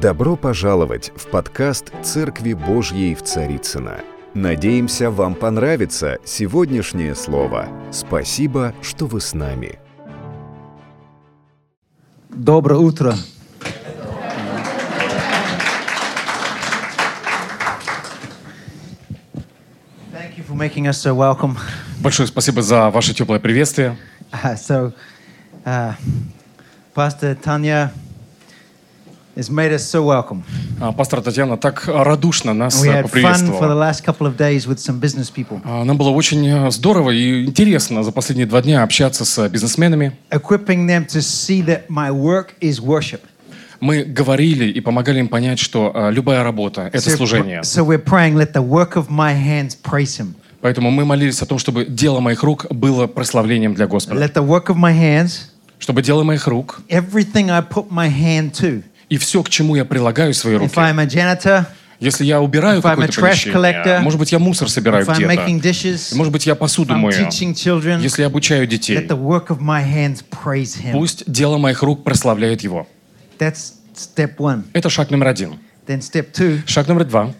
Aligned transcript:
Добро 0.00 0.36
пожаловать 0.36 1.10
в 1.16 1.26
подкаст 1.26 1.92
«Церкви 2.04 2.52
Божьей 2.52 3.16
в 3.16 3.24
Царицыно». 3.24 3.96
Надеемся, 4.32 5.10
вам 5.10 5.34
понравится 5.34 6.18
сегодняшнее 6.24 7.16
слово. 7.16 7.66
Спасибо, 7.90 8.72
что 8.80 9.06
вы 9.06 9.20
с 9.20 9.34
нами. 9.34 9.80
Доброе 12.28 12.78
утро. 12.78 13.16
Thank 20.12 20.36
you 20.36 20.44
for 20.46 20.54
making 20.54 20.86
us 20.86 20.92
so 20.92 21.12
welcome. 21.12 21.58
Большое 22.00 22.28
спасибо 22.28 22.62
за 22.62 22.90
ваше 22.90 23.14
теплое 23.14 23.40
приветствие. 23.40 23.96
Uh, 24.30 24.54
so, 24.54 24.92
uh, 25.64 25.94
Pastor 26.94 27.36
Tanya 27.42 27.90
has 29.38 29.48
made 29.50 29.72
us 29.72 29.88
so 29.88 30.02
welcome. 30.04 30.42
А, 30.80 30.92
Пастор 30.92 31.20
Татьяна 31.22 31.56
так 31.56 31.86
радушно 31.86 32.52
нас 32.54 32.82
We 32.82 32.88
э, 32.88 33.02
had 33.02 33.04
fun 33.04 33.04
for 33.04 33.04
the 33.04 33.22
поприветствовала. 33.22 33.74
last 33.74 34.04
couple 34.04 34.26
of 34.26 34.36
days 34.36 34.66
with 34.66 34.78
some 34.78 34.98
business 35.00 35.30
people, 35.32 35.60
А, 35.64 35.84
Нам 35.84 35.96
было 35.96 36.10
очень 36.10 36.46
э, 36.46 36.70
здорово 36.72 37.10
и 37.12 37.44
интересно 37.46 38.02
за 38.02 38.10
последние 38.12 38.46
два 38.46 38.60
дня 38.62 38.82
общаться 38.82 39.24
с 39.24 39.48
бизнесменами. 39.48 40.12
equipping 40.30 40.86
them 40.86 41.06
to 41.06 41.20
see 41.20 41.62
that 41.64 41.82
my 41.88 42.10
work 42.10 42.48
is 42.60 42.80
worship. 42.82 43.20
Мы 43.80 44.02
говорили 44.02 44.64
и 44.68 44.80
помогали 44.80 45.20
им 45.20 45.28
понять, 45.28 45.60
что 45.60 45.92
э, 45.94 46.10
любая 46.10 46.42
работа— 46.42 46.90
это 46.92 46.98
So, 47.10 47.16
служение. 47.16 47.60
so 47.62 47.84
we're 47.84 48.02
praying, 48.02 48.34
let 48.34 48.52
the 48.52 48.62
work 48.68 48.96
of 48.96 49.08
my 49.08 49.32
hands 49.34 49.76
praise 49.80 50.18
Him. 50.18 50.34
Поэтому 50.60 50.90
мы 50.90 51.04
молились 51.04 51.40
о 51.40 51.46
том, 51.46 51.60
чтобы 51.60 51.84
дело 51.84 52.18
моих 52.18 52.42
рук 52.42 52.66
было 52.70 53.06
прославлением 53.06 53.74
для 53.74 53.86
Господа. 53.86 54.20
Let 54.20 54.32
the 54.34 54.44
work 54.44 54.66
of 54.66 54.74
my 54.76 54.92
hands, 54.92 55.50
Чтобы 55.78 56.02
дело 56.02 56.24
моих 56.24 56.48
рук 56.48 56.80
everything 56.88 57.50
I 57.50 57.60
put 57.62 57.92
my 57.92 58.08
hand 58.10 58.50
to, 58.60 58.82
и 59.08 59.16
все, 59.16 59.42
к 59.42 59.48
чему 59.48 59.74
я 59.76 59.84
прилагаю 59.84 60.34
свои 60.34 60.54
if 60.54 60.58
руки, 60.58 60.74
I'm 60.74 61.00
a 61.00 61.06
janitor, 61.06 61.66
если 62.00 62.24
я 62.24 62.40
убираю 62.40 62.80
какое-то 62.80 63.20
помещение, 63.20 64.00
может 64.00 64.18
быть, 64.18 64.30
я 64.32 64.38
мусор 64.38 64.70
собираю 64.70 65.04
где-то, 65.04 66.14
может 66.14 66.32
быть, 66.32 66.46
я 66.46 66.54
посуду 66.54 66.94
мою, 66.94 67.26
children, 67.28 68.00
если 68.00 68.22
я 68.22 68.28
обучаю 68.28 68.66
детей, 68.66 69.08
пусть 70.92 71.30
дело 71.30 71.58
моих 71.58 71.82
рук 71.82 72.04
прославляет 72.04 72.62
Его. 72.62 72.86
Это 73.38 74.90
шаг 74.90 75.10
номер 75.10 75.28
один. 75.28 75.58
Шаг 76.66 76.86
номер 76.86 77.04
два. 77.04 77.34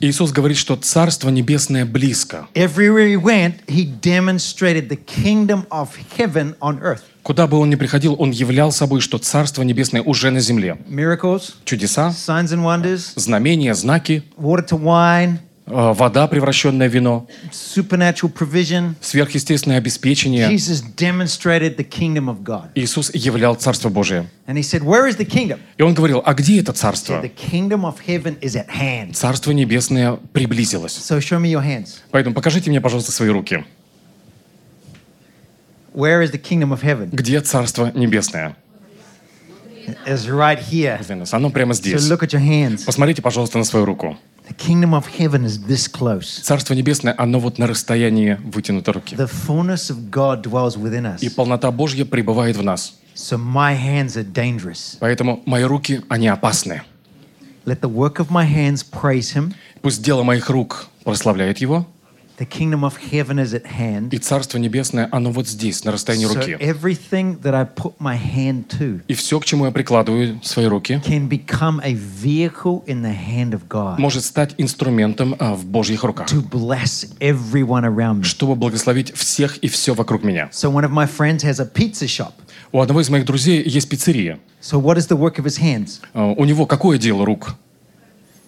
Иисус 0.00 0.32
говорит, 0.32 0.56
что 0.56 0.76
Царство 0.76 1.28
Небесное 1.30 1.84
близко. 1.84 2.46
Everywhere 2.54 3.08
he 3.08 3.16
went, 3.16 3.54
he 3.66 3.84
demonstrated 3.84 4.88
the 4.88 4.96
kingdom 4.96 5.66
of 5.70 5.90
heaven 6.16 6.54
on 6.60 6.80
earth. 6.80 7.02
Куда 7.22 7.46
бы 7.46 7.58
он 7.58 7.68
ни 7.68 7.74
приходил, 7.74 8.16
он 8.18 8.30
являл 8.30 8.72
собой, 8.72 9.02
что 9.02 9.18
Царство 9.18 9.62
Небесное 9.62 10.02
уже 10.02 10.30
на 10.30 10.40
земле. 10.40 10.78
Miracles, 10.88 11.52
Чудеса, 11.64 12.08
signs 12.08 12.52
and 12.52 12.62
wonders, 12.62 13.12
знамения, 13.16 13.74
знаки, 13.74 14.22
э, 15.68 15.92
вода, 15.92 16.26
превращенная 16.26 16.88
в 16.88 16.92
вино, 16.94 17.26
supernatural 17.52 18.32
provision. 18.32 18.94
сверхъестественное 19.00 19.78
обеспечение. 19.78 20.48
Jesus 20.50 20.82
demonstrated 20.96 21.76
the 21.76 21.88
kingdom 21.88 22.28
of 22.28 22.42
God. 22.42 22.70
Иисус 22.74 23.10
являл 23.14 23.54
Царство 23.54 23.88
Божие. 23.88 24.26
And 24.46 24.56
he 24.56 24.62
said, 24.62 24.82
Where 24.82 25.06
is 25.08 25.16
the 25.16 25.26
kingdom? 25.28 25.58
И 25.76 25.82
он 25.82 25.94
говорил, 25.94 26.22
а 26.24 26.34
где 26.34 26.60
это 26.60 26.72
He 26.72 26.74
said, 26.74 26.78
Царство? 26.78 27.20
The 27.22 27.30
kingdom 27.34 27.84
of 27.84 27.96
heaven 28.06 28.38
is 28.40 28.56
at 28.56 28.68
hand. 28.68 29.12
Царство 29.12 29.50
Небесное 29.52 30.18
приблизилось. 30.32 30.96
So 30.96 31.18
show 31.20 31.38
me 31.40 31.50
your 31.52 31.64
hands. 31.64 31.98
Поэтому 32.10 32.34
покажите 32.34 32.70
мне, 32.70 32.80
пожалуйста, 32.80 33.12
свои 33.12 33.28
руки. 33.28 33.64
Where 35.94 36.22
is 36.22 36.30
the 36.30 36.38
kingdom 36.40 36.72
of 36.72 36.82
heaven? 36.82 37.10
Где 37.12 37.40
Царство 37.40 37.90
Небесное? 37.94 38.56
It's 40.06 40.26
right 40.28 40.58
here. 40.60 41.00
Оно 41.32 41.50
прямо 41.50 41.72
So 41.72 41.76
здесь. 41.78 42.08
look 42.08 42.22
at 42.22 42.32
your 42.32 42.40
hands. 42.42 42.84
Посмотрите, 42.84 43.22
пожалуйста, 43.22 43.58
на 43.58 43.64
свою 43.64 43.84
руку. 43.84 44.18
The 44.48 44.54
kingdom 44.54 44.94
of 44.94 45.06
heaven 45.18 45.44
is 45.44 45.66
this 45.66 45.86
close. 45.86 46.40
Царство 46.42 46.72
Небесное, 46.72 47.14
оно 47.18 47.38
вот 47.38 47.58
на 47.58 47.66
расстоянии 47.66 48.38
вытянутой 48.42 48.94
руки. 48.94 49.14
The 49.14 49.30
fullness 49.30 49.90
of 49.90 50.10
God 50.10 50.42
dwells 50.42 50.76
within 50.78 51.04
us. 51.04 51.18
И 51.20 51.28
полнота 51.28 51.70
Божья 51.70 52.06
пребывает 52.06 52.56
в 52.56 52.62
нас. 52.62 52.94
So 53.14 53.36
my 53.36 53.76
hands 53.76 54.16
are 54.16 54.24
dangerous. 54.24 54.96
Поэтому 55.00 55.42
мои 55.44 55.64
руки, 55.64 56.02
они 56.08 56.28
опасны. 56.28 56.82
Let 57.66 57.80
the 57.80 57.92
work 57.92 58.18
of 58.18 58.30
my 58.30 58.46
hands 58.46 58.82
praise 58.82 59.34
him. 59.34 59.52
Пусть 59.82 60.02
дело 60.02 60.22
моих 60.22 60.48
рук 60.48 60.86
прославляет 61.04 61.58
Его, 61.58 61.86
The 62.38 62.46
kingdom 62.48 62.84
of 62.84 62.94
heaven 63.10 63.40
is 63.40 63.52
at 63.52 63.64
hand. 63.66 64.10
и 64.14 64.18
Царство 64.18 64.58
Небесное, 64.58 65.08
оно 65.10 65.32
вот 65.32 65.48
здесь, 65.48 65.82
на 65.84 65.90
расстоянии 65.90 66.26
So 66.26 66.34
руки. 66.34 66.56
everything 66.60 67.40
that 67.42 67.52
I 67.52 67.64
put 67.64 67.94
my 67.98 68.16
hand 68.16 68.68
to 68.78 69.00
И 69.08 69.14
все, 69.14 69.40
к 69.40 69.44
чему 69.44 69.64
я 69.64 69.72
прикладываю 69.72 70.40
свои 70.44 70.66
руки, 70.66 71.02
can 71.04 71.28
become 71.28 71.80
a 71.82 71.94
vehicle 71.94 72.84
in 72.86 73.02
the 73.02 73.12
hand 73.12 73.50
of 73.54 73.62
God 73.68 73.98
может 73.98 74.24
стать 74.24 74.54
инструментом 74.56 75.34
а, 75.40 75.54
в 75.54 75.64
Божьих 75.66 76.04
руках, 76.04 76.28
to 76.28 76.40
bless 76.48 77.12
everyone 77.18 77.82
around 77.84 78.20
me. 78.20 78.22
чтобы 78.22 78.54
благословить 78.54 79.12
всех 79.16 79.58
и 79.58 79.66
все 79.66 79.94
вокруг 79.94 80.22
меня. 80.22 80.48
So 80.52 80.70
one 80.72 80.84
of 80.84 80.92
my 80.92 81.08
friends 81.08 81.42
has 81.42 81.58
a 81.58 81.66
pizza 81.66 82.06
shop. 82.06 82.34
У 82.70 82.80
одного 82.80 83.00
из 83.00 83.08
моих 83.10 83.24
друзей 83.24 83.62
есть 83.68 83.88
пиццерия. 83.88 84.38
So 84.62 84.80
what 84.80 84.96
is 84.96 85.08
the 85.08 85.16
work 85.18 85.38
of 85.40 85.44
his 85.44 85.58
hands? 85.60 86.00
А, 86.14 86.32
У 86.34 86.44
него 86.44 86.66
какое 86.66 86.98
дело 86.98 87.26
рук? 87.26 87.56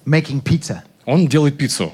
Making 0.07 0.43
pizza. 0.43 0.83
Он 1.07 1.27
делает 1.27 1.57
пиццу. 1.59 1.93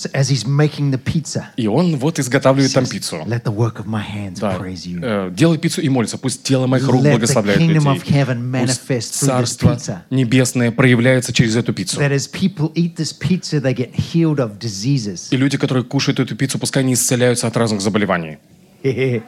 So 0.00 0.08
as 0.14 0.30
he's 0.30 0.46
making 0.46 0.92
the 0.92 0.98
pizza, 0.98 1.48
И 1.58 1.66
он 1.66 1.94
вот 1.98 2.18
изготавливает 2.18 2.72
там 2.72 2.86
пиццу. 2.86 3.16
let 3.26 3.42
the 3.44 3.54
work 3.54 3.76
of 3.78 3.84
my 3.86 4.02
hands 4.02 4.40
Да. 4.40 4.56
praise 4.56 4.86
you. 4.86 4.98
Э, 5.02 5.30
Делает 5.30 5.60
пиццу 5.60 5.82
и 5.82 5.90
молится. 5.90 6.16
Пусть 6.16 6.42
дело 6.42 6.66
моих 6.66 6.88
рук 6.88 7.02
Let 7.02 7.10
благословляет 7.10 7.60
of 7.60 7.66
людей. 7.66 8.02
heaven 8.08 8.66
Пусть 8.66 9.12
Царство. 9.12 9.78
Небесное 10.08 10.70
проявляется 10.72 11.34
через 11.34 11.54
эту 11.54 11.74
пиццу. 11.74 12.00
That 12.00 12.12
as 12.12 12.26
people 12.32 12.72
eat 12.74 12.96
this 12.96 13.12
pizza, 13.12 13.60
they 13.60 13.74
get 13.74 13.92
healed 13.94 14.36
of 14.38 14.58
diseases. 14.58 15.28
И 15.32 15.36
люди, 15.36 15.58
которые 15.58 15.84
кушают 15.84 16.18
эту 16.18 16.34
пиццу, 16.34 16.58
пускай 16.58 16.82
они 16.82 16.94
исцеляются 16.94 17.46
от 17.46 17.54
разных 17.58 17.82
заболеваний. 17.82 18.38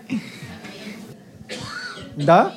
Да? 2.16 2.54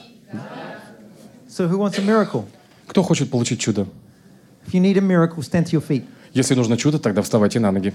So 1.49 1.67
who 1.69 1.77
wants 1.79 1.97
a 1.99 2.01
miracle? 2.01 2.45
Кто 2.87 3.03
хочет 3.03 3.29
получить 3.29 3.59
чудо? 3.59 3.87
If 4.67 4.73
you 4.73 4.81
need 4.81 4.97
a 4.97 5.01
miracle, 5.01 5.39
stand 5.43 5.65
to 5.65 5.71
your 5.73 5.81
feet. 5.85 6.03
Если 6.35 6.53
нужно 6.53 6.75
чудо, 6.75 7.00
тогда 7.00 7.22
вставайте 7.22 7.62
на 7.62 7.72
ноги. 7.72 7.94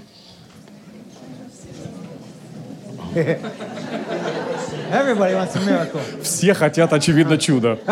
Everybody 4.91 5.34
wants 5.34 5.55
a 5.56 5.61
miracle. 5.61 6.01
Все 6.23 6.55
хотят, 6.55 6.93
очевидно, 6.93 7.37
чудо. 7.37 7.79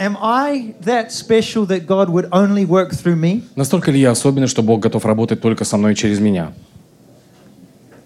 Am 0.00 0.16
I 0.22 0.76
that 0.82 1.10
special 1.10 1.66
that 1.66 1.88
God 1.88 2.08
would 2.08 2.28
only 2.30 2.64
work 2.64 2.92
through 2.92 3.16
me? 3.16 3.42
Настолько 3.56 3.90
ли 3.90 3.98
я 3.98 4.12
особенный, 4.12 4.46
что 4.46 4.62
Бог 4.62 4.78
готов 4.78 5.04
работать 5.04 5.40
только 5.40 5.64
со 5.64 5.76
мной 5.76 5.94
и 5.94 5.96
через 5.96 6.20
меня? 6.20 6.52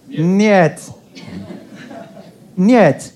Нет. 0.08 0.80
Нет. 2.56 3.12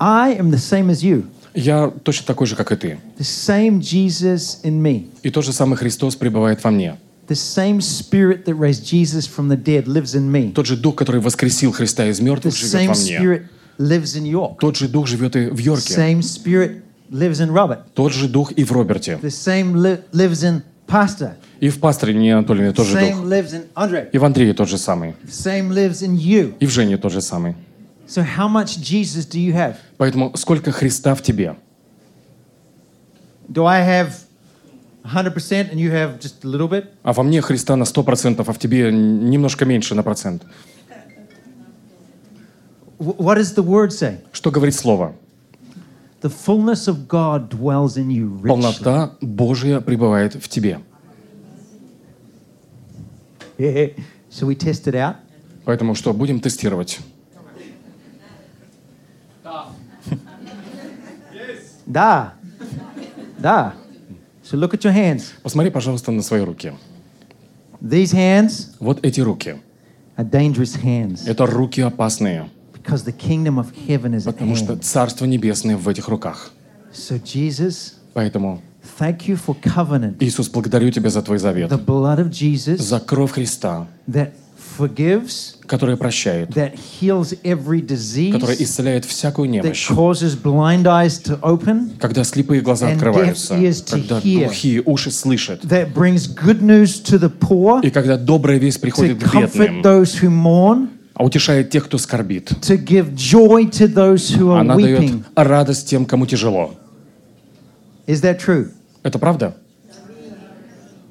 I 0.00 0.34
am 0.34 0.50
the 0.50 0.58
same 0.58 0.90
as 0.90 1.04
you. 1.04 1.26
Я 1.56 1.90
точно 2.04 2.26
такой 2.26 2.46
же, 2.46 2.54
как 2.54 2.70
и 2.70 2.76
ты. 2.76 2.98
The 3.18 3.22
same 3.24 3.80
Jesus 3.80 4.62
in 4.62 4.80
me. 4.82 5.08
И 5.22 5.30
тот 5.30 5.44
же 5.44 5.52
самый 5.52 5.76
Христос 5.76 6.14
пребывает 6.14 6.62
во 6.62 6.70
мне. 6.70 6.98
The 7.28 7.34
same 7.34 7.78
spirit 7.80 8.44
that 8.44 8.56
raised 8.56 8.84
Jesus 8.84 9.26
from 9.26 9.48
the 9.48 9.56
dead 9.60 9.86
lives 9.86 10.14
in 10.14 10.30
me. 10.30 10.52
Тот 10.52 10.66
же 10.66 10.76
Дух, 10.76 10.94
который 10.94 11.20
воскресил 11.20 11.72
Христа 11.72 12.06
из 12.06 12.20
The 12.20 12.24
мертвых, 12.24 12.54
живет 12.54 12.74
same 12.74 12.88
во 12.88 12.94
мне. 12.94 13.18
spirit 13.18 13.42
lives 13.78 14.16
in 14.16 14.30
York. 14.30 14.58
Тот 14.60 14.76
же 14.76 14.86
Дух 14.86 15.08
живет 15.08 15.34
и 15.34 15.46
в 15.46 15.58
Йорке. 15.58 15.94
Same 15.94 16.20
spirit 16.20 16.82
lives 17.10 17.40
in 17.40 17.50
Robert. 17.50 17.80
Тот 17.94 18.12
же 18.12 18.28
Дух 18.28 18.52
и 18.52 18.62
в 18.62 18.70
Роберте. 18.72 19.18
The 19.22 19.30
same 19.30 19.74
li- 19.74 20.00
lives 20.12 20.42
in 20.44 20.62
Pastor. 20.86 21.32
И 21.58 21.70
в 21.70 21.80
пасторе 21.80 22.12
Нине 22.14 22.36
Анатольевне 22.36 22.72
тот 22.72 22.86
же 22.86 22.96
Same 22.96 23.22
Дух. 23.74 23.98
И 24.12 24.18
в 24.18 24.24
Андрее 24.24 24.52
тот 24.52 24.68
же 24.68 24.78
самый. 24.78 25.14
И 26.60 26.66
в 26.66 26.70
Жене 26.70 26.96
тот 26.98 27.12
же 27.12 27.20
самый. 27.20 27.56
So 28.06 28.22
how 28.22 28.48
much 28.48 28.78
Jesus 28.78 29.26
do 29.26 29.40
you 29.40 29.52
have? 29.52 29.76
Поэтому 29.98 30.36
сколько 30.36 30.70
Христа 30.70 31.14
в 31.14 31.22
тебе? 31.22 31.56
Do 33.48 33.64
I 33.66 33.80
have 33.80 34.12
100% 35.04 35.72
and 35.72 35.78
you 35.78 35.90
have 35.90 36.20
just 36.20 36.44
a 36.44 36.48
little 36.48 36.68
bit? 36.68 36.86
А 37.02 37.12
во 37.12 37.22
мне 37.22 37.40
Христа 37.40 37.76
на 37.76 37.82
100%, 37.84 38.44
а 38.46 38.52
в 38.52 38.58
тебе 38.58 38.92
немножко 38.92 39.64
меньше 39.64 39.94
на 39.94 40.02
процент. 40.02 40.44
Wh- 42.98 43.16
what 43.18 43.36
does 43.38 43.54
the 43.54 43.62
word 43.64 43.90
say? 43.90 44.18
Что 44.32 44.50
говорит 44.50 44.74
Слово? 44.74 45.14
The 46.22 46.30
fullness 46.30 46.88
of 46.88 47.06
God 47.08 47.48
dwells 47.50 47.96
in 47.96 48.10
you 48.10 48.40
richly. 48.40 48.48
Полнота 48.48 49.12
Божия 49.20 49.80
пребывает 49.80 50.34
в 50.34 50.48
тебе. 50.48 50.80
so 53.58 54.46
we 54.46 54.54
test 54.54 54.86
it 54.86 54.94
out. 54.94 55.16
Поэтому 55.64 55.94
что, 55.94 56.12
будем 56.12 56.40
тестировать? 56.40 57.00
Da. 61.86 62.32
Da. 63.38 63.72
So 64.42 64.56
look 64.56 64.74
at 64.74 64.84
your 64.84 64.92
hands. 64.92 65.32
Посмотри, 65.42 65.70
пожалуйста, 65.70 66.10
на 66.12 66.22
свои 66.22 66.40
руки. 66.40 66.72
These 67.80 68.12
hands 68.12 68.74
Вот 68.80 69.04
эти 69.04 69.20
руки. 69.20 69.56
are 70.16 70.28
dangerous 70.28 70.76
hands 70.82 71.26
Это 71.26 71.46
руки 71.46 71.80
опасные, 71.80 72.48
because 72.72 73.04
the 73.04 73.12
kingdom 73.12 73.58
of 73.58 73.66
heaven 73.86 74.14
is 74.14 74.26
at 74.26 74.32
потому 74.32 74.56
что. 74.56 74.76
Царство 74.76 75.26
Небесное 75.26 75.76
в 75.76 75.88
этих 75.88 76.08
руках. 76.08 76.52
So, 76.92 77.20
Jesus, 77.22 77.94
Поэтому, 78.14 78.62
thank 78.98 79.28
you 79.28 79.36
for 79.36 79.54
covenant, 79.60 80.16
Иисус, 80.20 80.48
благодарю 80.48 80.90
Тебя 80.90 81.10
за 81.10 81.22
Твой 81.22 81.38
завет, 81.38 81.70
the 81.70 81.84
blood 81.84 82.18
of 82.18 82.30
Jesus 82.30 82.78
за 82.78 82.98
кровь 83.00 83.32
Христа, 83.32 83.86
that 84.08 84.32
forgives, 84.76 85.56
которая 85.66 85.96
прощает, 85.96 86.50
that 86.50 86.74
heals 87.00 87.36
every 87.42 87.80
disease, 87.80 88.36
исцеляет 88.60 89.04
всякую 89.04 89.48
that 89.48 89.62
немощь. 89.62 89.88
causes 89.88 90.34
blind 90.36 90.84
eyes 90.86 91.18
to 91.22 91.38
open, 91.42 91.92
Когда 92.00 92.22
слепые 92.24 92.60
глаза 92.60 92.88
And 92.88 92.96
открываются, 92.96 93.54
deaf 93.54 93.62
ears 93.62 93.82
to 93.84 93.90
когда 93.92 94.18
hear. 94.20 94.46
глухие 94.46 94.82
уши 94.84 95.10
слышат, 95.10 95.62
that 95.64 95.92
brings 95.94 96.26
good 96.26 96.60
news 96.62 97.00
to 97.02 97.18
the 97.18 97.30
poor, 97.30 97.80
и 97.82 97.90
когда 97.90 98.16
добрая 98.16 98.58
весть 98.58 98.78
to 98.78 98.82
приходит 98.82 99.18
к 99.22 99.26
comfort 99.34 99.58
бедным, 99.58 99.82
those 99.82 100.14
who 100.20 100.28
mourn, 100.30 100.88
а 101.14 101.24
утешает 101.24 101.70
тех, 101.70 101.86
кто 101.86 101.96
скорбит. 101.98 102.50
to 102.60 102.76
give 102.76 103.14
joy 103.14 103.70
to 103.70 103.86
those 103.92 104.30
who 104.30 104.50
are 104.50 104.60
Она 104.60 104.76
дает 104.76 105.22
радость 105.34 105.88
тем, 105.88 106.04
кому 106.04 106.26
тяжело. 106.26 106.74
Is 108.06 108.20
that 108.22 108.38
true? 108.38 108.70
Это 109.02 109.18
правда? 109.18 109.56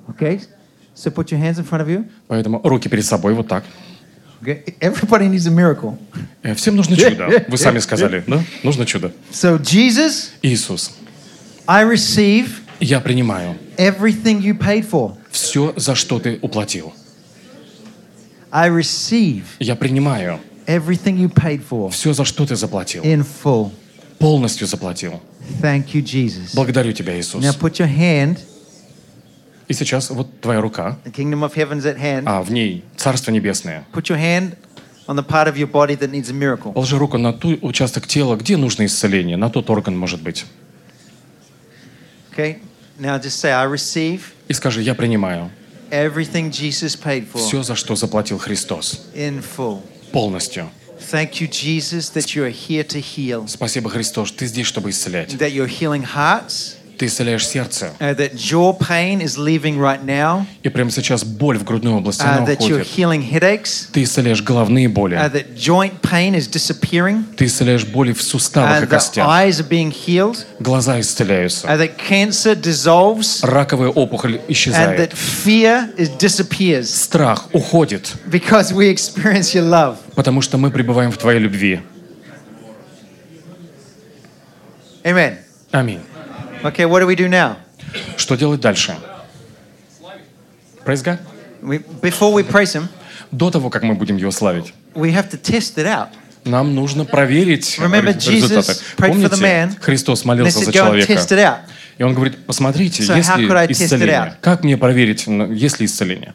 Okay. 0.08 0.40
So 0.96 1.12
put 1.12 1.30
your 1.32 1.40
hands 1.42 1.60
in 1.60 1.66
front 1.66 1.82
of 1.82 1.88
you. 1.90 2.06
Поэтому 2.28 2.62
руки 2.64 2.88
перед 2.90 3.06
собой, 3.06 3.34
вот 3.34 3.48
так. 3.48 3.64
Okay. 4.42 4.64
Everybody 4.80 5.28
needs 5.28 5.48
a 5.48 5.52
miracle. 5.52 5.98
Э, 6.44 6.54
Всем 6.56 6.76
нужно 6.76 6.96
чудо. 6.96 7.28
Вы 7.48 7.58
сами 7.58 7.80
сказали, 7.80 8.24
да? 8.28 8.44
Нужно 8.64 8.86
чудо. 8.86 9.12
So, 9.32 9.60
Jesus, 9.60 10.30
Иисус, 10.42 10.92
I 11.68 11.84
receive 11.86 12.48
я 12.80 13.00
принимаю 13.00 13.56
everything 13.78 14.42
you 14.42 14.58
paid 14.58 14.88
for. 14.90 15.16
все, 15.32 15.74
за 15.76 15.96
что 15.96 16.20
ты 16.20 16.38
уплатил. 16.42 16.94
I 18.52 18.70
receive 18.70 19.44
Я 19.60 19.76
принимаю 19.76 20.40
everything 20.68 21.18
you 21.18 21.30
paid 21.34 21.62
for 21.68 21.90
все, 21.90 22.14
за 22.14 22.24
что 22.24 22.46
ты 22.46 22.56
заплатил. 22.56 23.04
in 23.04 23.26
full. 23.44 23.72
Полностью 24.20 24.68
заплатил. 24.68 25.22
Thank 25.62 25.94
you, 25.94 26.02
Jesus. 26.04 26.54
Благодарю 26.54 26.92
тебя, 26.94 27.20
Иисус. 27.20 27.44
Now 27.44 27.54
put 27.58 27.80
your 27.80 27.88
hand, 27.90 28.38
И 29.68 29.74
сейчас 29.74 30.10
вот 30.12 30.42
твоя 30.42 30.62
рука, 30.62 30.98
the 31.06 31.12
kingdom 31.12 31.42
of 31.44 31.54
heaven's 31.56 31.84
at 31.86 31.98
hand. 32.00 32.24
а 32.26 32.42
в 32.44 32.52
ней 32.52 32.84
Царство 32.98 33.32
Небесное. 33.32 33.86
Put 33.94 34.10
your 34.10 34.18
hand 34.20 34.56
on 35.08 35.16
the 35.16 35.24
part 35.26 35.48
of 35.48 35.58
your 35.58 35.68
body 35.72 35.96
that 35.96 36.12
needs 36.12 36.30
a 36.30 36.34
miracle. 36.34 36.74
Положи 36.74 36.98
руку 36.98 37.18
на 37.18 37.34
ту 37.34 37.58
участок 37.62 38.08
тела, 38.08 38.36
где 38.36 38.58
нужно 38.58 38.86
исцеление, 38.86 39.38
на 39.38 39.50
тот 39.50 39.70
орган, 39.70 39.98
может 39.98 40.22
быть. 40.22 40.46
Okay? 42.32 42.60
Now 43.00 43.18
just 43.20 43.40
say, 43.40 43.52
I 43.52 43.66
receive 43.66 44.22
И 44.48 44.54
скажи, 44.54 44.82
я 44.82 44.94
принимаю 44.96 45.50
everything 45.92 46.50
Jesus 46.52 46.96
paid 46.96 47.28
for 47.32 47.40
все, 47.40 47.64
за 47.64 47.76
что 47.76 47.96
заплатил 47.96 48.38
Христос. 48.38 49.08
in 49.14 49.44
full. 49.44 49.82
Полностью. 50.12 50.70
Thank 51.12 51.42
you, 51.42 51.48
Jesus, 51.48 52.10
that 52.14 52.34
you 52.36 52.44
are 52.46 52.50
here 52.50 52.84
to 52.84 53.00
heal, 53.02 53.48
Спасибо, 53.48 53.90
Христос, 53.90 54.32
ты 54.32 54.46
здесь, 54.46 54.66
чтобы 54.66 54.90
исцелять. 54.92 55.34
that 55.34 55.52
you're 55.52 55.68
healing 55.68 56.04
hearts, 56.04 56.75
Ты 56.98 57.08
исцеляешь 57.08 57.46
сердце. 57.46 57.92
uh, 58.00 58.16
that 58.16 58.36
jaw 58.36 58.72
pain 58.74 59.20
is 59.22 59.38
leaving 59.38 59.78
right 59.78 60.04
now, 60.06 60.46
И 60.64 60.70
прямо 60.70 60.90
сейчас 60.92 61.24
боль 61.24 61.58
в 61.58 61.64
грудной 61.64 61.94
области, 61.94 62.22
uh, 62.24 62.38
она 62.38 62.46
that 62.48 62.60
you're 62.60 62.82
уходит. 62.82 62.88
healing 62.98 63.22
headaches, 63.32 63.90
Ты 63.92 64.04
исцеляешь 64.04 64.42
головные 64.42 64.88
uh, 64.88 64.90
боли. 64.94 65.16
that 65.18 65.56
joint 65.56 66.02
pain 66.02 66.34
is 66.36 66.48
disappearing, 66.48 67.24
Ты 67.36 67.46
исцеляешь 67.46 67.86
боли 67.86 68.14
в 68.14 68.22
суставах 68.22 68.80
и 68.82 68.84
uh, 68.84 68.88
the 68.88 68.88
костях. 68.88 69.28
eyes 69.28 69.60
are 69.60 69.68
being 69.68 69.92
healed, 69.92 70.46
Глаза 70.60 71.00
исцеляются. 71.00 71.68
uh, 71.68 71.78
that 71.78 71.98
cancer 71.98 72.56
dissolves, 72.56 73.40
Раковая 73.44 73.90
опухоль 73.90 74.36
and 74.38 74.42
исчезает. 74.50 75.00
that 75.00 75.14
fear 75.14 75.94
is 75.98 76.10
disappears 76.18 76.90
Страх 76.94 77.50
уходит, 77.54 78.14
because 78.28 78.72
we 78.74 78.90
experience 78.90 79.54
your 79.54 79.68
love. 79.70 79.98
потому 80.16 80.42
что 80.42 80.58
мы 80.58 80.72
пребываем 80.72 81.12
в 81.12 81.18
Твоей 81.18 81.40
любви. 81.40 81.82
Amen. 85.04 85.38
Аминь. 85.72 86.00
Okay, 86.66 86.86
what 86.86 87.00
do 87.00 87.08
we 87.08 87.16
do 87.16 87.30
now? 87.30 87.58
Что 88.18 88.36
делать 88.36 88.60
дальше? 88.60 88.96
Praise 90.84 91.04
God. 91.04 91.20
We, 91.62 91.80
before 92.02 92.34
we 92.34 92.44
praise 92.44 92.74
Him, 92.74 92.88
До 93.32 93.52
того, 93.52 93.70
как 93.70 93.84
мы 93.84 93.96
будем 93.96 94.18
Его 94.18 94.32
славить, 94.32 94.74
we 94.96 95.12
have 95.14 95.30
to 95.30 95.38
test 95.40 95.78
it 95.78 95.86
out. 95.86 96.10
нам 96.44 96.74
нужно 96.74 97.06
проверить 97.06 97.78
Remember, 97.80 98.14
рез- 98.16 98.28
результаты. 98.28 98.72
Jesus 98.98 99.30
the 99.30 99.40
man. 99.40 99.68
Помните, 99.68 99.82
Христос 99.82 100.26
молился 100.26 100.60
said, 100.60 100.66
за 100.66 100.74
человека. 100.74 101.62
И 101.98 102.04
он 102.04 102.14
говорит, 102.14 102.46
посмотрите, 102.46 103.04
So 103.04 103.16
есть 103.16 103.36
ли 103.38 103.48
исцеление. 103.72 104.38
Как 104.42 104.64
мне 104.64 104.76
проверить, 104.76 105.28
есть 105.28 105.80
ли 105.80 105.86
исцеление? 105.86 106.34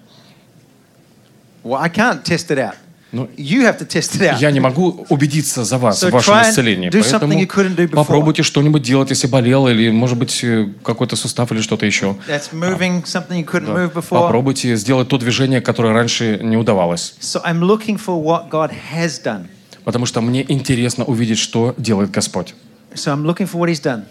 Well, 1.63 1.79
I 1.81 1.89
can't 1.89 2.23
test 2.25 2.51
it 2.51 2.59
out. 2.59 2.77
Ну, 3.13 3.29
You 3.37 3.63
have 3.63 3.79
to 3.79 3.87
test 3.87 4.17
it 4.17 4.21
out. 4.21 4.39
Я 4.41 4.51
не 4.53 4.61
могу 4.61 5.05
убедиться 5.09 5.65
за 5.65 5.79
вас 5.79 6.03
So 6.03 6.11
в 6.11 6.13
вашем 6.13 6.43
исцелении. 6.43 6.91
Поэтому 6.91 7.89
попробуйте 7.89 8.43
что-нибудь 8.43 8.83
делать, 8.83 9.11
если 9.11 9.27
болел, 9.27 9.67
или, 9.67 9.91
может 9.91 10.17
быть, 10.17 10.45
э, 10.45 10.69
какой-то 10.85 11.17
сустав 11.17 11.51
или 11.51 11.61
что-то 11.61 11.87
еще. 11.87 12.17
That's 12.29 12.53
moving 12.53 13.05
something 13.05 13.39
you 13.39 13.45
couldn't 13.45 13.67
Да. 13.67 13.73
move 13.85 13.93
before. 13.93 14.21
Попробуйте 14.21 14.77
сделать 14.77 15.09
то 15.09 15.19
движение, 15.19 15.61
которое 15.61 15.93
раньше 15.93 16.39
не 16.41 16.57
удавалось. 16.57 17.15
So 17.21 17.43
I'm 17.45 17.61
looking 17.61 17.99
for 17.99 18.23
what 18.23 18.49
God 18.49 18.73
has 18.95 19.21
done. 19.23 19.47
Потому 19.85 20.07
что 20.07 20.21
мне 20.21 20.45
интересно 20.49 21.05
увидеть, 21.05 21.39
что 21.39 21.75
делает 21.79 22.11
Господь. 22.13 22.55
So 22.95 23.13
I'm 23.13 23.25
looking 23.25 23.51
for 23.51 23.59
what 23.59 23.69
He's 23.71 23.83
done. 23.83 24.05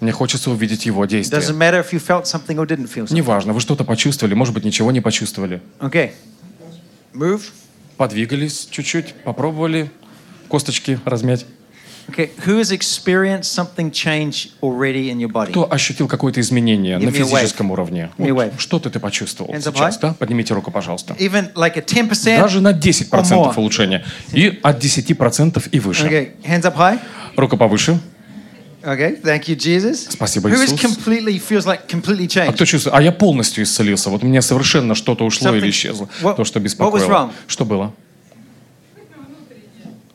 Мне 0.00 0.12
хочется 0.12 0.50
увидеть 0.50 0.86
Его 0.86 1.04
действия. 1.06 1.40
Неважно, 3.10 3.52
вы 3.52 3.60
что-то 3.60 3.84
почувствовали, 3.84 4.34
может 4.34 4.54
быть, 4.54 4.64
ничего 4.64 4.90
не 4.92 5.00
почувствовали. 5.00 5.60
Okay. 5.80 6.12
Move. 7.12 7.42
Подвигались 7.98 8.68
чуть-чуть, 8.70 9.12
попробовали 9.24 9.90
косточки 10.48 10.98
размять. 11.04 11.44
Okay. 12.08 12.30
Who 12.46 12.58
has 12.58 12.72
experienced 12.72 13.52
something 13.52 13.90
change 13.90 14.50
already 14.62 15.10
in 15.10 15.18
your 15.18 15.30
body? 15.30 15.50
Кто 15.50 15.70
ощутил 15.70 16.08
какое-то 16.08 16.40
изменение 16.40 16.96
на 16.96 17.10
физическом 17.10 17.70
уровне? 17.70 18.10
Вот. 18.16 18.52
Что-то 18.56 18.88
ты 18.88 18.98
почувствовал 18.98 19.52
сейчас, 19.60 19.98
да? 19.98 20.14
Поднимите 20.14 20.54
руку, 20.54 20.70
пожалуйста. 20.70 21.14
Even 21.18 21.52
like 21.54 21.76
a 21.76 21.82
10%? 21.82 22.40
Даже 22.40 22.60
на 22.60 22.72
10% 22.72 23.10
more. 23.10 23.52
улучшения. 23.56 24.04
И 24.32 24.58
от 24.62 24.82
10% 24.82 25.68
и 25.70 25.80
выше. 25.80 26.06
Okay. 26.06 26.30
Hands 26.44 26.62
up 26.62 26.76
high. 26.76 26.98
Рука 27.36 27.56
повыше. 27.56 27.98
Okay. 28.88 29.20
Thank 29.22 29.48
you, 29.48 29.54
Jesus. 29.56 30.08
Спасибо, 30.10 30.48
Who 30.48 30.54
is 30.54 30.72
Иисус. 30.72 30.80
completely 30.80 31.38
feels 31.38 31.66
like 31.66 31.86
completely 31.88 32.24
А 32.24 32.46
changed? 32.46 32.54
кто 32.54 32.64
чувствует? 32.64 32.94
А 32.96 33.02
я 33.02 33.12
полностью 33.12 33.62
исцелился. 33.64 34.08
Вот 34.08 34.22
у 34.22 34.26
меня 34.26 34.40
совершенно 34.40 34.94
что-то 34.94 35.24
ушло 35.24 35.50
Something- 35.50 35.58
или 35.58 35.70
исчезло. 35.70 36.08
What- 36.22 36.36
То, 36.36 36.44
что 36.44 36.58
what 36.58 36.62
was 36.62 36.64
беспокоило. 36.64 37.08
wrong? 37.10 37.32
Что 37.46 37.64
было? 37.66 37.92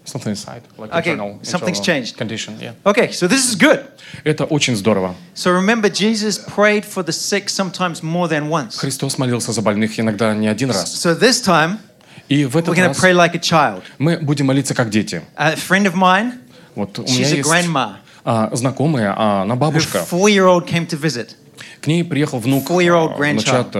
Something 0.05 0.31
inside, 0.33 0.61
like 0.77 0.91
Okay, 0.91 1.13
internal- 1.13 1.39
something's 1.43 1.79
internal 1.79 1.83
changed. 1.83 2.17
Condition, 2.17 2.57
yeah. 2.59 2.73
Okay. 2.83 3.11
So 3.11 3.27
this 3.27 3.47
is 3.49 3.55
good. 3.55 3.83
Это 4.25 4.43
очень 4.45 4.75
здорово. 4.75 5.15
So 5.33 5.51
remember, 5.51 5.89
Jesus 5.89 6.37
prayed 6.37 6.83
for 6.83 7.03
the 7.03 7.13
sick 7.13 7.47
sometimes 7.49 8.01
more 8.03 8.27
than 8.27 8.49
once. 8.49 8.75
Христос 8.77 9.17
молился 9.17 9.53
за 9.53 9.61
больных 9.61 9.99
иногда 9.99 10.33
не 10.35 10.47
один 10.47 10.71
раз. 10.71 10.93
So 11.05 11.17
this 11.17 11.41
time, 11.41 11.77
И 12.27 12.43
в 12.45 12.55
we're 12.57 12.59
этот 12.63 12.75
to 12.75 12.81
раз 12.87 12.99
pray 12.99 13.13
like 13.13 13.33
a 13.35 13.39
child. 13.39 13.83
мы 13.97 14.17
будем 14.17 14.47
молиться 14.47 14.73
как 14.75 14.89
дети. 14.89 15.21
A 15.35 15.53
friend 15.55 15.85
of 15.85 15.93
mine, 15.95 16.33
Вот 16.75 16.99
у 16.99 17.03
меня 17.03 17.13
she's 17.23 17.33
a 17.33 17.37
есть 17.37 17.49
grandma. 17.49 17.95
А, 18.25 18.49
знакомая, 18.53 19.13
а, 19.15 19.41
она 19.43 19.55
бабушка. 19.55 19.99
four-year-old 20.09 20.65
came 20.67 20.87
to 20.87 20.99
visit, 20.99 21.29
К 21.81 21.87
ней 21.87 22.03
приехал 22.03 22.39
внук, 22.39 22.69
а, 22.71 22.73
внучат 22.73 23.75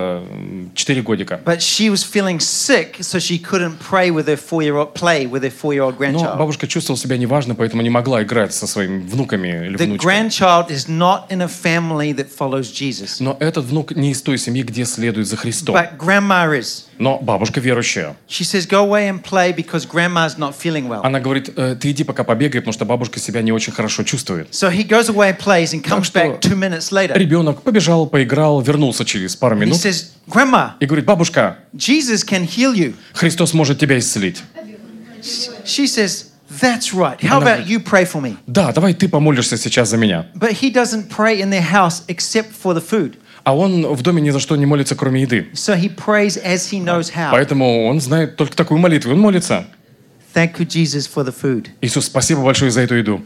4 0.76 1.02
годика. 1.02 1.40
but 1.46 1.60
she 1.60 1.90
was 1.90 2.04
feeling 2.04 2.38
sick, 2.40 2.98
so 3.00 3.18
she 3.20 3.38
couldn't 3.40 3.78
pray 3.80 4.12
with 4.12 4.26
her 4.28 4.36
four-year-old 4.38 4.94
play 4.94 5.26
with 5.26 5.42
her 5.44 5.50
four-year-old 5.52 5.96
Но 6.12 6.36
бабушка 6.36 6.68
чувствовала 6.68 7.00
себя 7.00 7.18
неважно, 7.18 7.56
поэтому 7.56 7.82
не 7.82 7.90
могла 7.90 8.24
играть 8.24 8.54
со 8.54 8.68
своими 8.68 9.00
внуками 9.08 9.48
или 9.68 9.78
The 9.78 9.86
внучками. 9.86 9.98
grandchild 10.28 10.70
is 10.70 10.88
not 10.90 11.30
in 11.30 11.42
a 11.42 11.48
family 11.48 12.14
that 12.14 12.28
follows 12.38 12.72
Jesus, 12.72 13.18
Но 13.20 13.38
этот 13.40 13.66
внук 13.66 13.96
не 13.96 14.12
из 14.12 14.22
той 14.22 14.38
семьи, 14.38 14.64
где 14.64 14.86
следует 14.86 15.28
за 15.28 15.38
Христом. 15.38 15.76
but 15.76 15.98
grandma 15.98 16.46
is. 16.60 16.86
Но 16.98 17.20
бабушка 17.20 17.60
верующая. 17.60 18.16
She 18.28 18.44
says, 18.44 18.68
"Go 18.68 18.86
away 18.88 19.10
and 19.10 19.24
play 19.24 19.54
because 19.56 19.88
grandma's 19.88 20.38
not 20.38 20.54
feeling 20.56 20.88
well." 20.88 21.02
Она 21.04 21.20
говорит, 21.20 21.52
«Э, 21.56 21.76
ты 21.76 21.92
иди 21.92 22.04
пока 22.04 22.24
побегай, 22.24 22.62
потому 22.62 22.74
что 22.74 22.86
бабушка 22.86 23.20
себя 23.20 23.42
не 23.42 23.52
очень 23.52 23.74
хорошо 23.74 24.04
чувствует. 24.04 24.50
So 24.52 24.72
he 24.72 24.88
goes 24.88 25.10
away 25.10 25.30
and 25.32 25.38
plays 25.38 25.74
and 25.74 25.84
comes 25.84 26.12
back 26.12 26.40
two 26.40 26.56
minutes 26.56 26.92
later. 26.92 27.18
Ребенок 27.18 27.62
побежал, 27.62 28.08
поиграл, 28.08 28.62
вернулся 28.62 29.06
через 29.06 29.36
пару 29.36 29.56
And 29.56 29.60
he 29.60 29.66
минут 29.66 29.78
says, 29.78 30.12
"Grandma, 30.28 30.72
и 30.80 30.86
говорит, 30.86 31.06
бабушка, 31.06 31.60
Jesus 31.76 32.24
can 32.26 32.48
heal 32.48 32.74
you." 32.74 32.96
Христос 33.14 33.54
может 33.54 33.80
тебя 33.80 33.98
исцелить. 33.98 34.42
She 35.66 35.88
says, 35.88 36.34
That's 36.62 36.94
right. 36.94 37.20
How 37.20 37.40
about 37.40 37.68
you 37.68 37.80
pray 37.80 38.06
for 38.06 38.22
me? 38.22 38.38
Да, 38.46 38.72
давай 38.72 38.94
ты 38.94 39.10
помолишься 39.10 39.58
сейчас 39.58 39.90
за 39.90 39.98
меня. 39.98 40.28
But 40.36 40.52
he 40.52 40.72
doesn't 40.72 41.10
pray 41.10 41.40
in 41.42 41.50
their 41.50 41.64
house 41.64 42.04
except 42.08 42.52
for 42.52 42.74
the 42.74 42.82
food. 42.82 43.18
А 43.44 43.56
он 43.56 43.86
в 43.94 44.02
доме 44.02 44.22
ни 44.22 44.30
за 44.30 44.40
что 44.40 44.56
не 44.56 44.66
молится, 44.66 44.96
кроме 44.96 45.22
еды. 45.24 45.48
So 45.54 45.76
he 45.78 45.94
prays 45.94 46.38
as 46.44 46.70
he 46.72 46.80
knows 46.82 47.12
how. 47.14 47.32
Поэтому 47.32 47.86
он 47.88 48.00
знает 48.00 48.36
только 48.38 48.56
такую 48.56 48.80
молитву. 48.80 49.12
Он 49.12 49.20
молится. 49.20 49.66
Thank 50.34 50.58
you, 50.60 50.66
Jesus, 50.66 51.08
for 51.14 51.24
the 51.26 51.34
food. 51.34 51.68
Иисус, 51.82 52.06
спасибо 52.06 52.42
большое 52.42 52.72
за 52.72 52.82
эту 52.82 52.96
еду. 52.96 53.22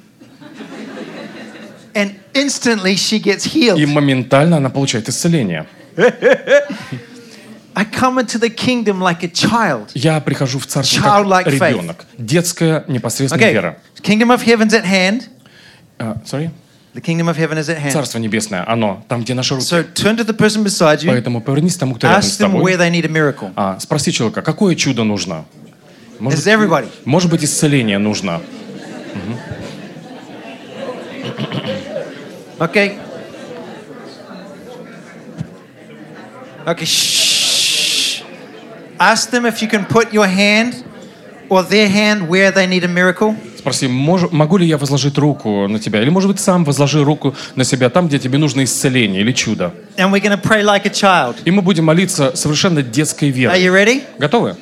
And 1.94 2.14
instantly 2.34 2.96
she 2.96 3.20
gets 3.20 3.46
И 3.48 3.70
healed. 3.70 3.86
моментально 3.88 4.58
она 4.58 4.70
получает 4.70 5.08
исцеление. 5.10 5.66
I 7.76 7.86
come 7.86 8.18
into 8.20 8.40
the 8.40 8.50
kingdom 8.50 9.00
like 9.00 9.24
a 9.24 9.28
child. 9.30 9.92
Я 9.94 10.20
прихожу 10.20 10.58
в 10.60 10.66
царство 10.66 11.00
Childlike 11.00 11.44
как 11.44 11.54
faith. 11.54 11.70
ребенок. 11.74 12.06
Детская 12.18 12.84
непосредственная 12.88 13.50
Okay, 13.50 13.54
вера. 13.54 13.78
kingdom 14.02 14.30
of 14.36 14.44
heaven's 14.44 14.74
at 14.74 14.84
hand. 14.84 15.26
А, 16.00 16.18
sorry? 16.26 16.50
The 16.98 17.02
kingdom 17.02 17.28
of 17.30 17.38
heaven 17.38 17.60
is 17.60 17.70
at 17.70 17.78
hand. 17.78 17.92
Царство 17.94 18.18
небесное, 18.18 18.64
оно 18.68 19.04
там, 19.08 19.22
где 19.22 19.36
наши 19.36 19.54
руки. 19.54 19.64
So 19.68 19.84
turn 19.94 20.18
to 20.18 20.26
the 20.26 20.36
person 20.36 20.64
beside 20.64 21.04
you. 21.04 21.10
Поэтому 21.12 21.42
повернись 21.42 21.76
к 21.76 21.80
тому, 21.80 21.94
кто 21.94 22.08
рядом 22.08 22.22
Ask 22.22 22.24
с 22.24 22.40
them 22.40 22.54
where 22.54 22.76
тобой. 22.76 22.76
they 22.78 22.90
need 22.90 23.06
a 23.06 23.08
miracle. 23.08 23.52
А, 23.56 23.78
спроси 23.80 24.12
человека, 24.12 24.42
какое 24.42 24.74
чудо 24.74 25.04
нужно? 25.04 25.46
Может, 26.20 26.40
It's 26.40 26.48
everybody. 26.52 26.88
может 27.06 27.30
быть, 27.30 27.44
исцеление 27.44 28.00
нужно. 28.00 28.42
Okay. 32.60 32.98
Okay. 36.66 36.86
Shh. 36.86 38.24
Ask 39.00 39.30
them 39.30 39.46
if 39.46 39.62
you 39.62 39.68
can 39.68 39.86
put 39.86 40.12
your 40.12 40.26
hand 40.26 40.84
or 41.50 41.64
their 41.68 41.88
hand 41.90 42.28
where 42.30 42.52
they 42.52 42.68
need 42.68 42.84
a 42.84 42.88
miracle. 42.88 43.36
Спроси, 43.58 43.88
мож- 43.88 44.30
могу 44.32 44.58
ли 44.58 44.66
я 44.68 44.78
возложить 44.78 45.18
руку 45.18 45.68
на 45.68 45.80
тебя? 45.80 46.02
Или, 46.02 46.10
может 46.10 46.30
быть, 46.30 46.40
сам 46.40 46.64
возложи 46.64 47.04
руку 47.04 47.36
на 47.56 47.64
себя 47.64 47.90
там, 47.90 48.08
где 48.08 48.18
тебе 48.20 48.38
нужно 48.38 48.64
исцеление 48.64 49.22
или 49.22 49.32
чудо. 49.34 49.74
And 49.98 50.12
we're 50.12 50.22
going 50.22 50.32
to 50.32 50.42
pray 50.42 50.64
like 50.64 50.86
a 50.86 50.90
child. 50.92 51.36
И 51.46 51.52
мы 51.52 51.62
будем 51.62 51.86
молиться 51.86 52.36
совершенно 52.36 52.82
детской 52.82 53.30
Are 53.30 53.34
верой. 53.34 53.62
you 53.62 53.72
ready? 53.74 54.04
Готовы? 54.20 54.56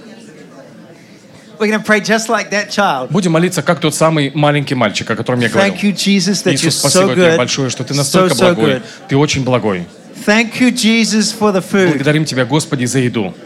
We're 1.57 1.67
going 1.69 1.79
to 1.81 1.85
pray 1.85 2.01
just 2.01 2.27
like 2.27 2.49
that 2.51 2.69
child. 2.69 3.09
Будем 3.11 3.31
молиться, 3.31 3.61
как 3.61 3.79
тот 3.79 3.95
самый 3.95 4.31
маленький 4.35 4.75
мальчик, 4.75 5.09
о 5.11 5.15
котором 5.15 5.39
я 5.39 5.47
говорил. 5.49 5.73
Thank 5.73 5.83
you, 5.83 5.93
Jesus, 5.93 6.43
that 6.43 6.53
you're 6.53 6.67
Иисус, 6.67 6.75
so 6.83 6.89
спасибо 6.89 7.13
тебе 7.13 7.21
good. 7.29 7.37
большое, 7.37 7.69
что 7.69 7.83
ты 7.85 7.93
So, 7.93 7.97
настолько 7.97 8.33
so 8.35 8.39
благой. 8.55 8.71
good. 8.73 8.81
Ты 9.07 9.15
очень 9.17 9.43
благой. 9.45 9.85
Thank 10.25 10.59
you, 10.59 10.71
Jesus, 10.71 11.31
for 11.37 11.53
the 11.53 11.61
food. 11.63 11.89
Благодарим 11.91 12.25
Тебя, 12.25 12.45
Господи, 12.45 12.85
за 12.85 12.99
еду. 12.99 13.33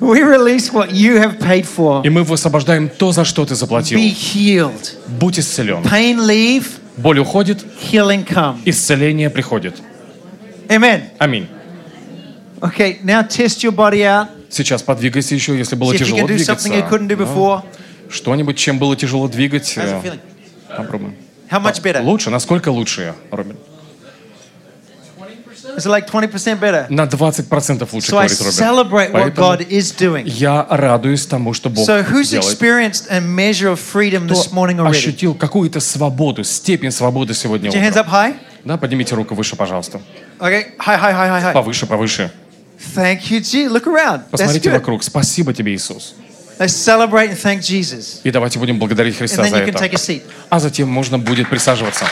We 0.00 0.22
release 0.22 0.72
what 0.72 0.90
you 0.92 1.18
have 1.18 1.38
paid 1.38 1.64
for. 1.64 2.04
И 2.04 2.10
мы 2.10 2.22
высвобождаем 2.22 2.88
то, 2.88 3.12
за 3.12 3.24
что 3.24 3.44
Ты 3.46 3.54
заплатил. 3.54 3.98
Be 3.98 4.12
healed. 4.12 4.94
Будь 5.06 5.38
исцелен. 5.38 5.82
Pain 5.82 6.18
leave, 6.18 6.66
Боль 6.96 7.18
уходит, 7.18 7.64
healing 7.80 8.26
come. 8.26 8.60
исцеление 8.64 9.30
приходит. 9.30 9.76
Amen. 10.68 11.02
Аминь. 11.18 11.48
Okay, 12.60 12.98
now 13.02 13.22
test 13.22 13.62
your 13.62 13.72
body 13.72 14.02
out. 14.02 14.28
Сейчас 14.50 14.82
подвигайся 14.82 15.34
еще, 15.34 15.56
если 15.56 15.76
было 15.76 15.92
See 15.92 15.96
if 15.96 16.00
you 16.00 16.04
тяжело 16.04 16.26
двигаться. 16.26 16.68
you 16.68 16.88
couldn't 16.88 17.08
do 17.08 17.16
before. 17.16 17.62
Что-нибудь, 18.08 18.56
чем 18.56 18.78
было 18.78 18.96
тяжело 18.96 19.28
двигать. 19.28 19.76
How's 19.76 20.14
э? 20.14 20.18
Попробуем. 20.76 21.14
How 21.50 21.60
much 21.62 21.82
better? 21.82 22.02
Лучше? 22.02 22.30
Насколько 22.30 22.70
лучше, 22.70 23.14
Робин? 23.30 23.56
Is 25.76 25.84
it 25.86 25.90
like 25.90 26.06
20% 26.10 26.58
better? 26.58 26.86
На 26.88 27.06
20% 27.06 27.88
лучше, 27.92 28.10
So 28.12 28.18
I 28.18 28.26
говорит 28.28 28.40
Робин. 28.40 28.52
celebrate 28.52 29.12
what 29.12 29.34
Поэтому 29.34 29.36
God 29.36 29.68
is 29.68 29.92
doing. 29.96 30.24
я 30.26 30.66
радуюсь 30.68 31.26
тому, 31.26 31.52
что 31.54 31.68
Бог 31.70 31.86
So 31.88 32.02
who's 32.02 32.30
делает. 32.30 32.44
experienced 32.44 33.06
a 33.10 33.20
measure 33.20 33.72
of 33.72 33.78
freedom 33.80 34.26
this 34.26 34.50
morning 34.52 34.78
already? 34.78 34.96
ощутил 34.98 35.34
какую-то 35.34 35.80
свободу, 35.80 36.44
степень 36.44 36.90
свободы 36.90 37.34
сегодня 37.34 37.70
Put 37.70 37.74
your 37.74 37.82
hands 37.82 37.92
утром? 37.96 38.06
up 38.06 38.10
high. 38.10 38.34
Да, 38.64 38.76
поднимите 38.76 39.14
руку 39.14 39.34
выше, 39.34 39.54
пожалуйста. 39.56 40.00
Okay, 40.38 40.76
high, 40.78 40.98
high, 40.98 41.12
high, 41.12 41.28
high, 41.30 41.42
high. 41.44 41.52
Повыше, 41.52 41.86
повыше. 41.86 42.30
Thank 42.94 43.30
you, 43.30 43.40
Jesus. 43.40 43.70
Look 43.72 43.86
around. 43.86 44.22
Посмотрите 44.30 44.70
вокруг. 44.70 45.02
Спасибо 45.02 45.52
тебе, 45.54 45.74
Иисус. 45.74 46.14
Let's 46.58 46.68
celebrate 46.74 47.30
and 47.30 47.36
thank 47.42 47.60
Jesus. 47.60 48.20
И 48.24 48.30
давайте 48.30 48.58
будем 48.58 48.78
благодарить 48.78 49.14
And 49.14 49.18
Христа 49.18 49.42
then 49.42 49.50
за 49.50 49.56
you 49.58 49.66
can 49.66 49.74
это. 49.74 49.84
take 49.84 49.92
a 49.94 49.98
seat. 49.98 50.22
А 50.50 50.58
затем 50.58 50.88
можно 50.88 51.18
будет 51.18 51.48
присаживаться. 51.48 52.06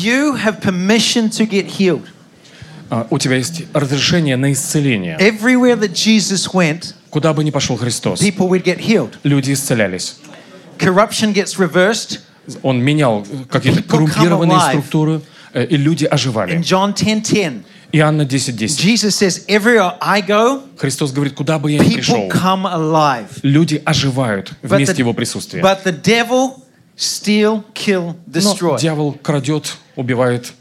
You 0.00 0.34
have 0.36 0.60
permission 0.60 1.28
to 1.30 1.46
get 1.48 1.66
healed. 1.78 2.02
А, 2.90 3.06
У 3.10 3.18
тебя 3.18 3.36
есть 3.36 3.64
разрешение 3.74 4.36
на 4.36 4.52
исцеление. 4.52 5.18
Everywhere 5.18 5.78
that 5.80 5.92
Jesus 5.92 6.52
went, 6.52 6.94
Куда 7.10 7.32
бы 7.32 7.42
ни 7.44 7.50
пошел 7.50 7.76
Христос, 7.76 8.20
people 8.20 8.48
would 8.48 8.64
get 8.64 8.78
healed. 8.78 9.14
люди 9.24 9.52
исцелялись. 9.52 10.16
Corruption 10.78 11.32
gets 11.34 11.58
reversed. 11.58 12.20
Он 12.62 12.80
менял 12.82 13.26
какие-то 13.50 13.82
коррумпированные 13.82 14.58
структуры, 14.70 15.20
э, 15.52 15.66
и 15.66 15.76
люди 15.76 16.04
In 16.04 16.08
оживали. 16.08 16.58
John 16.60 16.94
10:10, 16.94 17.62
Иоанна 17.92 18.22
10.10. 18.24 18.78
Jesus 18.78 19.16
says, 19.16 19.44
"Everywhere 19.48 19.96
I 20.00 20.22
go, 20.22 20.62
Христос 20.78 21.12
говорит, 21.12 21.34
куда 21.34 21.58
бы 21.58 21.72
я 21.72 21.78
ни 21.78 21.94
пришел, 21.94 22.28
come 22.28 22.64
alive." 22.64 23.26
люди 23.42 23.82
оживают 23.84 24.52
But 24.62 24.76
вместе 24.76 24.94
the- 24.94 24.98
Его 25.00 25.12
присутствия. 25.12 25.60
But 25.62 25.84
the 25.84 25.92
devil 26.02 26.62
steal, 26.98 27.64
kill, 27.74 28.16
Но 28.26 28.32
destroy. 28.32 28.78
дьявол 28.80 29.12
крадет, 29.22 29.76
убивает. 29.96 30.52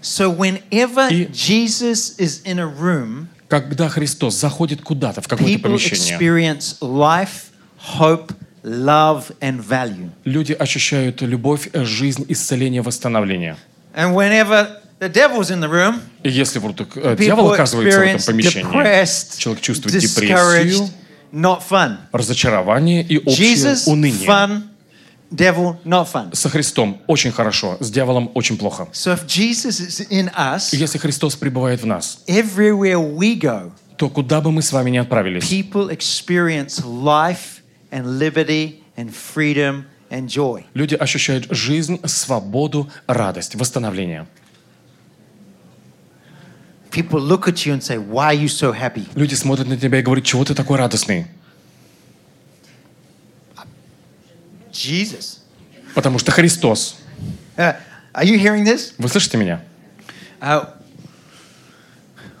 So 0.00 0.34
whenever 0.36 1.08
И- 1.10 1.26
Jesus 1.32 2.16
is 2.18 2.42
in 2.44 2.58
a 2.58 2.66
room, 2.66 3.26
Когда 3.48 3.88
Христос 3.88 4.34
заходит 4.36 4.80
куда-то, 4.82 5.20
в 5.20 5.28
какое-то 5.28 5.58
помещение, 5.62 6.16
experience 6.18 6.76
life, 6.80 7.50
hope, 7.98 8.32
love, 8.64 9.24
and 9.40 9.62
value. 9.62 10.10
люди 10.24 10.52
ощущают 10.52 11.20
любовь, 11.22 11.68
жизнь, 11.74 12.24
исцеление, 12.28 12.80
восстановление. 12.82 13.56
And 13.94 14.14
whenever 14.14 14.68
the 15.00 15.08
devil's 15.12 15.50
in 15.50 15.60
the 15.60 15.68
room, 15.70 16.00
И 16.22 16.30
если 16.30 16.58
вдруг 16.60 16.96
э, 16.96 17.16
дьявол 17.18 17.52
оказывается 17.52 17.98
в 17.98 18.02
этом 18.02 18.22
помещении, 18.22 18.72
depressed, 18.72 19.38
человек 19.38 19.62
чувствует 19.62 19.98
депрессию, 20.00 20.88
not 21.32 21.60
fun. 21.68 21.96
разочарование 22.12 23.02
и 23.02 23.18
общее 23.18 23.54
Jesus, 23.54 23.86
уныние. 23.86 24.26
fun, 24.26 24.62
devil, 25.32 25.76
not 25.84 26.06
fun. 26.12 26.34
Со 26.34 26.48
Христом 26.48 27.00
очень 27.06 27.32
хорошо, 27.32 27.76
с 27.80 27.90
дьяволом 27.90 28.30
очень 28.34 28.56
плохо. 28.56 28.88
So 28.92 29.12
if 29.12 29.26
Jesus 29.26 29.80
is 29.80 30.06
in 30.10 30.30
us, 30.34 30.74
Если 30.74 30.98
Христос 30.98 31.36
пребывает 31.36 31.82
в 31.82 31.86
нас, 31.86 32.18
everywhere 32.26 32.98
we 32.98 33.38
go, 33.38 33.72
то 33.96 34.08
куда 34.08 34.40
бы 34.40 34.50
мы 34.52 34.62
с 34.62 34.72
вами 34.72 34.90
ни 34.90 34.98
отправились, 34.98 35.44
people 35.44 35.90
experience 35.90 36.84
life 36.84 37.62
and 37.90 38.18
liberty 38.18 38.82
and 38.96 39.10
freedom 39.10 39.84
and 40.10 40.26
joy. 40.28 40.64
люди 40.74 40.94
ощущают 40.94 41.46
жизнь, 41.50 42.00
свободу, 42.04 42.90
радость, 43.06 43.54
восстановление. 43.54 44.26
People 46.90 47.20
look 47.20 47.48
at 47.48 47.64
you 47.64 47.72
and 47.72 47.82
say, 47.82 47.96
Why 47.96 48.34
are 48.34 48.38
you 48.38 48.48
so 48.48 48.72
happy? 48.72 49.06
Люди 49.14 49.34
смотрят 49.34 49.66
на 49.66 49.78
тебя 49.78 50.00
и 50.00 50.02
говорят, 50.02 50.24
чего 50.26 50.44
ты 50.44 50.54
такой 50.54 50.76
радостный? 50.76 51.26
Jesus. 54.72 55.38
Потому 55.94 56.18
что 56.18 56.32
Христос. 56.32 56.96
Uh, 57.56 57.76
are 58.14 58.24
you 58.24 58.38
hearing 58.38 58.64
this? 58.64 58.94
Вы 58.98 59.08
слышите 59.08 59.36
меня? 59.36 59.60
Uh, 60.40 60.66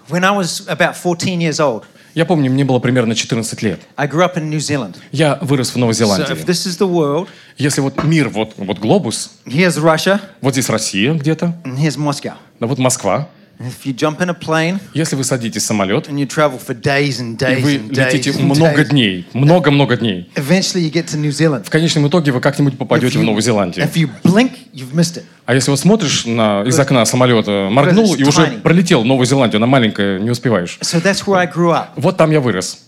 when 0.08 0.24
I 0.24 0.30
was 0.36 0.66
about 0.68 0.94
14 0.96 1.40
years 1.40 1.60
old, 1.60 1.84
Я 2.14 2.26
помню, 2.26 2.50
мне 2.50 2.64
было 2.64 2.78
примерно 2.78 3.14
14 3.14 3.62
лет. 3.62 3.80
I 3.96 4.06
grew 4.06 4.22
up 4.22 4.36
in 4.36 4.50
New 4.50 4.58
Zealand. 4.58 4.96
Я 5.12 5.38
вырос 5.40 5.70
в 5.70 5.76
Новой 5.78 5.92
So 5.92 6.04
if 6.04 6.06
Зеландии. 6.06 6.44
this 6.44 6.66
is 6.66 6.78
the 6.78 6.86
world, 6.90 7.28
Если 7.56 7.80
вот 7.80 8.02
мир, 8.04 8.28
вот, 8.28 8.54
вот 8.56 8.78
глобус, 8.78 9.30
here's 9.46 9.78
Russia 9.82 10.20
вот 10.40 10.52
здесь 10.52 10.68
Россия 10.68 11.14
где-то, 11.14 11.54
and 11.64 11.76
here's 11.78 11.96
Moscow. 11.96 12.34
да 12.60 12.66
вот 12.66 12.78
Москва. 12.78 13.28
And 13.58 13.68
if 13.68 13.84
you 13.84 13.94
jump 13.94 14.20
in 14.20 14.28
a 14.28 14.34
plane 14.34 14.80
Если 14.94 15.14
вы 15.14 15.24
садитесь 15.24 15.62
в 15.62 15.66
самолет, 15.66 16.08
and 16.08 16.14
you 16.14 16.26
travel 16.26 16.60
for 16.60 16.78
days 16.78 17.20
and 17.20 17.36
и 17.36 17.62
вы 17.62 17.76
and 17.76 17.90
days 17.90 18.12
летите 18.12 18.32
много 18.32 18.84
дней, 18.84 19.26
много-много 19.32 19.96
дней, 19.96 20.30
eventually 20.34 20.80
you 20.80 20.90
get 20.90 21.06
to 21.06 21.16
New 21.16 21.30
Zealand. 21.30 21.64
в 21.64 21.70
конечном 21.70 22.08
итоге 22.08 22.32
вы 22.32 22.40
как-нибудь 22.40 22.76
попадете 22.76 23.18
в 23.18 23.22
Новую 23.22 23.42
Зеландию. 23.42 23.84
if 23.86 23.94
you 23.94 24.10
blink, 24.24 24.52
you've 24.72 24.94
missed 24.94 25.18
it. 25.18 25.24
А 25.46 25.54
если 25.54 25.70
вот 25.70 25.80
смотришь 25.80 26.24
на, 26.24 26.62
из 26.62 26.78
окна 26.78 27.04
самолета, 27.04 27.68
моргнул 27.70 28.14
и 28.14 28.24
уже 28.24 28.46
пролетел 28.62 29.02
в 29.02 29.06
Новую 29.06 29.26
Зеландию, 29.26 29.58
она 29.58 29.66
маленькая, 29.66 30.18
не 30.18 30.30
успеваешь. 30.30 30.78
So 30.80 31.02
that's 31.02 31.24
where 31.26 31.38
I 31.38 31.46
grew 31.46 31.70
up 31.72 31.88
Вот 31.96 32.16
там 32.16 32.30
я 32.30 32.40
вырос. 32.40 32.86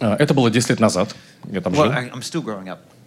Until 0.00 0.08
10 0.08 0.10
years 0.10 0.10
ago. 0.10 0.14
А, 0.14 0.16
Это 0.16 0.34
было 0.34 0.50
10 0.50 0.70
лет 0.70 0.80
назад. 0.80 1.14
Я 1.50 1.60
там 1.60 1.74
жил. 1.74 1.92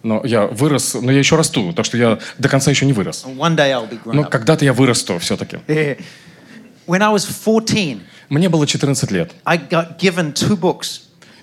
Но 0.02 0.22
я 0.24 0.46
вырос, 0.46 0.94
но 0.94 1.12
я 1.12 1.18
еще 1.18 1.36
расту, 1.36 1.72
так 1.72 1.84
что 1.84 1.96
я 1.98 2.18
до 2.38 2.48
конца 2.48 2.70
еще 2.70 2.86
не 2.86 2.92
вырос. 2.92 3.26
Но 3.26 4.24
когда-то 4.24 4.64
я 4.64 4.72
вырасту 4.72 5.18
все-таки. 5.18 5.58
When 6.86 7.02
I 7.02 7.12
was 7.14 7.26
14, 7.26 8.00
Мне 8.30 8.48
было 8.48 8.66
14 8.66 9.10
лет. 9.12 9.32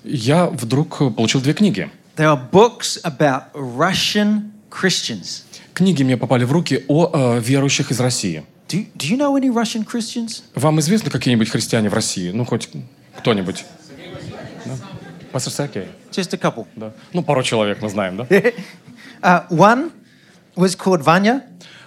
Я 0.04 0.46
вдруг 0.46 0.98
получил 1.16 1.42
две 1.42 1.54
книги. 1.54 1.90
They 2.18 2.26
are 2.26 2.40
books 2.52 3.00
about 3.04 3.44
Russian 3.54 4.52
Christians. 4.72 5.44
Книги 5.74 6.02
мне 6.04 6.18
попали 6.18 6.44
в 6.44 6.52
руки 6.52 6.84
о 6.88 7.36
э, 7.38 7.40
верующих 7.40 7.92
из 7.92 8.00
России. 8.00 8.44
Do, 8.68 8.86
do 8.96 9.08
you 9.08 9.18
know 9.18 9.36
any 9.40 9.50
Russian 9.54 9.86
Christians? 9.86 10.42
Вам 10.56 10.80
известны 10.80 11.12
какие-нибудь 11.12 11.50
христиане 11.50 11.90
в 11.90 11.94
России? 11.94 12.32
Ну, 12.32 12.44
хоть 12.46 12.70
кто-нибудь? 13.18 13.64
Пастор 15.38 15.54
Сергей? 15.54 15.86
Just 16.12 16.34
a 16.34 16.38
couple. 16.40 16.66
Да. 16.76 16.94
Ну, 17.14 17.22
пару 17.22 17.44
человек 17.44 17.80
мы 17.80 17.90
знаем, 17.90 18.18
да? 18.18 18.26
Uh, 19.22 19.48
one 19.50 19.92
was 20.56 20.76
called 20.76 21.04
Vanya, 21.04 21.42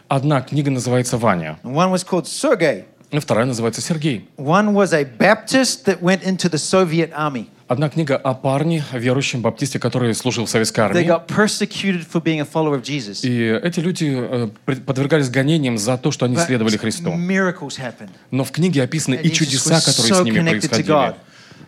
Одна 0.08 0.40
книга 0.40 0.70
называется 0.70 1.16
«Ваня», 1.16 1.58
one 1.62 1.92
was 1.92 2.04
called 2.04 2.26
Sergey. 2.26 2.84
И 3.10 3.18
вторая 3.20 3.46
называется 3.46 3.80
«Сергей». 3.80 4.28
One 4.36 4.72
was 4.72 4.92
a 4.92 5.04
Baptist 5.04 5.84
that 5.86 6.00
went 6.00 6.22
into 6.24 6.48
the 6.48 6.58
Soviet 6.58 7.12
army. 7.12 7.46
Одна 7.68 7.88
книга 7.88 8.16
о 8.16 8.34
парне, 8.34 8.84
верующем 8.92 9.42
баптисте, 9.42 9.78
который 9.78 10.12
служил 10.14 10.46
в 10.46 10.50
советской 10.50 10.80
They 10.80 10.84
армии. 10.84 11.06
got 11.06 11.26
persecuted 11.28 12.04
for 12.04 12.20
being 12.20 12.40
a 12.40 12.44
follower 12.44 12.80
of 12.80 12.82
Jesus. 12.82 13.24
И 13.24 13.60
эти 13.64 13.78
люди 13.78 14.06
э, 14.12 14.48
подвергались 14.86 15.28
гонениям 15.28 15.78
за 15.78 15.96
то, 15.98 16.10
что 16.10 16.26
они 16.26 16.34
But 16.34 16.46
следовали 16.46 16.76
Христу. 16.76 17.10
miracles 17.10 17.78
happened. 17.78 18.10
Но 18.32 18.42
в 18.42 18.50
книге 18.50 18.82
описаны 18.82 19.14
And 19.14 19.22
и 19.22 19.32
чудеса, 19.32 19.80
которые 19.80 20.12
so 20.12 20.22
с 20.22 20.24
ними 20.24 20.40
происходили. 20.48 21.14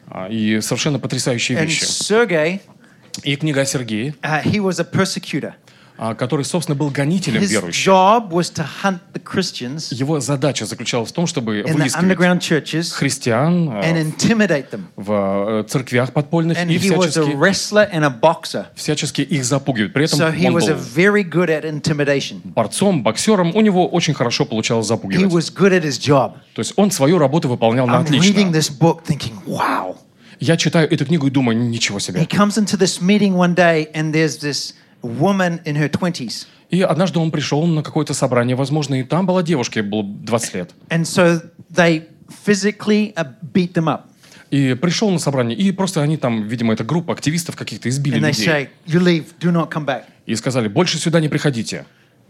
А, 0.09 0.29
И 0.29 0.61
совершенно 0.61 0.99
потрясающие 0.99 1.59
And 1.59 1.65
вещи. 1.67 1.85
Sergei, 1.85 2.61
И 3.25 3.37
книга 3.37 3.61
о 3.63 3.65
Сергее, 3.67 4.15
uh, 4.23 4.43
he 4.45 4.59
was 4.61 4.81
a 4.81 4.85
persecutor. 4.91 5.53
а, 5.99 6.15
который, 6.15 6.45
собственно, 6.45 6.75
был 6.75 6.89
гонителем 6.91 7.43
His 7.43 7.49
верующих. 7.49 7.87
job 7.87 8.31
was 8.31 8.51
to 8.55 8.65
hunt 8.83 8.99
the 9.13 9.23
Christians 9.23 9.93
Его 9.95 10.19
задача 10.21 10.65
заключалась 10.65 11.11
в 11.11 11.13
том, 11.13 11.27
чтобы 11.27 11.63
выискивать 11.69 12.93
христиан 12.93 13.69
and 13.69 14.03
intimidate 14.17 14.71
them. 14.71 14.85
в 14.97 15.65
церквях 15.69 16.13
подпольных 16.13 16.57
And 16.59 16.73
и 16.73 16.79
всячески, 16.79 17.37
всячески 18.75 19.21
их 19.21 19.45
запугивать. 19.45 19.93
При 19.93 20.07
этом 20.07 20.19
So 20.19 20.35
he 20.35 20.47
он 20.49 20.57
was 20.57 20.67
был 20.67 20.77
very 20.77 21.23
good 21.23 21.49
at 21.51 21.65
intimidation. 21.65 22.41
борцом, 22.45 23.03
боксером. 23.03 23.55
У 23.55 23.61
него 23.61 23.87
очень 23.87 24.15
хорошо 24.15 24.45
получалось 24.45 24.87
He 24.87 24.89
запугивать. 24.89 25.33
was 25.33 25.53
good 25.55 25.73
at 25.73 25.83
his 25.85 25.99
job. 26.01 26.33
То 26.55 26.61
есть 26.61 26.73
он 26.77 26.91
свою 26.91 27.19
работу 27.19 27.49
выполнял 27.49 27.87
на 27.87 28.01
reading 28.03 28.49
отлично. 28.49 28.51
this 28.51 28.71
book 28.71 29.05
thinking, 29.05 29.35
wow. 29.47 29.92
Я 30.41 30.57
читаю 30.57 30.91
эту 30.93 31.05
книгу 31.07 31.27
и 31.27 31.31
думаю, 31.31 31.57
ничего 31.59 31.99
He 31.99 32.01
себе. 32.01 32.21
comes 32.25 32.57
into 32.59 32.77
this 32.79 33.01
meeting 33.01 33.35
one 33.35 33.55
day 33.55 33.89
and 33.95 34.13
there's 34.13 34.39
this 34.41 34.75
woman 35.03 35.61
in 35.65 35.77
her 35.77 35.89
20s. 35.91 36.47
И 36.71 36.81
однажды 36.81 37.19
он 37.19 37.31
пришел 37.31 37.67
на 37.67 37.83
какое-то 37.83 38.15
собрание, 38.15 38.57
возможно, 38.57 38.95
и 38.99 39.03
там 39.03 39.27
была 39.27 39.43
девушка, 39.43 39.81
ей 39.81 39.87
было 39.87 40.03
20 40.05 40.55
лет. 40.55 40.71
And 40.89 41.03
so 41.03 41.41
they 41.71 42.05
physically 42.47 43.13
uh, 43.15 43.27
beat 43.53 43.73
them 43.75 43.85
up. 43.89 44.03
И 44.51 44.75
пришел 44.75 45.11
на 45.11 45.19
собрание, 45.19 45.57
и 45.57 45.71
просто 45.73 46.03
они 46.03 46.17
там, 46.19 46.47
видимо, 46.47 46.75
это 46.75 46.85
группа 46.85 47.13
активистов 47.15 47.57
каких-то 47.57 47.89
избили 47.89 48.19
And 48.19 48.27
людей. 48.29 48.47
say, 48.47 48.69
you 48.87 49.01
leave, 49.01 49.25
do 49.41 49.51
not 49.51 49.71
come 49.71 49.85
back. 49.87 50.05
И 50.27 50.35
сказали, 50.35 50.69
больше 50.69 50.99
сюда 50.99 51.21
не 51.21 51.29
приходите. 51.29 51.85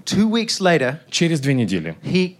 Two 0.04 0.28
weeks 0.28 0.60
later, 0.60 0.96
Через 1.10 1.40
две 1.40 1.54
недели 1.54 1.96
he 2.02 2.34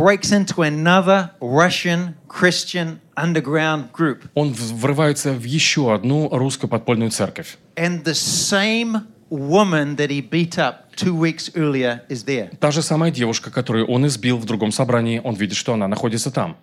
breaks 0.00 0.32
into 0.32 0.62
another 0.62 1.30
Russian 1.40 2.14
Christian 2.26 3.00
underground 3.16 3.92
group. 3.92 4.28
он 4.34 4.52
врывается 4.52 5.32
в 5.32 5.44
еще 5.44 5.94
одну 5.94 6.28
русскую 6.30 6.70
подпольную 6.70 7.10
церковь. 7.10 7.58
And 7.76 8.02
the 8.04 8.14
same 8.14 9.02
woman 9.30 9.96
that 9.96 10.10
he 10.10 10.20
beat 10.22 10.58
up 10.58 10.96
two 10.96 11.14
weeks 11.14 11.50
earlier 11.54 12.00
is 12.08 12.24
there. 12.24 12.50
Та 12.58 12.70
же 12.70 12.82
самая 12.82 13.10
девушка, 13.10 13.50
которую 13.50 13.86
он 13.86 14.06
избил 14.06 14.38
в 14.38 14.44
другом 14.46 14.72
собрании, 14.72 15.20
он 15.22 15.34
видит, 15.34 15.56
что 15.56 15.74
она 15.74 15.86
находится 15.86 16.30
там. 16.30 16.56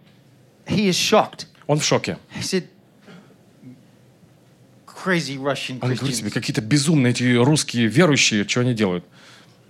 He 0.66 0.90
is 0.90 0.98
shocked. 0.98 1.46
Он 1.68 1.80
в 1.80 1.84
шоке. 1.86 2.18
He 2.36 2.42
said, 2.42 2.66
crazy 4.86 5.38
Russian 5.38 5.80
Он 5.82 5.94
говорит 5.94 6.16
себе, 6.16 6.30
Christians. 6.30 6.34
какие-то 6.34 6.62
безумные 6.62 7.12
эти 7.12 7.36
русские 7.36 7.88
верующие, 7.88 8.48
что 8.48 8.62
они 8.62 8.74
делают? 8.74 9.06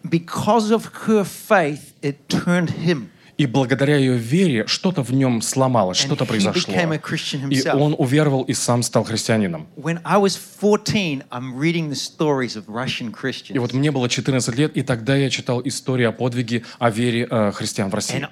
Because 0.03 0.71
of 0.71 0.89
her 1.07 1.25
faith, 1.25 1.93
it 2.01 2.15
turned 2.29 2.69
him. 2.69 3.09
И 3.38 3.46
благодаря 3.46 3.98
ее 3.98 4.17
вере 4.17 4.65
что-то 4.65 5.03
в 5.03 5.13
нем 5.13 5.41
сломалось, 5.44 5.98
что-то 5.98 6.25
произошло. 6.25 6.74
И 6.74 7.67
он 7.70 7.96
уверовал 7.98 8.44
и 8.44 8.53
сам 8.53 8.82
стал 8.82 9.03
христианином. 9.03 9.67
When 9.75 10.00
I 10.03 10.17
was 10.17 10.36
14, 10.36 11.24
I'm 11.29 11.58
reading 11.60 11.89
the 11.89 11.96
stories 11.96 12.56
of 12.56 12.65
Russian 12.67 13.13
И 13.50 13.60
вот 13.60 13.74
мне 13.74 13.91
было 13.91 14.10
14 14.10 14.56
лет, 14.56 14.75
и 14.75 14.82
тогда 14.82 15.15
я 15.15 15.29
читал 15.29 15.62
истории 15.63 16.06
о 16.06 16.12
подвиге, 16.12 16.63
о 16.79 16.89
вере 16.89 17.27
э, 17.29 17.51
христиан 17.51 17.89
в 17.89 17.96
России. 17.96 18.27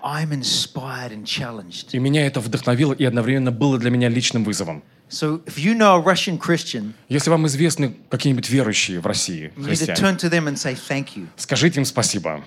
И 1.91 1.99
меня 1.99 2.25
это 2.25 2.39
вдохновило 2.39 2.93
и 2.93 3.03
одновременно 3.03 3.51
было 3.51 3.77
для 3.77 3.91
меня 3.91 4.09
личным 4.09 4.43
вызовом. 4.43 4.83
So 5.07 5.43
if 5.45 5.59
you 5.59 5.77
know 5.77 5.95
a 5.95 6.03
Russian 6.03 6.39
Christian, 6.39 6.93
Если 7.09 7.29
вам 7.29 7.45
известны 7.45 7.95
какие-нибудь 8.09 8.49
верующие 8.49 8.99
в 8.99 9.05
России, 9.05 9.53
христиане, 9.55 10.01
turn 10.01 10.17
to 10.17 10.31
them 10.31 10.47
and 10.47 10.55
say 10.55 10.75
thank 10.89 11.15
you. 11.15 11.27
скажите 11.37 11.79
им 11.79 11.85
спасибо. 11.85 12.43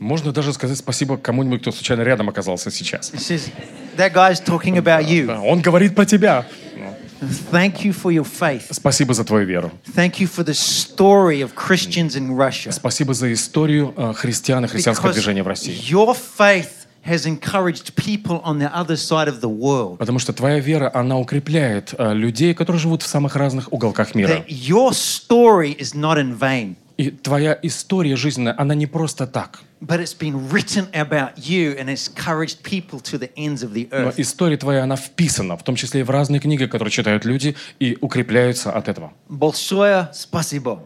Можно 0.00 0.32
даже 0.32 0.52
сказать 0.52 0.78
спасибо 0.78 1.16
кому-нибудь, 1.16 1.62
кто 1.62 1.72
случайно 1.72 2.02
рядом 2.02 2.28
оказался 2.28 2.70
сейчас. 2.70 3.12
It 3.12 3.20
says, 3.20 3.50
that 3.96 4.12
guy's 4.12 4.40
talking 4.40 4.76
about 4.76 5.06
you. 5.08 5.26
Да, 5.26 5.40
Он 5.40 5.60
говорит 5.60 5.94
про 5.94 6.04
тебя. 6.04 6.46
Thank 7.52 7.84
you 7.84 7.92
for 7.92 8.10
your 8.12 8.26
faith. 8.26 8.64
Спасибо 8.72 9.14
за 9.14 9.24
твою 9.24 9.46
веру. 9.46 9.70
Thank 9.94 10.18
you 10.18 10.26
for 10.26 10.44
the 10.44 10.54
story 10.54 11.40
of 11.40 11.54
Christians 11.54 12.16
in 12.16 12.36
Russia. 12.36 12.72
Спасибо 12.72 13.14
за 13.14 13.32
историю 13.32 13.94
э, 13.96 14.12
христиан 14.14 14.64
и 14.64 14.68
христианского 14.68 15.12
движения 15.12 15.44
в 15.44 15.48
России. 15.48 15.72
your 15.88 16.16
faith 16.16 16.82
has 17.04 17.26
encouraged 17.26 17.94
people 17.96 18.40
on 18.44 18.58
the 18.58 18.70
other 18.72 18.96
side 18.96 19.28
of 19.28 19.40
the 19.40 19.48
world. 19.48 19.98
Потому 19.98 20.18
что 20.18 20.32
твоя 20.32 20.58
вера, 20.58 20.90
она 20.92 21.18
укрепляет 21.18 21.94
э, 21.96 22.12
людей, 22.14 22.54
которые 22.54 22.80
живут 22.80 23.02
в 23.02 23.06
самых 23.06 23.36
разных 23.36 23.72
уголках 23.72 24.14
мира. 24.14 24.28
That 24.28 24.48
your 24.48 24.90
story 24.92 25.76
is 25.78 25.94
not 25.94 26.18
in 26.18 26.36
vain, 26.36 26.76
И 26.96 27.10
твоя 27.10 27.58
история 27.62 28.16
жизненная, 28.16 28.54
она 28.58 28.74
не 28.74 28.86
просто 28.86 29.26
так. 29.26 29.60
but 29.80 29.98
it's 30.00 30.14
been 30.14 30.48
written 30.50 30.86
about 30.92 31.32
you 31.38 31.74
and 31.76 31.90
it's 31.90 32.06
encouraged 32.08 32.62
people 32.62 33.00
to 33.00 33.18
the 33.18 33.30
ends 33.36 33.64
of 33.64 33.72
the 33.72 33.88
Но 33.90 34.10
earth. 34.10 34.14
история 34.18 34.56
твоя, 34.56 34.84
она 34.84 34.94
вписана, 34.96 35.56
в 35.56 35.64
том 35.64 35.74
числе 35.74 36.00
и 36.00 36.04
в 36.04 36.10
разные 36.10 36.40
книги, 36.40 36.66
которые 36.66 36.92
читают 36.92 37.24
люди 37.24 37.56
и 37.80 37.98
укрепляются 38.00 38.70
от 38.70 38.88
этого. 38.88 39.12
Большое 39.28 40.08
спасибо. 40.12 40.84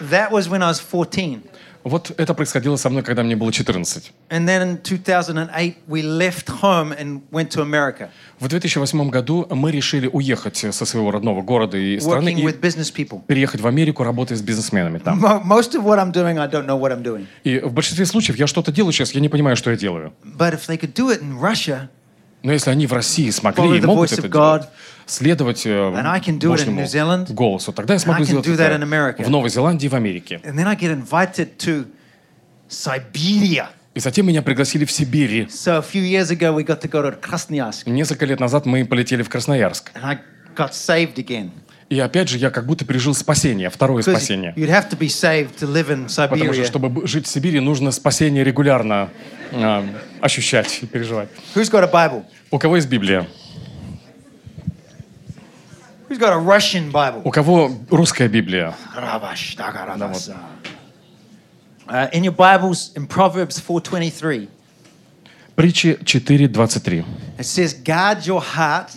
That 0.00 0.32
was 0.32 0.48
when 0.48 0.62
I 0.62 0.68
was 0.68 0.78
14. 0.80 1.42
Вот 1.84 2.12
это 2.16 2.34
происходило 2.34 2.76
со 2.76 2.90
мной, 2.90 3.02
когда 3.02 3.22
мне 3.22 3.36
было 3.36 3.50
14. 3.52 4.12
And 4.30 4.46
then 4.46 4.62
in 4.62 4.78
2008, 4.82 5.76
we 5.88 6.02
left 6.02 6.48
home 6.62 6.92
and 6.92 7.22
went 7.32 7.48
to 7.50 7.62
America, 7.62 8.08
В 8.38 8.48
2008 8.48 9.10
году 9.10 9.46
мы 9.50 9.70
решили 9.70 10.06
уехать 10.06 10.56
со 10.56 10.84
своего 10.84 11.10
родного 11.10 11.42
города 11.42 11.76
и 11.76 11.98
страны 12.00 12.32
и 12.32 12.46
переехать 13.26 13.60
в 13.60 13.66
Америку, 13.66 14.02
работая 14.04 14.36
с 14.36 14.42
бизнесменами 14.42 14.98
там. 14.98 15.24
Mo- 15.24 15.42
Most 15.44 15.74
of 15.74 15.84
what 15.84 15.98
I'm 15.98 16.12
doing, 16.12 16.38
I 16.38 16.46
don't 16.48 16.66
know 16.66 16.78
what 16.78 16.90
I'm 16.92 17.02
doing. 17.02 17.26
И 17.44 17.58
в 17.58 17.72
большинстве 17.72 18.06
случаев 18.06 18.36
я 18.38 18.46
что-то 18.46 18.72
делаю 18.72 18.92
сейчас, 18.92 19.12
я 19.12 19.20
не 19.20 19.28
понимаю, 19.28 19.56
что 19.56 19.70
я 19.70 19.76
делаю. 19.76 20.12
But 20.24 20.54
if 20.54 20.66
they 20.68 20.78
could 20.78 20.94
do 20.94 21.10
it 21.10 21.22
in 21.22 21.38
Russia, 21.40 21.88
Но 22.42 22.52
если 22.52 22.70
они 22.70 22.86
в 22.86 22.92
России 22.92 23.30
смогли 23.30 23.78
и 23.78 23.80
могут 23.82 24.12
это 24.12 24.28
делать, 24.28 24.68
следовать 25.06 25.62
э, 25.66 25.90
Божьему 26.40 26.82
Zealand, 26.82 27.32
голосу, 27.32 27.72
тогда 27.72 27.94
я 27.94 28.00
смогу 28.00 28.24
сделать 28.24 28.46
это 28.46 28.78
в 29.18 29.30
Новой 29.30 29.50
Зеландии 29.50 29.86
и 29.86 29.88
в 29.88 29.94
Америке. 29.94 30.40
И 33.92 33.98
затем 33.98 34.26
меня 34.26 34.42
пригласили 34.42 34.84
в 34.84 34.92
Сибирь. 34.92 35.48
So 35.50 35.82
to 36.80 36.88
go 36.88 37.02
to 37.02 37.84
Несколько 37.86 38.24
лет 38.24 38.38
назад 38.38 38.64
мы 38.64 38.84
полетели 38.84 39.22
в 39.22 39.28
Красноярск. 39.28 39.90
and 39.94 40.04
I 40.04 40.18
got 40.54 40.72
saved 40.72 41.16
again. 41.16 41.50
И 41.90 41.98
опять 41.98 42.28
же, 42.28 42.38
я 42.38 42.50
как 42.50 42.66
будто 42.66 42.84
пережил 42.84 43.14
спасение, 43.14 43.68
второе 43.68 44.02
спасение. 44.02 44.54
you'd 44.56 44.70
have 44.70 44.88
to 44.88 44.96
be 44.96 45.08
saved 45.08 45.56
to 45.58 45.66
live 45.66 45.90
in 45.90 46.06
Потому 46.28 46.52
что, 46.54 46.64
чтобы 46.64 47.04
жить 47.08 47.26
в 47.26 47.28
Сибири, 47.28 47.58
нужно 47.58 47.90
спасение 47.90 48.44
регулярно 48.44 49.10
а, 49.52 49.84
ощущать 50.20 50.78
и 50.82 50.86
переживать. 50.86 51.28
Who's 51.56 51.68
got 51.68 51.82
a 51.82 51.90
Bible? 51.90 52.24
У 52.52 52.60
кого 52.60 52.76
есть 52.76 52.88
Библия? 52.88 53.26
Who's 56.08 56.18
got 56.18 56.32
a 56.32 56.38
Russian 56.38 56.92
Bible? 56.92 57.22
У 57.24 57.32
кого 57.32 57.72
русская 57.90 58.28
Библия? 58.28 58.72
Rabash, 58.96 59.56
dagarabasa. 59.56 60.36
Uh, 61.88 62.08
in 62.12 62.22
your 62.22 62.36
Bibles, 62.36 62.92
in 62.94 63.08
Proverbs 63.08 63.58
4:23, 63.58 64.48
Притчи 65.56 65.98
4.23. 66.04 67.04
it 67.36 67.44
says, 67.44 67.74
"Guard 67.74 68.24
your 68.24 68.40
heart, 68.40 68.92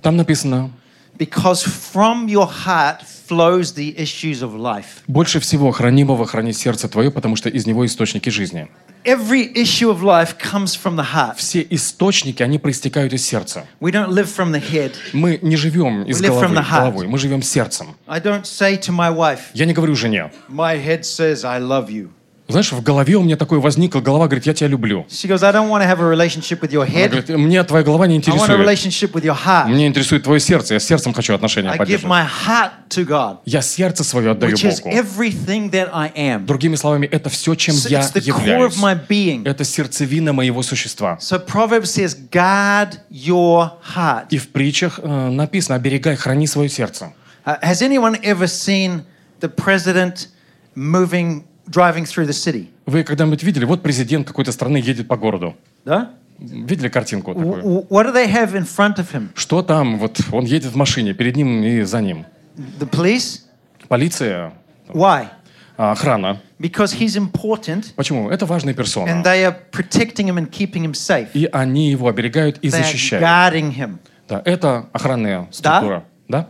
Там 0.00 0.16
написано, 0.16 0.70
because 1.18 1.64
from 1.64 2.26
your 2.28 2.48
heart 2.66 3.02
flows 3.26 3.74
the 3.74 3.94
issues 3.96 4.42
of 4.42 4.56
life." 4.56 5.02
больше 5.06 5.40
всего 5.40 5.70
хранимого 5.70 6.26
храни 6.26 6.52
сердце 6.52 6.88
твое, 6.88 7.10
потому 7.10 7.36
что 7.36 7.48
из 7.48 7.66
него 7.66 7.84
источники 7.86 8.28
жизни. 8.30 8.68
Every 9.04 9.52
issue 9.52 9.90
of 9.90 10.02
life 10.02 10.36
comes 10.38 10.74
from 10.74 10.96
the 10.96 11.04
heart. 11.14 11.36
Все 11.36 11.66
источники, 11.68 12.42
они 12.42 12.58
проистекают 12.58 13.12
из 13.12 13.26
сердца. 13.26 13.66
We 13.78 13.92
don't 13.92 14.08
live 14.08 14.28
from 14.34 14.50
the 14.50 14.62
head. 14.72 14.94
Мы 15.12 15.38
не 15.42 15.56
живем 15.56 16.04
из 16.04 16.20
We 16.20 16.24
live 16.24 16.30
головы, 16.30 16.46
from 16.46 16.54
the 16.54 16.62
heart. 16.62 16.80
головой, 16.80 17.06
мы 17.08 17.18
живем 17.18 17.42
сердцем. 17.42 17.96
I 18.06 18.20
don't 18.20 18.44
say 18.44 18.78
to 18.80 18.92
my 18.92 19.14
wife, 19.14 19.40
Я 19.52 19.66
не 19.66 19.74
говорю 19.74 19.94
жене. 19.94 20.30
"My 20.48 20.82
head 20.82 21.02
says 21.02 21.44
I 21.44 21.60
love 21.60 21.90
you." 21.90 22.08
Знаешь, 22.46 22.72
в 22.72 22.82
голове 22.82 23.14
у 23.16 23.22
меня 23.22 23.36
такое 23.36 23.58
возникло, 23.58 24.00
голова 24.00 24.26
говорит, 24.26 24.44
я 24.44 24.52
тебя 24.52 24.68
люблю. 24.68 25.06
She 25.08 25.26
goes, 25.28 25.42
"I 25.42 25.50
don't 25.50 25.70
want 25.70 25.82
to 25.82 25.88
have 25.88 25.98
a 26.00 26.04
relationship 26.06 26.60
with 26.60 26.70
your 26.72 26.82
Она 26.82 26.92
head. 26.92 27.08
говорит, 27.08 27.28
мне 27.30 27.64
твоя 27.64 27.82
голова 27.82 28.06
не 28.06 28.16
I 28.16 28.18
want 28.18 28.28
a 28.28 28.32
интересует. 28.34 28.60
relationship 28.60 29.12
with 29.12 29.24
your 29.24 29.34
heart. 29.46 29.66
Мне 29.68 29.86
интересует 29.86 30.24
твое 30.24 30.40
сердце, 30.40 30.74
я 30.74 30.80
с 30.80 30.84
сердцем 30.84 31.14
хочу 31.14 31.32
отношения 31.34 31.70
I 31.70 31.78
give 31.78 32.02
my 32.04 32.26
heart 32.46 32.72
to 32.90 33.06
God, 33.06 33.38
Я 33.46 33.62
сердце 33.62 34.04
свое 34.04 34.32
отдаю 34.32 34.54
which 34.56 34.62
is 34.68 34.82
Богу. 34.82 34.94
everything 34.94 35.70
that 35.70 35.88
I 35.94 36.12
am. 36.14 36.44
Другими 36.44 36.76
словами, 36.76 37.06
это 37.06 37.30
все, 37.30 37.54
чем 37.54 37.76
So 37.76 37.88
я 37.88 38.00
it's 38.00 38.12
the 38.12 38.20
core 38.20 38.40
являюсь. 38.42 38.74
of 38.74 38.78
my 38.82 38.94
being. 39.08 39.48
Это 39.48 39.64
сердцевина 39.64 40.34
моего 40.34 40.62
существа. 40.62 41.16
So 41.22 41.38
Proverbs 41.44 41.94
says, 41.94 42.14
guard 42.30 42.98
your 43.10 43.70
heart. 43.96 44.26
И 44.28 44.36
в 44.36 44.48
притчах 44.50 45.00
э, 45.02 45.30
написано, 45.30 45.76
оберегай, 45.76 46.14
храни 46.16 46.46
свое 46.46 46.68
сердце. 46.68 47.14
Uh, 47.46 47.58
has 47.62 47.80
anyone 47.80 48.20
ever 48.22 48.46
seen 48.46 49.02
the 49.40 49.48
president 49.48 50.28
moving, 50.74 51.44
driving 51.68 52.04
through 52.04 52.26
the 52.26 52.32
city? 52.32 52.68
Вы 52.86 53.02
когда-нибудь 53.04 53.42
видели, 53.42 53.64
вот 53.64 53.82
президент 53.82 54.26
какой-то 54.26 54.52
страны 54.52 54.76
едет 54.78 55.08
по 55.08 55.16
городу. 55.16 55.56
Да? 55.84 56.10
Видели 56.38 56.88
картинку 56.88 57.34
такую? 57.34 57.86
what 57.88 58.06
do 58.06 58.12
they 58.12 58.26
have 58.26 58.54
in 58.54 58.64
front 58.64 58.96
of 58.96 59.12
him? 59.12 59.28
Что 59.34 59.62
там? 59.62 59.98
Вот 59.98 60.20
он 60.32 60.44
едет 60.44 60.72
в 60.72 60.76
машине, 60.76 61.14
перед 61.14 61.36
ним 61.36 61.62
и 61.62 61.82
за 61.82 62.00
ним. 62.00 62.26
The 62.56 62.88
police? 62.90 63.40
Полиция, 63.88 64.52
Why? 64.88 65.28
а, 65.76 65.92
охрана. 65.92 66.40
Because 66.58 66.92
he's 66.98 67.16
important 67.16 67.92
Почему? 67.96 68.30
Это 68.30 68.46
важная 68.46 68.74
and 68.74 68.76
персона. 68.76 69.22
they 69.22 69.44
are 69.44 69.56
protecting 69.70 70.26
him 70.28 70.36
and 70.38 70.50
keeping 70.50 70.84
him 70.84 70.92
safe. 70.92 71.28
И 71.34 71.48
они 71.52 71.90
его 71.90 72.08
оберегают 72.08 72.58
и 72.62 72.68
They 72.68 72.80
are 72.80 72.82
защищают. 72.84 73.24
guarding 73.24 73.74
him. 73.76 73.98
Да, 74.28 74.40
это 74.44 74.86
охранная 74.92 75.48
структура. 75.50 76.04
Да? 76.28 76.40
If 76.40 76.46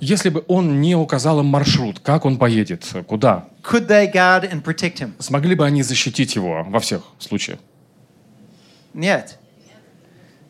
Если 0.00 0.28
бы 0.28 0.44
он 0.46 0.80
не 0.80 0.94
указал 0.94 1.40
им 1.40 1.46
маршрут, 1.46 1.98
как 1.98 2.24
он 2.24 2.38
поедет, 2.38 2.86
куда, 3.08 3.48
could 3.64 3.88
they 3.88 4.12
guard 4.12 4.48
and 4.48 4.62
protect 4.62 5.00
him? 5.00 5.12
смогли 5.18 5.56
бы 5.56 5.66
они 5.66 5.82
защитить 5.82 6.36
его 6.36 6.64
во 6.68 6.78
всех 6.78 7.02
случаях? 7.18 7.58
Yet. 8.94 9.38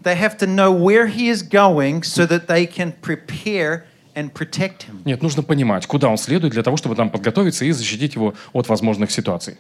They 0.04 0.16
have 0.16 0.36
to 0.38 0.46
know 0.46 0.70
where 0.70 1.06
he 1.06 1.28
is 1.30 1.42
going 1.42 2.02
so 2.02 2.26
that 2.26 2.46
they 2.46 2.66
can 2.66 2.92
prepare 3.00 3.84
and 4.14 4.30
protect 4.32 4.82
him. 4.82 5.02
Нет, 5.06 5.22
нужно 5.22 5.42
понимать, 5.42 5.86
куда 5.86 6.08
он 6.08 6.18
следует 6.18 6.52
для 6.52 6.62
того, 6.62 6.76
чтобы 6.76 6.94
там 6.94 7.08
подготовиться 7.08 7.64
и 7.64 7.72
защитить 7.72 8.16
его 8.16 8.34
от 8.52 8.68
возможных 8.68 9.10
ситуаций. 9.10 9.56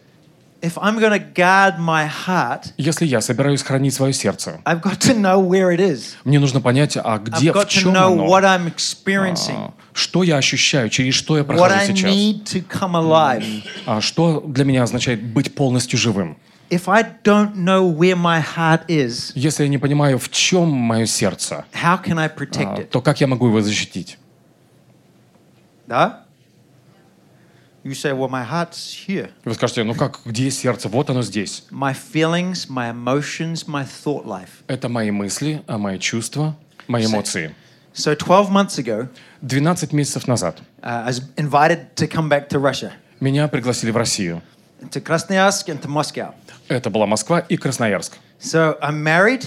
If 0.60 0.76
I'm 0.76 0.98
going 0.98 1.12
to 1.12 1.20
guard 1.20 1.78
my 1.78 2.08
heart, 2.08 2.72
Если 2.76 3.06
я 3.06 3.20
собираюсь 3.20 3.62
хранить 3.62 3.94
свое 3.94 4.12
сердце, 4.12 4.60
I've 4.64 4.82
got 4.82 4.98
to 5.00 5.14
know 5.14 5.38
where 5.38 5.70
it 5.72 5.78
is. 5.78 6.16
мне 6.24 6.40
нужно 6.40 6.60
понять, 6.60 6.96
а 6.96 7.18
где, 7.18 7.52
в 7.52 7.64
чем 7.68 7.90
оно, 7.90 8.26
I'm 8.38 8.66
experiencing, 8.66 9.54
а, 9.56 9.74
что 9.92 10.24
я 10.24 10.36
ощущаю, 10.36 10.88
через 10.88 11.14
что 11.14 11.36
я 11.36 11.44
what 11.44 11.46
прохожу 11.46 11.74
I 11.74 11.86
сейчас, 11.86 12.10
need 12.10 12.44
to 12.46 12.66
come 12.66 12.94
alive. 12.94 13.62
а 13.86 14.00
что 14.00 14.40
для 14.40 14.64
меня 14.64 14.82
означает 14.82 15.22
быть 15.22 15.54
полностью 15.54 15.96
живым. 15.96 16.36
If 16.70 16.88
I 16.88 17.04
don't 17.22 17.54
know 17.54 17.82
where 17.96 18.16
my 18.16 18.42
heart 18.56 18.86
is, 18.88 19.30
Если 19.36 19.62
я 19.62 19.68
не 19.68 19.78
понимаю, 19.78 20.18
в 20.18 20.28
чем 20.28 20.68
мое 20.70 21.06
сердце, 21.06 21.66
how 21.72 22.02
can 22.04 22.18
I 22.18 22.26
а, 22.26 22.82
то 22.90 23.00
как 23.00 23.20
я 23.20 23.28
могу 23.28 23.46
его 23.46 23.60
защитить? 23.60 24.18
Да? 25.86 26.24
You 27.84 27.94
say, 27.94 28.12
well, 28.12 28.28
my 28.28 28.42
heart's 28.42 28.92
here. 29.06 29.30
Вы 29.44 29.54
скажете, 29.54 29.84
ну 29.84 29.94
как, 29.94 30.20
где 30.24 30.50
сердце? 30.50 30.88
Вот 30.88 31.10
оно 31.10 31.22
здесь. 31.22 31.64
My 31.70 31.94
feelings, 31.94 32.68
my 32.68 32.90
emotions, 32.90 33.66
my 33.66 33.84
thought 33.84 34.26
life. 34.26 34.64
Это 34.66 34.88
мои 34.88 35.10
мысли, 35.10 35.62
а 35.66 35.78
мои 35.78 35.98
чувства, 35.98 36.56
мои 36.88 37.06
эмоции. 37.06 37.54
So 37.94 38.14
12 38.14 38.50
months 38.50 38.78
ago, 38.78 39.08
12 39.42 39.92
месяцев 39.92 40.26
назад 40.28 40.60
uh, 40.82 41.04
I 41.04 41.08
was 41.08 41.22
invited 41.36 41.94
to 41.96 42.06
come 42.06 42.28
back 42.28 42.48
to 42.50 42.58
Russia, 42.58 42.92
меня 43.20 43.48
пригласили 43.48 43.90
в 43.90 43.96
Россию. 43.96 44.42
to 44.90 45.00
Krasnoyarsk 45.00 45.68
and 45.68 45.80
to 45.82 45.88
Moscow. 45.88 46.34
Это 46.68 46.90
была 46.90 47.06
Москва 47.06 47.40
и 47.40 47.56
Красноярск. 47.56 48.18
So 48.40 48.78
I'm 48.80 49.02
married 49.02 49.46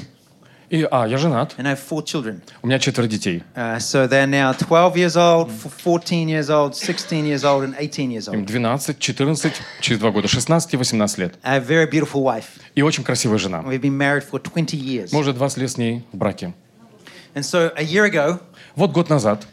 И, 0.71 0.87
а, 0.89 1.05
я 1.05 1.17
женат. 1.17 1.53
and 1.57 1.67
I 1.67 1.73
have 1.73 1.79
four 1.85 2.01
children. 2.01 2.41
У 2.61 2.67
меня 2.67 2.79
четверо 2.79 3.05
детей. 3.05 3.43
Uh, 3.55 3.77
so 3.77 4.07
they're 4.07 4.25
now 4.25 4.53
12 4.53 4.95
years 4.95 5.17
old, 5.17 5.49
f- 5.49 5.69
14 5.83 6.29
years 6.29 6.49
old, 6.49 6.73
16 6.75 7.25
years 7.25 7.43
old, 7.43 7.65
and 7.65 7.75
18 7.77 8.09
years 8.09 8.29
Им 8.33 8.39
old. 8.39 8.47
12, 8.47 8.97
14, 8.97 9.51
через 9.81 9.99
два 9.99 10.11
года 10.11 10.29
16 10.29 10.73
и 10.73 10.77
18 10.77 11.17
лет. 11.17 11.35
I 11.43 11.57
have 11.59 11.63
a 11.63 11.85
very 11.85 11.89
beautiful 11.91 12.23
wife. 12.23 12.61
И 12.73 12.81
очень 12.81 13.03
красивая 13.03 13.37
жена. 13.37 13.59
We've 13.67 13.81
been 13.81 13.97
married 13.97 14.23
for 14.23 14.39
20 14.41 14.77
years. 14.77 15.09
Мы 15.11 15.19
уже 15.19 15.33
20 15.33 15.57
лет 15.57 15.71
с 15.71 15.77
ней 15.77 16.05
в 16.13 16.17
браке. 16.17 16.53
And 17.35 17.43
so 17.43 17.73
a 17.75 17.83
year 17.83 18.05
ago, 18.05 18.39
Вот 18.75 18.91
год 18.93 19.09
назад 19.09 19.45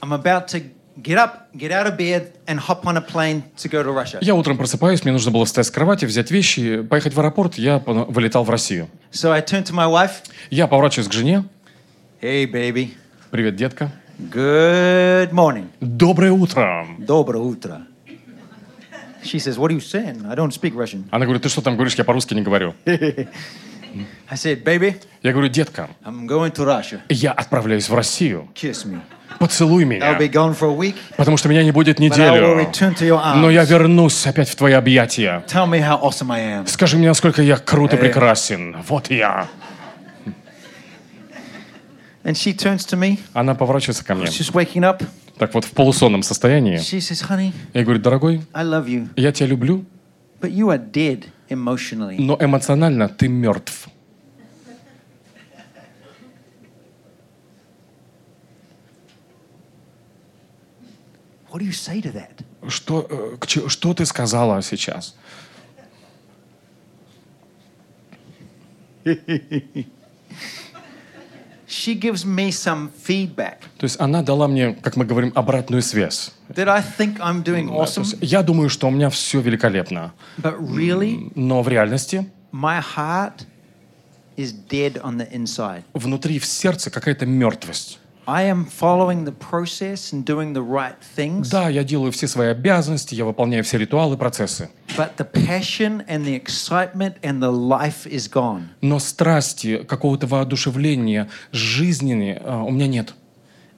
I'm 0.00 0.12
about 0.12 0.48
to 0.48 0.64
get 1.02 1.18
up, 1.18 1.48
get 1.54 1.70
out 1.72 1.86
of 1.86 1.96
bed, 1.96 2.32
and 2.46 2.58
hop 2.58 2.86
on 2.86 2.96
a 2.96 3.00
plane 3.00 3.42
to 3.56 3.68
go 3.68 3.82
to 3.82 3.92
Russia. 3.92 4.18
я 4.20 4.34
утром 4.34 4.56
просыпаюсь, 4.58 5.02
мне 5.04 5.12
нужно 5.12 5.30
было 5.30 5.44
встать 5.44 5.66
с 5.66 5.70
кровати, 5.70 6.04
взять 6.04 6.30
вещи, 6.30 6.82
поехать 6.82 7.14
в 7.14 7.20
аэропорт, 7.20 7.54
я 7.56 7.78
вылетал 7.78 8.44
в 8.44 8.50
Россию. 8.50 8.88
So 9.12 9.30
I 9.32 9.40
turned 9.40 9.64
to 9.64 9.72
my 9.74 9.88
wife. 9.90 10.22
Я 10.50 10.66
поворачиваюсь 10.66 11.08
к 11.08 11.12
жене. 11.12 11.44
Hey, 12.20 12.44
baby. 12.50 12.94
Привет, 13.30 13.56
детка. 13.56 13.90
Good 14.18 15.30
morning. 15.32 15.68
Доброе 15.80 16.32
утро. 16.32 16.86
Доброе 16.98 17.38
утро. 17.42 17.86
She 19.22 19.38
says, 19.38 19.58
What 19.58 19.70
are 19.70 19.74
you 19.74 19.80
saying? 19.80 20.24
I 20.26 20.34
don't 20.34 20.52
speak 20.52 20.74
Russian. 20.74 21.04
Она 21.10 21.24
говорит, 21.26 21.42
ты 21.42 21.48
что 21.48 21.60
там 21.62 21.74
говоришь, 21.76 21.94
я 21.94 22.04
по-русски 22.04 22.34
не 22.34 22.42
говорю. 22.42 22.74
I 22.86 24.34
said, 24.34 24.62
Baby, 24.62 24.96
Я 25.22 25.32
говорю, 25.32 25.48
детка, 25.48 25.90
I'm 26.04 26.26
going 26.26 26.52
to 26.52 26.64
Russia. 26.64 27.00
я 27.08 27.32
отправляюсь 27.32 27.88
в 27.88 27.94
Россию. 27.94 28.48
Kiss 28.54 28.86
me. 28.86 29.00
Поцелуй 29.40 29.86
меня, 29.86 30.18
потому 31.16 31.38
что 31.38 31.48
меня 31.48 31.64
не 31.64 31.72
будет 31.72 31.98
неделю. 31.98 32.68
Но 33.36 33.48
я 33.50 33.64
вернусь 33.64 34.26
опять 34.26 34.50
в 34.50 34.54
твои 34.54 34.74
объятия. 34.74 35.42
Awesome. 35.50 36.66
Скажи 36.66 36.98
мне, 36.98 37.08
насколько 37.08 37.40
я 37.40 37.56
крут 37.56 37.94
и 37.94 37.96
Э. 37.96 37.98
прекрасен. 37.98 38.76
Вот 38.86 39.10
я. 39.10 39.48
And 42.22 42.34
she 42.34 42.54
turns 42.54 42.86
to 42.90 42.98
me. 42.98 43.18
Она 43.32 43.54
поворачивается 43.54 44.04
ко 44.04 44.14
мне. 44.14 44.26
She's 44.26 44.52
waking 44.52 44.82
up. 44.82 45.02
Так 45.38 45.54
вот, 45.54 45.64
в 45.64 45.70
полусонном 45.70 46.22
состоянии. 46.22 46.76
She 46.76 46.98
says, 46.98 47.26
Honey, 47.30 47.54
Я 47.72 47.82
говорю, 47.82 47.98
дорогой, 47.98 48.42
I 48.52 48.62
love 48.62 48.84
you, 48.88 49.08
я 49.16 49.32
тебя 49.32 49.46
люблю, 49.46 49.86
but 50.42 50.50
you 50.52 50.66
are 50.66 50.78
dead 50.92 51.24
emotionally. 51.48 52.16
но 52.18 52.36
эмоционально 52.38 53.08
ты 53.08 53.26
мертв. 53.28 53.88
What 61.50 61.58
do 61.58 61.64
you 61.64 61.72
say 61.72 62.00
to 62.02 62.12
that? 62.12 62.44
Что, 62.68 63.06
э, 63.10 63.68
что 63.68 63.94
ты 63.94 64.06
сказала 64.06 64.62
сейчас? 64.62 65.14
She 71.66 71.94
gives 71.94 72.24
me 72.24 72.50
some 72.50 72.90
feedback. 73.06 73.58
То 73.78 73.84
есть 73.84 74.00
она 74.00 74.22
дала 74.22 74.48
мне, 74.48 74.74
как 74.74 74.96
мы 74.96 75.04
говорим, 75.04 75.32
обратную 75.36 75.82
связь. 75.82 76.32
Did 76.48 76.68
I 76.68 76.82
think 76.82 77.18
I'm 77.18 77.44
doing 77.44 77.68
awesome? 77.68 78.02
есть 78.02 78.16
я 78.20 78.42
думаю, 78.42 78.68
что 78.68 78.88
у 78.88 78.90
меня 78.90 79.08
все 79.08 79.40
великолепно. 79.40 80.12
But 80.38 80.58
really, 80.58 81.30
Но 81.36 81.62
в 81.62 81.68
реальности 81.68 82.28
my 82.52 82.82
heart 82.96 83.46
is 84.36 84.52
dead 84.52 85.00
on 85.02 85.16
the 85.16 85.30
inside. 85.32 85.84
внутри 85.94 86.40
в 86.40 86.44
сердце 86.44 86.90
какая-то 86.90 87.24
мертвость. 87.24 88.00
I 88.32 88.44
am 88.44 88.64
following 88.64 89.24
the 89.24 89.32
process 89.32 90.12
and 90.12 90.24
doing 90.24 90.52
the 90.54 90.62
right 90.62 90.94
things, 91.16 91.48
Да, 91.50 91.68
я 91.68 91.82
делаю 91.82 92.12
все 92.12 92.28
свои 92.28 92.48
обязанности, 92.50 93.16
я 93.16 93.24
выполняю 93.24 93.64
все 93.64 93.76
ритуалы, 93.76 94.16
процессы. 94.16 94.68
but 94.96 95.16
the 95.16 95.24
passion 95.24 96.04
and 96.08 96.24
the 96.24 96.34
excitement 96.40 97.14
and 97.24 97.40
the 97.40 97.50
life 97.50 98.06
is 98.06 98.28
gone. 98.28 98.68
Но 98.82 99.00
страсти, 99.00 99.78
какого-то 99.78 100.28
воодушевления, 100.28 101.28
жизни 101.50 102.38
э, 102.40 102.56
у 102.62 102.70
меня 102.70 102.86
нет. 102.86 103.14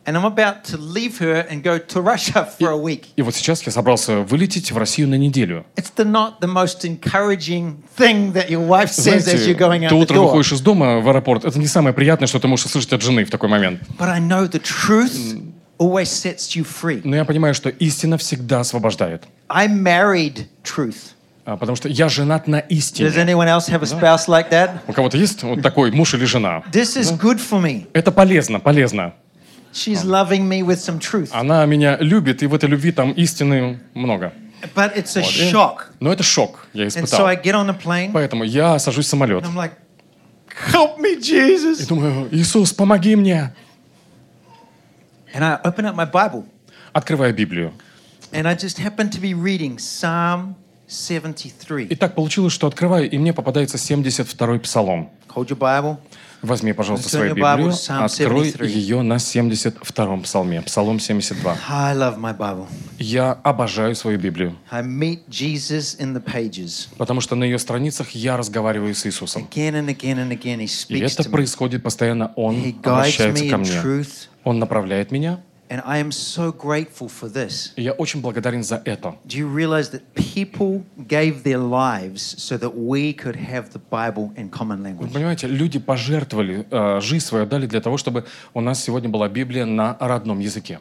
And 0.05 0.17
I'm 0.17 0.25
about 0.25 0.65
to 0.71 0.77
leave 0.79 1.19
her 1.19 1.47
and 1.49 1.63
go 1.63 1.79
to 1.79 2.01
Russia 2.01 2.45
for 2.59 2.71
a 2.71 2.77
week. 2.77 3.07
И 3.17 3.23
вот 3.23 3.35
сейчас 3.37 3.63
я 3.63 3.71
собрался 3.73 4.19
вылететь 4.21 4.73
в 4.73 4.77
Россию 4.79 5.09
на 5.09 5.15
неделю. 5.15 5.65
It's 5.77 5.93
the, 5.95 6.05
not 6.05 6.41
the 6.41 6.49
most 6.53 6.85
encouraging 6.85 7.77
thing 7.97 8.33
that 8.33 8.51
your 8.51 8.67
wife 8.67 8.91
says 8.91 9.29
as 9.29 9.47
you're 9.47 9.55
going 9.55 9.81
Знаете, 9.81 9.87
out 9.87 9.89
ты 9.91 9.95
the 9.95 10.03
утром 10.03 10.17
door. 10.19 10.25
выходишь 10.27 10.53
из 10.53 10.61
дома 10.61 10.99
в 11.01 11.09
аэропорт, 11.09 11.45
это 11.45 11.59
не 11.59 11.67
самое 11.69 11.95
приятное, 11.95 12.27
что 12.27 12.41
ты 12.41 12.49
можешь 12.49 12.67
услышать 12.67 12.93
от 12.93 13.03
жены 13.03 13.25
в 13.25 13.31
такой 13.31 13.49
момент. 13.49 13.81
But 13.99 14.09
I 14.09 14.19
know 14.19 14.49
the 14.49 14.61
truth 14.61 15.41
always 15.79 16.09
sets 16.11 16.57
you 16.57 16.65
free. 16.65 17.01
Но 17.05 17.15
я 17.17 17.25
понимаю, 17.25 17.55
что 17.55 17.69
истина 17.69 18.19
всегда 18.19 18.61
освобождает. 18.61 19.25
I 19.49 19.69
married 19.69 20.47
truth. 20.65 21.13
А, 21.45 21.57
Потому 21.57 21.75
что 21.75 21.89
я 21.89 22.09
женат 22.09 22.47
на 22.47 22.61
Does 22.61 22.67
истине. 22.69 23.09
anyone 23.09 23.49
else 23.49 23.69
have 23.69 23.83
a 23.83 23.87
spouse 23.87 24.29
like 24.29 24.51
that? 24.51 24.79
У 24.87 24.93
кого-то 24.93 25.17
есть 25.17 25.43
вот 25.43 25.61
такой 25.61 25.91
муж 25.91 26.15
или 26.15 26.25
жена? 26.25 26.63
This 26.73 26.97
is 26.97 27.17
good 27.19 27.39
for 27.39 27.61
me. 27.61 27.87
Это 27.93 28.13
полезно, 28.13 28.61
полезно. 28.61 29.15
She's 29.73 30.05
loving 30.05 30.47
me 30.49 30.63
with 30.63 30.79
some 30.81 30.99
truth. 30.99 31.31
Она 31.33 31.65
меня 31.67 31.97
любит, 31.99 32.43
и 32.43 32.47
в 32.47 32.55
этой 32.55 32.69
любви 32.69 32.93
там 32.93 33.13
истины 33.13 33.81
много. 33.95 34.33
But 34.75 34.95
it's 34.97 35.17
a 35.17 35.23
Вот, 35.23 35.31
и- 35.35 35.51
shock. 35.51 35.77
Но 36.01 36.13
это 36.13 36.23
шок, 36.23 36.67
я 36.73 36.85
And 36.85 36.89
so 36.89 37.05
испытал. 37.05 37.27
I 37.27 37.37
get 37.37 37.55
on 37.55 37.67
the 37.69 37.77
plane 37.83 38.11
Поэтому 38.13 38.45
я 38.45 38.79
сажусь 38.79 39.07
в 39.07 39.09
самолет. 39.09 39.43
and 39.45 39.49
I'm 39.53 39.57
like, 39.57 39.73
help 40.73 40.99
me, 40.99 41.15
И 41.17 41.21
Jesus. 41.21 41.87
думаю, 41.89 42.29
Иисус, 42.31 42.73
помоги 42.73 43.17
мне. 43.17 43.53
And 45.35 45.43
I 45.43 45.59
open 45.65 45.87
up 45.87 45.95
my 45.97 46.05
Bible 46.11 46.45
Открываю 46.93 47.35
Библию. 47.35 47.73
and 48.33 48.47
I 48.47 48.55
just 48.55 48.79
happen 48.79 49.09
to 49.11 49.21
be 49.21 49.33
reading 49.35 49.79
Psalm 49.79 50.55
73. 50.87 51.87
И 51.87 51.95
так 51.97 52.15
получилось, 52.15 52.53
что 52.53 52.67
открываю, 52.67 53.09
и 53.11 53.17
мне 53.19 53.33
попадается 53.33 53.79
72-й 53.79 54.59
псалом. 54.61 55.11
Hold 55.35 55.49
your 55.49 55.57
Bible. 55.59 55.97
Возьми, 56.43 56.73
пожалуйста, 56.73 57.09
свою 57.09 57.35
Библию, 57.35 57.73
открой 57.73 58.09
73. 58.51 58.69
ее 58.69 59.03
на 59.03 59.15
72-м 59.15 60.23
псалме, 60.23 60.61
Псалом 60.63 60.99
72. 60.99 61.57
I 61.69 61.95
love 61.95 62.19
my 62.19 62.37
Bible. 62.37 62.67
Я 62.99 63.33
обожаю 63.45 63.95
свою 63.95 64.19
Библию, 64.19 64.57
I 64.71 64.83
meet 64.83 65.21
Jesus 65.29 65.97
in 66.01 66.13
the 66.15 66.23
pages. 66.25 66.89
потому 66.99 67.21
что 67.21 67.37
на 67.37 67.45
ее 67.45 67.59
страницах 67.59 68.11
я 68.11 68.37
разговариваю 68.37 68.95
с 68.95 69.07
Иисусом. 69.07 69.43
Again 69.51 69.75
and 69.75 69.87
again 69.89 70.17
and 70.19 70.31
again, 70.31 70.59
He 70.59 70.65
И 70.65 70.67
speaks 70.67 71.13
это 71.15 71.23
to 71.23 71.27
me. 71.29 71.31
происходит 71.31 71.83
постоянно. 71.83 72.33
Он 72.37 72.75
обращается 72.83 73.49
ко 73.49 73.59
мне. 73.59 74.05
Он 74.45 74.59
направляет 74.59 75.13
меня. 75.13 75.41
And 75.73 75.81
I 75.87 75.97
am 75.97 76.13
so 76.13 76.53
grateful 76.53 77.09
for 77.09 77.33
this. 77.33 77.73
И 77.77 77.83
я 77.83 77.93
очень 77.93 78.21
благодарен 78.21 78.63
за 78.63 78.83
это. 78.85 79.17
Do 79.25 79.39
you 79.39 79.49
realize 79.49 79.89
that 79.93 80.03
people 80.15 80.85
gave 81.09 81.45
their 81.45 81.57
lives 81.57 82.21
so 82.37 82.59
that 82.59 82.75
we 82.77 83.15
could 83.15 83.37
have 83.37 83.71
the 83.71 83.81
Bible 83.91 84.35
in 84.37 84.51
common 84.51 84.83
Вы 84.83 84.91
language? 84.91 85.13
понимаете, 85.15 85.47
люди 85.47 85.79
пожертвовали, 85.79 86.67
э, 86.71 87.01
жизнь 87.01 87.25
свою 87.25 87.45
отдали 87.45 87.67
для 87.67 87.81
того, 87.81 87.97
чтобы 87.97 88.27
у 88.53 88.61
нас 88.61 88.85
сегодня 88.85 89.09
была 89.09 89.31
Библия 89.31 89.65
на 89.65 89.97
родном 89.99 90.41
языке. 90.41 90.81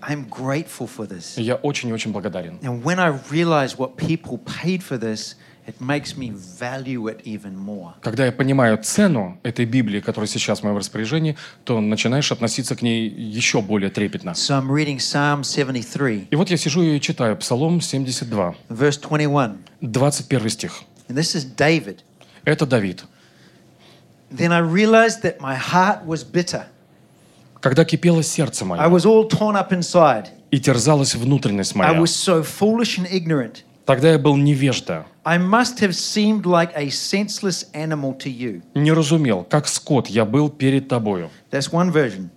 I'm 0.00 0.26
grateful 0.30 0.88
for 0.88 1.06
this. 1.06 1.38
И 1.38 1.42
я 1.42 1.56
очень 1.56 1.90
и 1.90 1.92
очень 1.92 2.10
благодарен. 2.10 2.58
And 2.62 2.82
when 2.82 2.98
I 2.98 3.12
realize 3.30 3.76
what 3.76 3.98
people 3.98 4.38
paid 4.38 4.82
for 4.82 4.96
this, 4.98 5.36
it 5.66 5.80
makes 5.80 6.16
me 6.16 6.30
value 6.30 7.06
it 7.08 7.22
even 7.24 7.56
more. 7.56 7.94
Когда 8.02 8.26
я 8.26 8.32
понимаю 8.32 8.78
цену 8.82 9.38
этой 9.42 9.64
Библии, 9.64 10.00
которая 10.00 10.28
сейчас 10.28 10.60
в 10.60 10.62
моем 10.64 10.76
распоряжении, 10.76 11.36
то 11.64 11.80
начинаешь 11.80 12.30
относиться 12.32 12.76
к 12.76 12.82
ней 12.82 13.08
еще 13.08 13.62
более 13.62 13.90
трепетно. 13.90 14.30
So 14.30 14.58
I'm 14.58 14.68
reading 14.68 14.98
Psalm 14.98 15.42
73, 15.42 16.28
И 16.30 16.36
вот 16.36 16.50
я 16.50 16.56
сижу 16.56 16.82
и 16.82 17.00
читаю 17.00 17.36
Псалом 17.36 17.80
72, 17.80 18.54
verse 18.68 19.00
21. 19.00 19.58
21 19.80 20.48
стих. 20.50 20.82
And 21.08 21.16
this 21.16 21.34
is 21.34 21.44
David. 21.44 22.00
Это 22.44 22.66
Давид. 22.66 23.04
Then 24.30 24.52
I 24.52 24.60
realized 24.60 25.22
that 25.22 25.40
my 25.40 25.56
heart 25.56 26.04
was 26.04 26.24
bitter. 26.24 26.64
Когда 27.60 27.84
кипело 27.84 28.22
сердце 28.22 28.64
I 28.64 28.66
мое 28.66 28.88
was 28.88 29.06
all 29.06 29.28
torn 29.28 29.56
up 29.56 29.72
inside. 29.72 30.26
и 30.50 30.60
терзалась 30.60 31.14
внутренность 31.14 31.74
I 31.74 31.78
моя, 31.78 32.00
was 32.00 32.14
so 32.14 32.42
foolish 32.42 32.98
and 32.98 33.08
ignorant. 33.10 33.64
Тогда 33.84 34.12
я 34.12 34.18
был 34.18 34.36
невежда, 34.36 35.06
I 35.24 35.38
must 35.38 35.80
have 35.80 35.92
seemed 35.92 36.42
like 36.44 36.70
a 36.74 36.88
senseless 36.88 37.66
animal 37.72 38.16
to 38.18 38.28
you. 38.30 38.62
не 38.74 38.92
разумел, 38.92 39.44
как 39.44 39.68
скот 39.68 40.08
я 40.08 40.24
был 40.24 40.50
перед 40.50 40.88
тобою. 40.88 41.30
That's 41.50 41.70
one 41.70 41.92
version. 41.92 42.28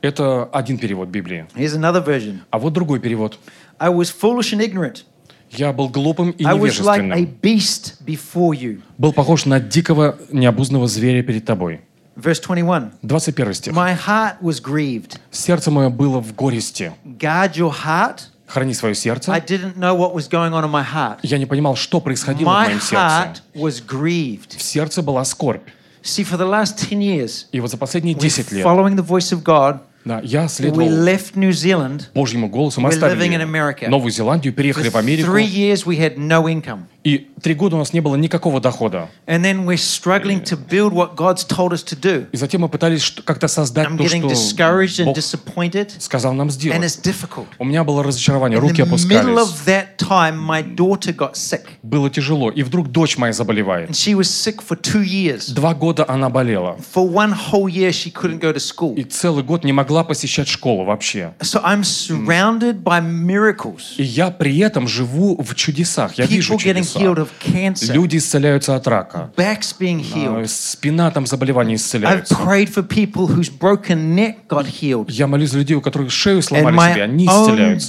Это 0.00 0.44
один 0.52 0.78
перевод 0.78 1.08
Библии. 1.08 1.46
Here's 1.54 1.76
another 1.76 2.04
version. 2.04 2.40
А 2.50 2.58
вот 2.58 2.72
другой 2.72 3.00
перевод. 3.00 3.38
I 3.78 3.88
was 3.88 4.12
foolish 4.12 4.52
and 4.52 4.60
ignorant. 4.60 5.04
Я 5.50 5.72
был 5.72 5.88
глупым 5.90 6.30
и 6.30 6.44
I 6.44 6.54
was 6.54 6.80
like 6.80 6.98
a 6.98 7.02
невежественным. 7.02 7.38
beast 7.42 8.04
before 8.04 8.54
you. 8.54 8.80
Был 8.98 9.12
похож 9.12 9.44
на 9.44 9.60
дикого, 9.60 10.16
необузного 10.30 10.88
зверя 10.88 11.22
перед 11.22 11.44
тобой. 11.44 11.82
Verse 12.16 12.42
21. 12.42 12.92
21 13.02 13.54
стих. 13.54 13.72
My 13.74 13.94
heart 13.94 14.40
was 14.42 14.60
grieved. 14.60 15.18
Сердце 15.30 15.70
мое 15.70 15.88
было 15.88 16.20
в 16.20 16.34
горести. 16.34 16.92
Guard 17.04 17.54
your 17.54 17.72
heart. 17.84 18.31
Храни 18.52 18.74
свое 18.74 18.92
I 18.92 18.94
сердце. 18.94 19.32
didn't 19.32 19.76
know 19.78 19.96
what 19.96 20.12
was 20.12 20.28
going 20.28 20.52
on 20.52 20.62
in 20.62 20.70
my 20.70 20.84
heart. 20.84 21.20
Я 21.22 21.38
не 21.38 21.46
понимал, 21.46 21.74
что 21.74 22.00
происходило 22.00 22.50
в 22.50 22.52
My 22.52 22.66
моем 22.66 22.80
сердце. 22.82 23.40
В 23.54 24.62
сердце 24.62 25.02
была 25.02 25.24
скорбь. 25.24 25.66
See, 26.02 26.22
for 26.24 26.36
the 26.36 26.46
last 26.48 26.76
10 26.76 26.98
years, 27.00 27.46
И 27.52 27.60
вот 27.60 27.70
за 27.70 27.78
последние 27.78 28.14
we're 28.14 28.20
10 28.20 28.52
лет 28.52 28.66
following 28.66 28.94
the 28.96 29.06
voice 29.06 29.32
of 29.32 29.42
God. 29.42 29.78
да, 30.04 30.20
я 30.22 30.44
We 30.44 30.48
следовал 30.48 30.88
left 30.88 31.34
New 31.34 31.50
Zealand. 31.50 32.02
Божьему 32.12 32.48
голосу. 32.50 32.80
Мы 32.82 32.90
оставили. 32.90 33.86
Новую 33.88 34.10
Зеландию, 34.10 34.52
переехали 34.52 34.90
в 34.90 34.94
For 34.94 34.98
Америку. 34.98 35.30
three 35.32 35.46
years, 35.46 35.86
we 35.86 35.96
had 35.98 36.18
no 36.18 36.44
income. 36.46 36.82
И 37.04 37.28
три 37.42 37.54
года 37.54 37.74
у 37.76 37.78
нас 37.80 37.92
не 37.92 38.00
было 38.00 38.14
никакого 38.14 38.60
дохода. 38.60 39.08
And 39.26 39.42
then 39.42 39.64
we're 39.64 39.76
struggling 39.76 40.42
to 40.44 40.56
build 40.56 40.92
what 40.92 41.16
God's 41.16 41.44
told 41.44 41.72
us 41.72 41.82
to 41.84 41.96
do. 41.98 42.26
И 42.30 42.36
затем 42.36 42.60
мы 42.60 42.68
пытались 42.68 43.10
как-то 43.24 43.48
создать 43.48 43.88
I'm 43.88 43.96
то, 43.98 44.04
getting 44.04 44.20
что 44.20 44.28
discouraged 44.28 45.00
and 45.00 45.04
Бог 45.06 45.16
disappointed, 45.16 45.90
сказал 45.98 46.32
нам 46.34 46.48
and 46.48 46.52
сделать. 46.52 46.82
it's 46.84 46.96
difficult. 47.02 47.46
У 47.58 47.64
меня 47.64 47.82
было 47.82 48.04
разочарование, 48.04 48.58
In 48.58 48.62
руки 48.62 48.82
middle 48.82 48.86
опускались. 48.86 49.38
of 49.38 49.64
that 49.66 49.96
time, 49.98 50.38
my 50.38 50.62
daughter 50.62 51.12
got 51.12 51.34
sick, 51.34 51.62
Было 51.82 52.08
тяжело. 52.08 52.50
И 52.50 52.62
вдруг 52.62 52.92
дочь 52.92 53.16
моя 53.18 53.32
заболевает. 53.32 53.90
and 53.90 53.94
she 53.96 54.14
was 54.14 54.30
sick 54.30 54.60
for 54.62 54.76
two 54.80 55.02
years. 55.02 55.52
Два 55.52 55.74
года 55.74 56.04
она 56.08 56.28
болела. 56.30 56.76
For 56.94 57.04
one 57.08 57.32
whole 57.34 57.68
year, 57.68 57.90
she 57.90 58.12
couldn't 58.12 58.38
go 58.40 58.52
to 58.52 58.60
school. 58.60 58.94
И 58.94 59.02
целый 59.02 59.42
год 59.42 59.64
не 59.64 59.72
могла 59.72 60.04
посещать 60.04 60.46
школу 60.46 60.84
вообще. 60.84 61.34
So 61.40 61.60
I'm 61.64 61.82
surrounded 61.82 62.82
by 62.84 63.00
miracles. 63.02 63.94
И 63.96 64.04
я 64.04 64.30
при 64.30 64.58
этом 64.58 64.86
живу 64.86 65.36
в 65.42 65.54
чудесах. 65.54 66.14
Я 66.14 66.26
вижу 66.26 66.54
People 66.54 66.58
чудеса. 66.58 66.91
Healed 66.96 67.16
of 67.18 67.28
cancer, 67.40 67.92
Люди 67.92 68.16
исцеляются 68.18 68.76
от 68.76 68.86
рака. 68.86 69.32
backs 69.36 69.74
being 69.78 70.00
healed. 70.00 70.46
Спина 70.48 71.10
там 71.10 71.26
заболевания 71.26 71.74
I've 71.74 71.78
исцеляются. 71.78 72.34
prayed 72.34 72.68
for 72.72 72.82
people 72.82 73.26
whose 73.26 73.48
broken 73.50 74.14
neck 74.14 74.46
got 74.48 74.66
healed, 74.66 75.06
Я 75.10 75.26
молюсь 75.26 75.50
за 75.50 75.58
людей, 75.58 75.74
у 75.76 75.80
которых 75.80 76.10
шею 76.12 76.42
сломали 76.42 76.92
себе, 76.92 77.02
они 77.04 77.26
исцеляются. 77.26 77.88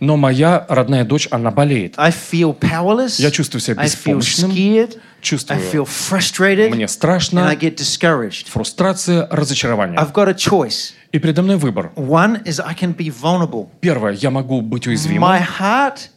Но 0.00 0.16
моя 0.16 0.64
родная 0.68 1.04
дочь, 1.04 1.28
она 1.30 1.50
болеет. 1.50 1.94
I 1.96 2.10
feel 2.10 2.56
powerless. 2.58 3.20
Я 3.20 3.30
чувствую 3.30 3.60
себя 3.60 3.82
I 3.82 3.86
feel 3.86 4.18
беспомощным. 4.18 4.50
scared. 4.52 4.96
I 4.96 5.24
Чувствую, 5.24 5.58
feel 5.72 5.86
frustrated. 5.86 6.70
мне 6.70 6.84
And 6.84 6.88
I 6.88 6.88
страшно, 6.88 7.54
get 7.54 7.76
discouraged. 7.76 8.48
фрустрация, 8.48 9.26
разочарование. 9.30 9.98
I've 9.98 10.12
got 10.12 10.28
a 10.28 10.34
choice. 10.34 10.92
И 11.12 11.18
передо 11.18 11.42
мной 11.42 11.56
выбор. 11.56 11.92
One 11.96 12.42
is 12.44 12.60
I 12.60 12.74
can 12.74 12.94
be 12.94 13.08
vulnerable. 13.08 13.68
Первое, 13.80 14.12
я 14.12 14.30
могу 14.30 14.60
быть 14.60 14.86
уязвимым. 14.86 15.30
My 15.30 15.40
heart 15.58 16.10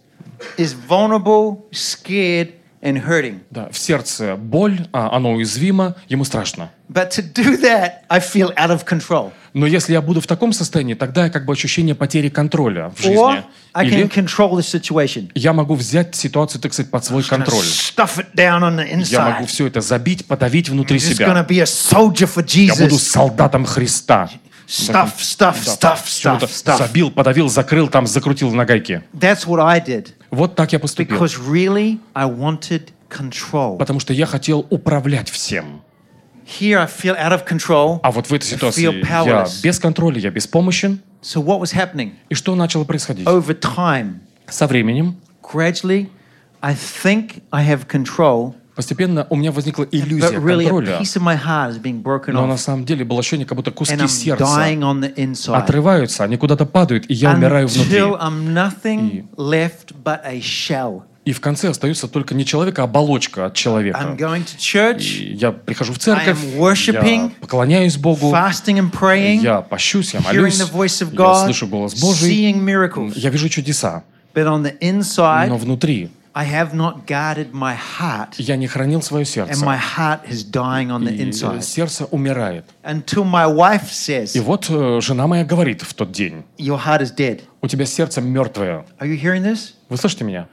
is 0.58 0.74
vulnerable, 0.74 1.66
scared, 1.72 2.52
and 2.82 3.04
hurting. 3.06 3.40
Да, 3.52 3.70
в 3.72 3.78
сердце 3.78 4.36
боль, 4.36 4.88
а 4.94 5.16
оно 5.16 5.32
уязвимо, 5.34 5.96
ему 6.08 6.24
страшно. 6.26 6.72
But 6.90 7.10
to 7.18 7.22
do 7.34 7.60
that, 7.62 8.04
I 8.10 8.20
feel 8.20 8.54
out 8.56 8.70
of 8.70 8.86
control. 8.86 9.32
Но 9.54 9.66
если 9.66 9.94
я 9.94 10.02
буду 10.02 10.22
в 10.22 10.28
таком 10.28 10.54
состоянии, 10.54 10.94
тогда 10.94 11.30
как 11.30 11.46
бы 11.46 11.54
ощущение 11.54 11.96
потери 11.96 12.30
контроля 12.30 12.90
в 12.96 13.00
Or 13.00 13.04
жизни. 13.04 13.44
I 13.74 13.86
can 13.88 13.94
Или 13.94 14.04
control 14.08 14.52
the 14.52 14.62
situation. 14.62 15.32
я 15.34 15.52
могу 15.54 15.74
взять 15.74 16.16
ситуацию, 16.16 16.62
так 16.62 16.74
сказать, 16.74 16.92
под 16.92 17.04
свой 17.04 17.24
контроль. 17.24 17.66
stuff 17.66 18.18
it 18.20 18.28
down 18.36 18.62
on 18.62 18.76
the 18.78 19.06
Я 19.12 19.22
могу 19.22 19.44
inside. 19.44 19.48
все 19.48 19.68
это 19.68 19.82
забить, 19.82 20.26
подавить 20.28 20.70
внутри 20.70 20.98
Just 20.98 21.16
себя. 21.16 21.46
be 21.48 21.60
a 21.60 21.64
soldier 21.66 22.28
for 22.32 22.46
Я 22.56 22.74
буду 22.76 22.96
Jesus. 22.96 23.00
солдатом 23.00 23.66
Христа. 23.66 24.30
Stuff, 24.68 25.14
stuff, 25.20 25.56
stuff, 25.64 26.06
stuff, 26.06 26.44
stuff. 26.50 26.78
забил, 26.78 27.10
подавил, 27.10 27.48
закрыл, 27.50 27.88
там 27.88 28.06
закрутил 28.06 28.52
на 28.54 28.66
гайке. 28.66 29.02
That's 29.14 29.46
what 29.48 29.60
I 29.62 29.80
did. 29.80 30.10
Вот 30.32 30.56
так 30.56 30.74
я 30.74 30.80
поступил. 30.80 31.18
Because 31.18 31.38
really, 31.38 32.00
I 32.14 32.30
wanted 32.30 32.90
control. 33.10 33.78
Потому 33.78 34.00
что 34.00 34.14
я 34.14 34.26
хотел 34.26 34.66
управлять 34.70 35.30
всем. 35.30 35.82
Here, 36.46 36.78
I 36.78 36.86
feel 36.86 37.18
out 37.18 37.34
of 37.34 37.46
control. 37.46 38.00
А 38.04 38.12
вот 38.12 38.28
в 38.28 38.34
этой 38.34 38.46
ситуации 38.46 38.84
я 38.84 39.48
без 39.64 39.80
контроля, 39.80 40.20
я 40.20 40.30
беспомощен. 40.32 41.02
So, 41.22 41.44
what 41.44 41.60
was 41.60 41.74
happening? 41.74 42.14
И 42.30 42.36
что 42.36 42.56
начало 42.56 42.86
происходить? 42.86 43.28
Over 43.28 43.60
time, 43.60 44.20
Со 44.48 44.66
временем 44.66 45.18
gradually, 45.42 46.10
I 46.62 46.74
think 46.74 47.44
I 47.52 47.64
have 47.64 47.88
control, 47.88 48.56
постепенно 48.78 49.26
у 49.32 49.36
меня 49.36 49.52
возникла 49.52 49.84
иллюзия 49.92 50.40
контроля. 50.40 51.02
Но 52.28 52.46
на 52.46 52.58
самом 52.58 52.86
деле 52.86 53.04
было 53.04 53.20
ощущение, 53.20 53.46
как 53.48 53.56
будто 53.58 53.72
куски 53.72 54.08
сердца 54.08 54.64
отрываются, 55.48 56.24
они 56.24 56.38
куда-то 56.38 56.66
падают, 56.66 57.06
и 57.10 57.14
я 57.16 57.34
умираю 57.34 57.68
внутри. 57.68 57.92
Shell. 60.38 61.02
И 61.26 61.34
в 61.34 61.42
конце 61.42 61.70
остается 61.70 62.08
только 62.08 62.36
не 62.36 62.46
человек, 62.46 62.80
а 62.80 62.84
оболочка 62.84 63.48
от 63.48 63.54
человека. 63.56 64.16
И 65.02 65.34
я 65.34 65.52
прихожу 65.52 65.92
в 65.94 66.00
церковь, 66.00 66.38
я 66.56 67.32
поклоняюсь 67.42 67.98
Богу, 67.98 68.32
praying, 68.32 69.42
я 69.42 69.62
пощусь, 69.62 70.14
я 70.14 70.22
молюсь, 70.22 70.62
of 70.62 71.10
я 71.12 71.18
God, 71.18 71.44
слышу 71.46 71.68
голос 71.68 72.00
Божий, 72.00 72.54
я 73.16 73.30
вижу 73.30 73.50
чудеса. 73.50 74.04
Но 75.50 75.58
внутри 75.58 76.10
I 76.40 76.44
have 76.46 76.76
not 76.76 77.08
guarded 77.08 77.52
my 77.52 77.76
heart, 77.76 78.36
я 78.38 78.58
не 78.58 78.68
хранил 78.68 79.02
свое 79.02 79.24
and 79.26 79.48
my 79.66 79.76
сердце. 79.76 79.98
heart 79.98 80.20
is 80.30 80.44
dying 80.44 80.92
on 80.92 81.04
the 81.04 81.12
И 81.12 81.24
inside. 81.24 81.64
сердце 81.64 82.06
умирает. 82.06 82.64
Until 82.84 83.24
my 83.24 83.48
wife 83.48 83.90
says, 83.90 84.36
И 84.36 84.40
вот 84.40 84.68
э, 84.70 85.00
жена 85.02 85.26
моя 85.26 85.44
говорит 85.44 85.82
в 85.82 85.96
тот 85.96 86.12
день, 86.12 86.44
Your 86.60 86.80
heart 86.86 87.02
is 87.02 87.12
dead. 87.16 87.42
у 87.62 87.68
тебя 87.68 87.86
сердце 87.88 88.22
мертвое. 88.22 88.86
Are 89.00 89.08
you 89.08 89.20
hearing 89.20 89.42
this? 89.42 89.74
Вы 89.90 89.98
слышите 89.98 90.26
меня? 90.26 90.48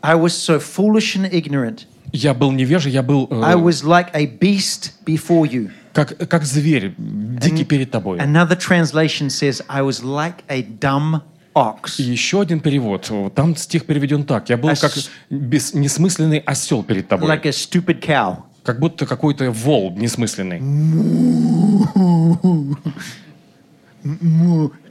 I 0.00 0.14
was 0.14 0.30
so 0.34 0.58
foolish 0.58 1.14
and 1.14 1.30
ignorant. 1.30 1.86
Я 2.12 2.32
был 2.32 2.50
невежий, 2.50 2.92
я 2.92 3.02
был 3.02 3.28
э, 3.30 3.42
I 3.42 3.56
was 3.56 3.84
like 3.84 4.08
a 4.14 4.24
beast 4.26 4.92
before 5.04 5.46
you. 5.46 5.70
как, 5.92 6.16
как 6.28 6.44
зверь, 6.44 6.94
дикий 6.96 7.64
перед 7.64 7.90
тобой. 7.90 8.18
Another 8.20 8.56
translation 8.56 9.28
says, 9.28 9.62
I 9.68 9.82
was 9.82 10.02
like 10.02 10.44
a 10.48 10.62
dumb 10.62 11.20
ox. 11.54 11.94
И 11.98 12.02
еще 12.02 12.40
один 12.40 12.60
перевод. 12.60 13.10
Там 13.34 13.56
стих 13.56 13.86
переведен 13.86 14.24
так. 14.24 14.48
Я 14.50 14.56
был 14.56 14.68
А 14.70 14.74
как 14.76 14.92
бес- 15.30 15.74
несмысленный 15.74 16.38
осел 16.38 16.82
перед 16.82 17.08
тобой. 17.08 17.28
Like 17.30 17.46
a 17.46 17.50
stupid 17.50 18.00
cow. 18.00 18.38
Как 18.62 18.78
будто 18.80 19.06
какой-то 19.06 19.50
вол 19.50 19.92
несмысленный. 19.96 20.60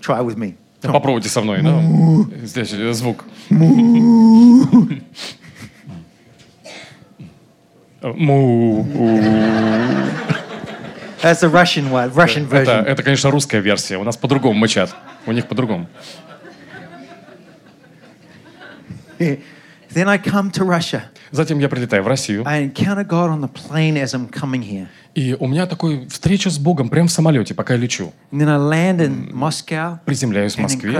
Try 0.01 0.23
with 0.25 0.37
me. 0.37 0.55
Попробуйте 0.81 1.29
со 1.29 1.41
мной, 1.41 1.61
да? 1.61 1.81
Здесь 2.45 2.69
звук. 2.97 3.23
Му. 8.01 8.85
That's 11.21 11.39
the 11.41 11.49
Russian 11.49 11.89
one, 11.89 12.11
Russian 12.13 12.47
Это, 12.51 12.55
version. 12.65 12.83
это, 12.85 13.01
конечно, 13.03 13.31
русская 13.31 13.61
версия. 13.61 13.97
У 13.97 14.03
нас 14.03 14.17
по-другому 14.17 14.59
мычат. 14.59 14.93
У 15.25 15.31
них 15.31 15.47
по-другому. 15.47 15.87
Then 19.93 20.07
I 20.07 20.17
come 20.17 20.49
to 20.53 20.65
Russia. 20.65 21.03
Затем 21.31 21.59
я 21.59 21.69
прилетаю 21.69 22.03
в 22.03 22.07
Россию. 22.07 22.43
I 22.47 22.63
encounter 22.67 23.05
God 23.05 23.29
on 23.29 23.41
the 23.41 23.49
plane 23.49 23.95
as 24.01 24.13
I'm 24.15 24.27
coming 24.29 24.63
here. 24.63 24.87
И 25.13 25.35
у 25.39 25.45
меня 25.47 25.67
такой 25.67 26.07
встреча 26.07 26.49
с 26.49 26.57
Богом 26.57 26.89
прямо 26.89 27.07
в 27.07 27.11
самолете, 27.11 27.53
пока 27.53 27.75
я 27.75 27.79
лечу. 27.79 28.11
And 28.31 28.39
then 28.41 28.49
I 28.49 28.57
land 28.57 28.99
in 28.99 29.31
Moscow 29.31 29.99
Приземляюсь 30.05 30.55
в 30.55 30.59
Москве. 30.59 30.99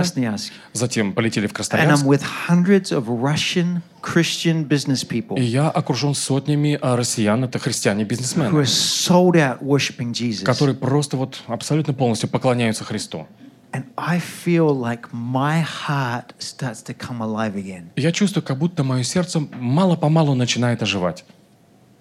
Затем 0.72 1.12
полетели 1.12 1.48
в 1.48 1.50
And 1.50 1.54
I'm 1.54 2.04
Красноярск. 2.04 2.06
with 2.06 2.22
hundreds 2.48 2.92
of 2.92 3.08
Russian 3.08 3.82
Christian 4.00 4.68
business 4.68 5.04
people 5.04 5.40
И 5.40 5.42
я 5.42 5.68
окружен 5.68 6.14
сотнями 6.14 6.78
а, 6.80 6.96
россиян, 6.96 7.42
это 7.42 7.58
who 7.58 7.62
христиане-бизнесмены, 7.62 8.50
are 8.50 8.64
sold 8.64 9.34
out 9.34 9.60
worshiping 9.60 10.12
Jesus. 10.12 10.44
которые 10.44 10.76
просто 10.76 11.16
вот 11.16 11.42
абсолютно 11.48 11.94
полностью 11.94 12.28
поклоняются 12.28 12.84
Христу. 12.84 13.26
And 13.74 13.86
I 13.96 14.20
feel 14.20 14.72
like 14.72 15.08
my 15.12 15.60
heart 15.60 16.32
starts 16.38 16.80
to 16.84 16.94
come 16.94 17.20
alive 17.20 17.56
again. 17.56 17.90
Я 17.96 18.12
чувствую, 18.12 18.44
как 18.44 18.56
будто 18.56 18.84
мое 18.84 19.02
сердце 19.02 19.40
мало-помалу 19.40 20.36
начинает 20.36 20.80
оживать. 20.80 21.24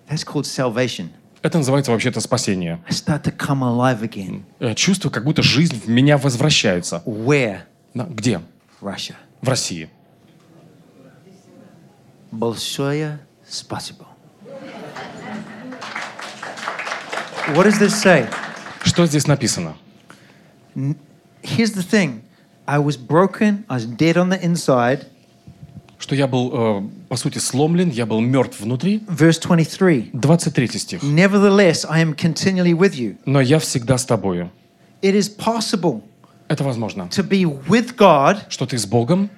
That's 0.07 0.23
called 0.23 0.45
salvation. 0.45 1.09
Это 1.41 1.57
называется 1.57 1.91
вообще-то 1.91 2.21
спасение. 2.21 2.79
I 2.87 2.91
start 2.91 3.23
to 3.23 3.35
come 3.35 3.63
alive 3.63 4.01
again. 4.01 4.43
Я 4.59 4.75
чувствую, 4.75 5.11
как 5.11 5.23
будто 5.23 5.41
жизнь 5.41 5.81
в 5.83 5.89
меня 5.89 6.19
возвращается. 6.19 7.01
Where? 7.07 7.61
Да, 7.95 8.03
Где? 8.03 8.39
Russia. 8.79 9.15
В 9.41 9.49
России. 9.49 9.89
Большое 12.29 13.19
спасибо. 13.49 14.05
What 17.55 17.65
does 17.65 17.79
this 17.79 17.89
say? 17.89 18.31
Что 18.83 19.07
здесь 19.07 19.25
написано? 19.25 19.75
Here's 21.43 21.73
the 21.73 21.83
thing. 21.83 22.21
I 22.65 22.79
was 22.79 22.95
broken, 22.97 23.65
I 23.69 23.75
was 23.75 23.85
dead 23.85 24.15
on 24.17 24.29
the 24.29 24.41
inside. 24.41 25.05
Что 25.99 26.15
я 26.15 26.27
был, 26.27 26.51
э, 26.53 26.81
по 27.09 27.15
сути, 27.15 27.37
сломлен, 27.37 27.89
я 27.89 28.05
был 28.05 28.19
мертв 28.21 28.59
внутри. 28.61 28.99
Verse 29.07 29.39
23. 29.41 30.09
23 30.13 30.67
стих. 30.79 31.03
Nevertheless, 31.03 31.85
I 31.89 32.03
am 32.03 32.13
continually 32.15 32.73
with 32.73 32.93
you. 32.95 33.17
Но 33.25 33.41
я 33.41 33.59
всегда 33.59 33.97
с 33.97 34.05
тобою. 34.05 34.49
It 35.01 35.13
is 35.15 35.29
possible 35.37 36.01
Это 36.47 36.63
возможно. 36.63 37.03
to 37.11 37.27
be 37.27 37.43
with 37.67 37.95
God, 37.97 38.39
Что 38.49 38.65
ты 38.65 38.77
с 38.77 38.85
Богом, 38.85 39.29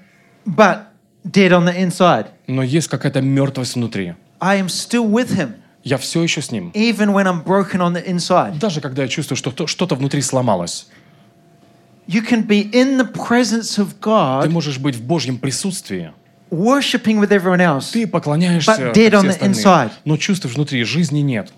but 0.45 0.85
dead 1.23 1.51
on 1.51 1.65
the 1.65 1.75
inside. 1.77 2.27
но 2.47 2.61
есть 2.63 2.87
какая-то 2.87 3.21
мертвость 3.21 3.75
внутри. 3.75 4.13
I 4.39 4.59
am 4.61 4.67
still 4.67 5.09
with 5.09 5.35
Him, 5.35 5.53
Я 5.83 5.97
все 5.97 6.21
еще 6.23 6.41
с 6.41 6.51
Ним. 6.51 6.71
even 6.75 7.13
when 7.13 7.25
I'm 7.27 7.43
broken 7.43 7.79
on 7.81 7.93
the 7.93 8.03
inside. 8.07 8.59
Даже 8.59 8.81
когда 8.81 9.03
я 9.03 9.07
чувствую, 9.07 9.37
что 9.37 9.51
то- 9.51 9.67
что-то 9.67 9.95
внутри 9.95 10.21
сломалось. 10.21 10.87
You 12.07 12.21
can 12.27 12.45
be 12.45 12.69
in 12.71 12.97
the 12.97 13.11
presence 13.11 13.77
of 13.79 13.93
Ты 13.93 13.99
God, 14.01 14.49
можешь 14.49 14.77
быть 14.77 14.95
в 14.95 15.01
Божьем 15.03 15.37
присутствии. 15.37 16.11
worshiping 16.51 17.19
with 17.19 17.31
everyone 17.31 17.59
else. 17.59 17.91
Ты 17.91 18.05
поклоняешься, 18.07 18.71
But 18.71 18.77
как 18.77 18.95
dead 18.95 19.09
все 19.09 19.17
on 19.17 19.23
the 19.25 19.29
остальные, 19.29 19.63
inside. 19.63 19.91
но 20.05 20.17
чувствуешь 20.17 20.55
внутри, 20.55 20.83
жизни 20.83 21.19
нет. 21.19 21.51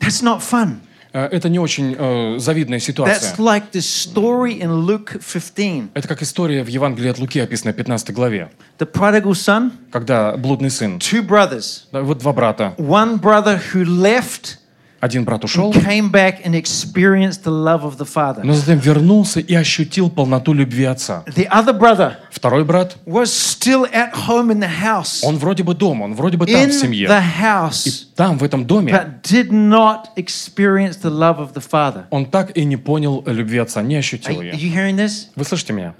That's 0.00 0.22
not 0.22 0.40
fun. 0.40 0.76
Э, 1.12 1.26
Это 1.26 1.48
не 1.48 1.58
очень 1.58 1.94
э, 1.98 2.38
завидная 2.38 2.78
That's 2.78 2.82
ситуация. 2.86 3.34
like 3.36 3.64
the 3.72 3.80
story 3.82 4.60
in 4.60 4.86
Luke 4.86 5.18
15. 5.20 5.90
Это 5.94 6.08
как 6.08 6.22
история 6.22 6.62
в 6.64 6.68
Евангелии 6.68 7.10
от 7.10 7.18
Луки, 7.18 7.38
описанная 7.40 7.74
в 7.74 7.76
15 7.76 8.12
главе, 8.14 8.50
The 8.78 8.90
prodigal 8.90 9.32
son, 9.32 9.72
когда 9.90 10.36
блудный 10.36 10.70
сын, 10.70 10.96
two 10.98 11.20
brothers. 11.26 11.82
да, 11.92 12.00
вот 12.02 12.18
два 12.18 12.32
брата, 12.32 12.74
One 12.78 13.20
brother 13.20 13.60
who 13.74 13.84
left 13.84 14.58
один 15.02 15.24
брат 15.24 15.42
ушел, 15.42 15.72
came 15.72 16.12
back 16.12 16.44
and 16.44 16.54
experienced 16.54 17.42
the 17.42 17.50
love 17.50 17.82
of 17.82 17.98
the 17.98 18.06
father. 18.06 18.42
но 18.44 18.54
затем 18.54 18.78
вернулся 18.78 19.40
и 19.40 19.52
ощутил 19.52 20.08
полноту 20.08 20.52
любви 20.52 20.84
отца. 20.84 21.24
The 21.26 21.48
other 21.50 21.76
brother 21.76 22.12
Второй 22.30 22.64
брат, 22.64 22.96
was 23.04 23.32
still 23.32 23.84
at 23.92 24.12
home 24.28 24.52
in 24.52 24.60
the 24.60 24.70
house, 24.82 25.18
он 25.24 25.38
вроде 25.38 25.64
бы 25.64 25.74
дома, 25.74 26.04
он 26.04 26.14
вроде 26.14 26.36
бы 26.36 26.46
там 26.46 26.54
in 26.54 26.68
в 26.68 26.72
семье, 26.72 27.08
the 27.08 27.20
и 27.20 27.42
house, 27.42 28.04
там, 28.14 28.38
в 28.38 28.44
этом 28.44 28.64
доме, 28.64 28.92
but 28.92 29.22
did 29.22 29.50
not 29.50 30.04
experience 30.16 30.98
the 31.02 31.10
love 31.10 31.40
of 31.40 31.52
the 31.52 31.60
father. 31.68 32.04
он 32.10 32.26
так 32.26 32.56
и 32.56 32.64
не 32.64 32.76
понял 32.76 33.24
любви 33.26 33.58
отца, 33.58 33.82
не 33.82 33.96
ощутил 33.96 34.40
are 34.40 34.44
ее. 34.44 34.52
you 34.52 34.72
hearing 34.72 34.94
this? 34.96 35.26
Вы 35.34 35.44
слышите 35.44 35.72
меня? 35.72 35.94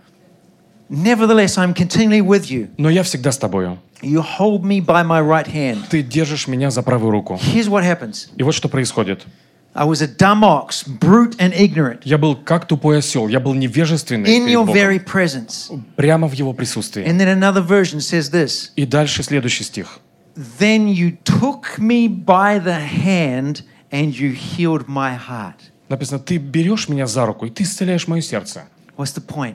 Nevertheless, 0.93 1.57
I'm 1.57 1.73
continually 1.73 2.21
with 2.21 2.51
you. 2.51 2.69
Но 2.77 2.91
я 2.91 3.03
всегда 3.03 3.33
с 3.33 3.39
тобою. 3.39 3.79
You 4.03 4.23
hold 4.39 4.63
me 4.63 4.85
by 4.85 5.03
my 5.03 5.23
right 5.23 5.47
hand. 5.47 5.89
Ты 5.89 6.03
держишь 6.03 6.47
меня 6.47 6.71
за 6.71 6.83
правую 6.83 7.11
руку. 7.11 7.41
Here's 7.43 7.69
what 7.69 7.83
happens 7.83 8.29
И 8.37 8.43
вот 8.43 8.55
что 8.55 8.69
происходит. 8.69 9.25
I 9.75 9.87
was 9.87 10.03
a 10.03 10.07
dumb 10.07 10.45
ox, 10.45 10.85
brute 10.87 11.35
and 11.39 11.55
ignorant, 11.57 12.03
Я 12.05 12.19
был 12.19 12.37
как 12.37 12.67
тупой 12.69 12.99
осел, 12.99 13.27
я 13.29 13.41
был 13.41 13.55
невежественный 13.55 14.37
in 14.37 14.47
your 14.47 14.67
very 14.67 15.03
presence. 15.03 15.73
прямо 15.97 16.29
в 16.29 16.35
его 16.35 16.53
присутствии. 16.53 17.03
And 17.07 17.19
then 17.19 17.29
another 17.29 17.67
version 17.67 18.01
says 18.01 18.31
this 18.31 18.73
И 18.77 18.85
дальше 18.85 19.23
следующий 19.23 19.65
стих. 19.65 19.99
Then 20.37 20.89
you 20.89 21.17
took 21.25 21.79
me 21.79 22.07
by 22.07 22.59
the 22.63 22.81
hand 22.81 23.63
and 23.91 24.15
you 24.15 24.35
healed 24.35 24.89
my 24.89 25.17
heart. 25.17 25.71
Написано, 25.89 26.19
ты 26.19 26.37
берешь 26.37 26.91
меня 26.91 27.07
за 27.07 27.25
руку, 27.25 27.47
и 27.47 27.51
ты 27.51 27.63
исцеляешь 27.63 28.07
мое 28.07 28.21
сердце. 28.21 28.65
What's 28.99 29.15
the 29.15 29.27
point? 29.27 29.55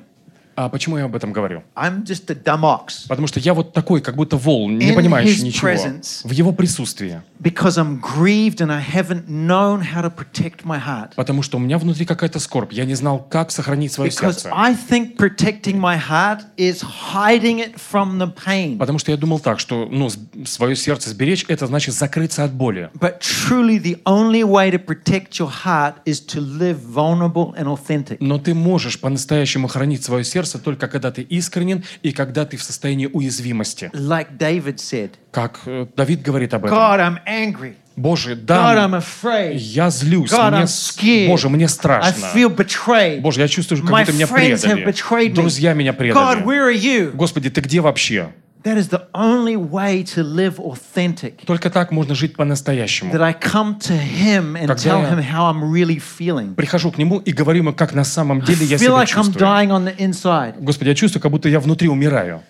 А 0.60 0.70
почему 0.70 0.98
я 0.98 1.06
об 1.06 1.16
этом 1.16 1.32
говорю? 1.34 1.62
I'm 1.76 2.04
just 2.04 2.32
a 2.32 2.34
dumb 2.36 2.62
ox 2.64 3.06
Потому 3.08 3.28
что 3.28 3.40
я 3.40 3.54
вот 3.54 3.74
такой, 3.74 4.02
как 4.02 4.16
будто 4.16 4.38
вол, 4.38 4.68
не 4.68 4.90
In 4.92 4.96
понимающий 4.96 5.44
ничего. 5.44 5.68
presence. 5.70 6.22
В 6.28 6.32
его 6.32 6.52
присутствии. 6.52 7.22
because 7.40 7.78
I'm 7.78 8.00
grieved 8.02 8.60
and 8.62 8.72
I 8.72 8.82
haven't 8.82 9.30
known 9.30 9.82
how 9.82 10.02
to 10.02 10.10
protect 10.10 10.66
my 10.66 10.80
heart. 10.84 11.14
Потому 11.16 11.44
что 11.44 11.58
у 11.58 11.60
меня 11.60 11.78
внутри 11.78 12.08
какая-то 12.08 12.40
скорбь. 12.40 12.74
Я 12.74 12.86
не 12.86 12.96
знал, 12.96 13.20
как 13.20 13.52
сохранить 13.52 13.92
свое 13.92 14.10
Because 14.10 14.20
сердце. 14.34 14.52
I 14.52 14.74
think 14.74 15.16
protecting 15.18 15.78
my 15.80 15.96
heart 15.96 16.40
is 16.58 16.82
hiding 16.82 17.60
it 17.60 17.76
from 17.76 18.18
the 18.18 18.34
pain. 18.34 18.80
Потому 18.80 18.98
что 18.98 19.12
я 19.12 19.18
думал 19.18 19.40
так, 19.40 19.60
что 19.60 19.88
ну, 19.92 20.10
свое 20.46 20.76
сердце 20.76 21.12
сберечь, 21.12 21.46
это 21.48 21.68
значит 21.68 21.94
закрыться 21.94 22.44
от 22.44 22.52
боли. 22.54 22.90
But 23.00 23.20
truly, 23.20 23.78
the 23.78 24.02
only 24.06 24.42
way 24.44 24.72
to 24.72 24.80
protect 24.84 25.38
your 25.38 25.52
heart 25.66 25.98
is 26.06 26.20
to 26.34 26.42
live 26.42 26.80
vulnerable 26.80 27.54
and 27.56 27.68
authentic. 27.68 28.18
Но 28.20 28.40
ты 28.40 28.56
можешь 28.56 29.00
по-настоящему 29.00 29.68
хранить 29.68 30.04
свое 30.04 30.24
сердце 30.24 30.47
только 30.60 30.88
когда 30.88 31.12
ты 31.12 31.22
искренен 31.22 31.84
и 32.04 32.12
когда 32.12 32.46
ты 32.46 32.58
в 32.58 32.64
состоянии 32.64 33.08
уязвимости. 33.08 33.92
Like 33.94 34.38
David 34.38 34.76
said, 34.78 35.12
Как 35.32 35.60
э, 35.66 35.88
Давид 35.96 36.22
говорит 36.22 36.54
об 36.54 36.66
этом. 36.66 36.78
God, 36.78 37.00
I'm 37.00 37.18
angry. 37.28 37.74
Боже, 37.96 38.34
God, 38.34 38.46
да, 38.46 38.88
I'm 38.88 38.94
afraid. 38.94 39.56
я 39.56 39.90
злюсь, 39.90 40.32
God, 40.32 40.52
мне 40.52 40.62
I'm 40.62 40.68
scared. 40.68 41.28
Боже, 41.28 41.50
мне 41.50 41.66
I 41.66 41.68
страшно. 41.68 42.26
feel 42.34 42.56
betrayed. 42.56 43.22
Боже, 43.22 43.42
я 43.42 43.48
чувствую, 43.48 43.82
как 43.82 43.90
My 43.90 44.02
будто 44.02 44.14
меня 44.14 44.28
предали. 44.28 45.34
Друзья 45.34 45.74
меня 45.74 45.92
God, 45.92 45.98
предали. 45.98 46.44
where 46.44 46.72
are 46.72 46.76
you? 46.80 47.12
Господи, 47.12 47.50
ты 47.50 47.62
где 47.62 47.82
вообще? 47.82 48.30
That 48.68 48.78
is 48.78 48.90
the 48.90 49.08
only 49.14 49.56
way 49.56 50.04
to 50.16 50.24
live 50.24 50.60
authentic. 50.60 51.46
Только 51.46 51.70
так 51.70 51.92
можно 51.92 52.14
жить 52.16 52.34
That 52.34 52.36
по-настоящему. 52.36 53.16
I 53.16 53.34
come 53.34 53.80
to 53.80 53.98
Him 53.98 54.58
and 54.58 54.68
Когда 54.68 54.76
tell 54.76 55.06
Him 55.10 55.20
how 55.22 55.46
I'm 55.46 55.72
really 55.72 56.00
feeling. 56.00 56.54
Прихожу 56.54 56.92
к 56.92 56.98
Нему 56.98 57.20
и 57.20 57.32
говорю 57.32 57.60
Ему, 57.60 57.74
как 57.74 57.94
на 57.94 58.04
самом 58.04 58.42
деле 58.42 58.66
я 58.66 58.78
себя 58.78 58.90
like 58.90 59.06
I'm 59.06 59.06
чувствую. 59.06 59.40
dying 59.40 59.70
on 59.70 59.86
the 59.86 59.96
inside. 59.98 60.56
Господи, 60.60 60.90
я 60.90 60.96
чувствую, 60.96 61.22
как 61.22 61.32
будто 61.32 61.48
я 61.48 61.62
внутри 61.62 61.88
умираю. 61.88 62.44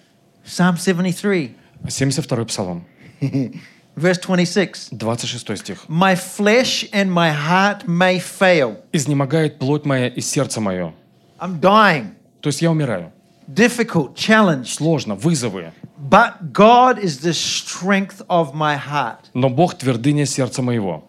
Psalm 0.43 0.79
73, 0.79 1.55
72-й 1.85 2.45
Псалом, 2.47 2.87
verse 3.95 4.19
26. 4.19 4.97
26 4.97 5.57
стих. 5.59 5.85
My 5.87 6.15
flesh 6.15 6.89
and 6.93 7.11
my 7.11 7.31
heart 7.31 7.85
may 7.85 8.19
fail. 8.19 8.77
«Изнемогает 8.91 9.59
плоть 9.59 9.85
моя 9.85 10.07
и 10.07 10.21
сердце 10.21 10.61
мое». 10.61 10.93
I'm 11.39 11.59
dying. 11.59 12.07
То 12.41 12.47
есть 12.47 12.63
я 12.63 12.71
умираю. 12.71 13.11
Difficult, 13.47 14.15
challenged. 14.15 14.73
Сложно, 14.73 15.13
вызовы. 15.13 15.73
But 15.97 16.53
God 16.53 16.99
is 16.99 17.19
the 17.21 17.33
strength 17.33 18.21
of 18.29 18.53
my 18.53 18.77
heart. 18.77 19.29
Но 19.33 19.49
Бог 19.49 19.75
твердыня 19.75 20.25
сердца 20.25 20.61
моего. 20.61 21.03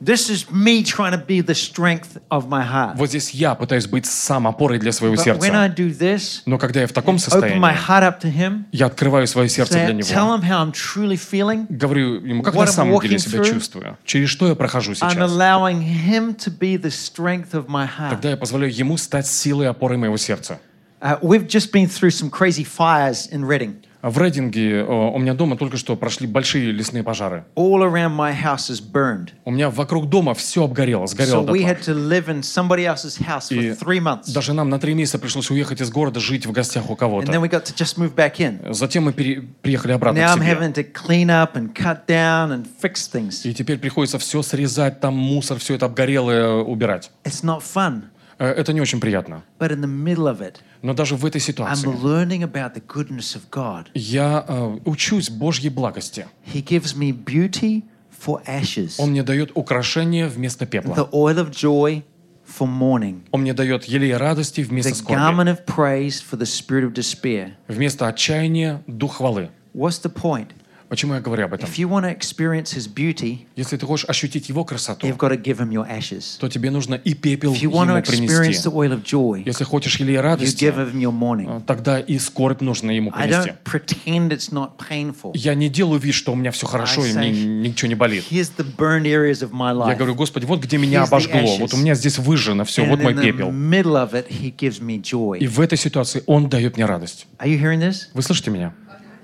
This 0.00 0.30
is 0.30 0.48
me 0.52 0.84
trying 0.84 1.10
to 1.10 1.18
be 1.18 1.40
the 1.40 1.56
strength 1.56 2.20
of 2.30 2.48
my 2.48 2.62
heart. 2.64 2.94
Вот 2.96 3.08
здесь 3.08 3.30
я 3.30 3.56
пытаюсь 3.56 3.88
быть 3.88 4.06
сам 4.06 4.46
опорой 4.46 4.78
для 4.78 4.92
своего 4.92 5.16
But 5.16 5.40
when 5.40 5.56
I 5.56 5.68
сердца. 5.68 5.74
do 5.74 5.90
this, 5.98 6.42
Но 6.46 6.56
когда 6.56 6.82
я 6.82 6.86
в 6.86 6.92
таком 6.92 7.16
open 7.16 7.18
my 7.18 7.20
состоянии, 7.20 7.60
heart 7.88 8.02
up 8.04 8.20
to 8.20 8.32
Him, 8.32 8.64
я 8.70 8.86
открываю 8.86 9.26
свое 9.26 9.48
сердце 9.48 9.74
say, 9.74 9.86
для 9.86 9.94
tell 10.02 10.26
Него. 10.26 10.36
Him 10.36 10.42
how 10.42 10.62
I'm 10.62 10.70
truly 10.72 11.16
feeling, 11.16 11.66
Говорю 11.68 12.24
ему, 12.24 12.42
как 12.44 12.54
What 12.54 12.66
на 12.66 12.70
I'm 12.70 12.72
самом 12.74 13.00
деле 13.00 13.18
себя 13.18 13.40
through, 13.40 13.52
чувствую. 13.52 13.98
Через 14.04 14.28
что 14.28 14.46
я 14.46 14.54
прохожу 14.54 14.92
I'm 14.92 14.94
сейчас. 14.94 15.16
allowing 15.16 15.80
Him 15.82 16.36
to 16.36 16.50
be 16.56 16.76
the 16.76 16.90
strength 16.92 17.52
of 17.54 17.66
my 17.66 17.88
heart. 17.88 18.10
Тогда 18.10 18.30
я 18.30 18.36
позволяю 18.36 18.72
Ему 18.72 18.96
стать 18.98 19.26
силой 19.26 19.68
опорой 19.68 19.96
моего 19.96 20.16
сердца. 20.16 20.60
Uh, 21.00 21.16
we've 21.22 21.46
just 21.46 21.70
been 21.72 21.86
through 21.88 22.10
some 22.10 22.28
crazy 22.30 22.64
fires 22.64 23.28
in 23.30 23.44
Reading. 23.44 23.76
В 24.00 24.16
Рейдинге 24.16 24.84
у 24.84 25.18
меня 25.18 25.34
дома 25.34 25.56
только 25.56 25.76
что 25.76 25.96
прошли 25.96 26.28
большие 26.28 26.70
лесные 26.70 27.02
пожары. 27.02 27.44
All 27.56 27.82
around 27.82 28.14
my 28.16 28.32
house 28.32 28.70
is 28.70 28.80
burned. 28.80 29.30
У 29.44 29.50
меня 29.50 29.70
вокруг 29.70 30.08
дома 30.08 30.34
все 30.34 30.62
обгорело, 30.64 31.04
So 31.06 31.14
сгорело 31.14 31.42
we 31.42 31.62
дотла. 31.64 31.72
had 31.72 31.80
to 31.82 31.94
live 31.94 32.28
in 32.28 32.42
somebody 32.44 32.84
else's 32.86 33.16
house 33.18 33.48
for 33.50 33.76
three 33.76 33.98
months. 34.00 34.32
даже 34.32 34.52
нам 34.52 34.68
на 34.70 34.78
три 34.78 34.94
месяца 34.94 35.18
пришлось 35.18 35.50
уехать 35.50 35.80
из 35.80 35.90
города, 35.90 36.20
жить 36.20 36.46
в 36.46 36.52
гостях 36.52 36.88
у 36.90 36.94
And 36.94 36.96
then 36.96 36.98
кого-то. 36.98 37.32
we 37.32 37.48
got 37.48 37.64
to 37.64 37.74
just 37.74 37.98
move 37.98 38.14
back 38.14 38.36
in. 38.38 38.72
Затем 38.72 39.04
мы 39.04 39.12
пере- 39.12 39.42
приехали 39.62 39.92
обратно 39.92 40.18
Now 40.20 40.34
к 40.34 40.38
I'm 40.38 40.42
себе. 40.44 40.46
having 40.54 40.72
to 40.74 40.84
clean 40.92 41.28
up 41.28 41.56
and 41.56 41.74
cut 41.74 42.06
down 42.06 42.52
and 42.52 42.66
fix 42.80 43.08
things. 43.12 43.44
И 43.44 43.52
теперь 43.52 43.78
приходится 43.78 44.20
все 44.20 44.42
срезать, 44.42 45.00
там 45.00 45.14
мусор, 45.16 45.58
все 45.58 45.74
это 45.74 45.86
обгорелое 45.86 46.50
убирать. 46.62 47.10
It's 47.24 47.42
not 47.42 47.62
fun, 47.62 48.02
Это 48.38 48.72
не 48.72 48.80
очень 48.80 49.00
приятно. 49.00 49.42
but 49.58 49.70
in 49.72 49.80
the 49.80 49.88
middle 49.88 50.26
of 50.28 50.40
it, 50.40 50.56
Но 50.82 50.94
даже 50.94 51.16
в 51.16 51.24
этой 51.26 51.38
I'm 51.38 51.44
ситуации 51.44 51.88
learning 51.88 52.42
about 52.42 52.74
the 52.74 52.82
goodness 52.86 53.34
of 53.36 53.42
God. 53.50 53.86
я 53.94 54.44
э, 54.46 54.78
учусь 54.84 55.28
Божьей 55.30 55.70
благости. 55.70 56.26
He 56.46 56.62
gives 56.64 56.94
me 56.96 57.12
beauty 57.12 57.82
for 58.24 58.40
ashes, 58.46 58.94
Он 58.98 59.10
мне 59.10 59.22
дает 59.22 59.50
украшение 59.54 60.28
вместо 60.28 60.66
пепла. 60.66 60.94
the 60.94 61.10
oil 61.10 61.36
of 61.38 61.50
joy 61.50 62.02
for 62.46 62.66
mourning, 62.68 63.22
Он 63.32 63.40
мне 63.42 63.52
дает 63.54 63.84
елей 63.84 64.16
радости 64.16 64.60
вместо 64.60 64.92
the 64.92 64.94
скорби. 64.94 65.20
garment 65.20 65.48
of 65.48 65.64
praise 65.66 66.20
for 66.22 66.36
the 66.38 66.46
spirit 66.46 66.84
of 66.84 66.92
despair. 66.92 67.52
Вместо 67.66 68.06
отчаяния– 68.06 68.82
дух 68.86 69.16
хвалы. 69.16 69.50
What's 69.74 70.00
the 70.02 70.12
point? 70.12 70.48
Почему 70.88 71.12
я 71.14 71.20
говорю 71.20 71.44
об 71.44 71.52
этом? 71.52 71.68
If 71.68 71.76
you 71.76 71.86
want 71.88 72.04
to 72.04 72.16
experience 72.18 72.74
His 72.74 72.88
beauty, 72.88 73.46
Если 73.56 73.76
ты 73.76 73.84
хочешь 73.84 74.06
ощутить 74.08 74.48
его 74.48 74.64
красоту, 74.64 75.06
you've 75.06 75.18
got 75.18 75.30
to 75.30 75.36
give 75.42 75.58
Him 75.58 75.68
your 75.70 75.86
ashes. 75.86 76.38
то 76.40 76.48
тебе 76.48 76.70
нужно 76.70 76.94
и 76.94 77.12
пепел 77.12 77.52
If 77.52 77.60
you 77.60 77.70
want 77.70 77.88
to 77.88 77.90
ему 77.90 77.98
experience 77.98 78.62
принести. 78.62 78.68
the 78.68 78.72
oil 78.72 78.92
of 78.92 79.04
joy, 79.04 79.42
Если 79.44 79.64
хочешь 79.64 80.00
you 80.00 80.20
радости, 80.20 80.64
give 80.64 80.76
Him 80.76 80.94
your 80.98 81.12
mourning. 81.12 81.58
э, 81.58 81.60
тогда 81.66 82.00
и 82.00 82.18
скорбь 82.18 82.62
нужно 82.62 82.90
ему 82.90 83.10
I 83.14 83.28
принести. 83.28 83.50
don't 83.50 83.56
pretend 83.64 84.28
it's 84.30 84.50
not 84.50 84.70
painful. 84.78 85.32
Я 85.34 85.54
не 85.54 85.68
делаю 85.68 86.00
вид, 86.00 86.14
что 86.14 86.32
у 86.32 86.36
меня 86.36 86.50
все 86.52 86.66
хорошо 86.66 87.04
и 87.04 87.10
I 87.10 87.14
мне 87.14 87.30
say- 87.32 87.60
ничего 87.68 87.88
не 87.88 87.94
болит. 87.94 88.24
Here's 88.30 88.50
the 88.56 88.64
burned 88.76 89.04
areas 89.04 89.42
of 89.42 89.50
my 89.52 89.68
Я 89.88 89.92
life. 89.92 89.96
говорю, 89.98 90.14
Господи, 90.14 90.46
вот 90.46 90.60
где 90.62 90.78
меня 90.78 91.00
Here's 91.00 91.04
the 91.04 91.08
обожгло, 91.08 91.56
вот 91.58 91.74
у 91.74 91.76
меня 91.76 91.94
здесь 91.96 92.16
выжжено 92.18 92.64
все, 92.64 92.84
And 92.84 92.88
вот 92.88 93.02
мой 93.02 93.12
in 93.12 93.16
the 93.18 93.22
пепел. 93.24 93.50
middle 93.50 93.96
of 94.02 94.12
it, 94.14 94.28
He 94.30 94.54
gives 94.56 94.80
me 94.80 94.96
И 94.96 95.00
joy. 95.02 95.46
в 95.46 95.60
этой 95.60 95.76
ситуации 95.76 96.22
Он 96.26 96.48
дает 96.48 96.76
мне 96.76 96.86
радость. 96.86 97.26
Are 97.38 97.46
you 97.46 97.60
hearing 97.60 97.80
this? 97.80 98.06
Вы 98.14 98.22
слышите 98.22 98.50
меня? 98.50 98.72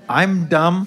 I'm 0.07 0.47
dumb, 0.47 0.85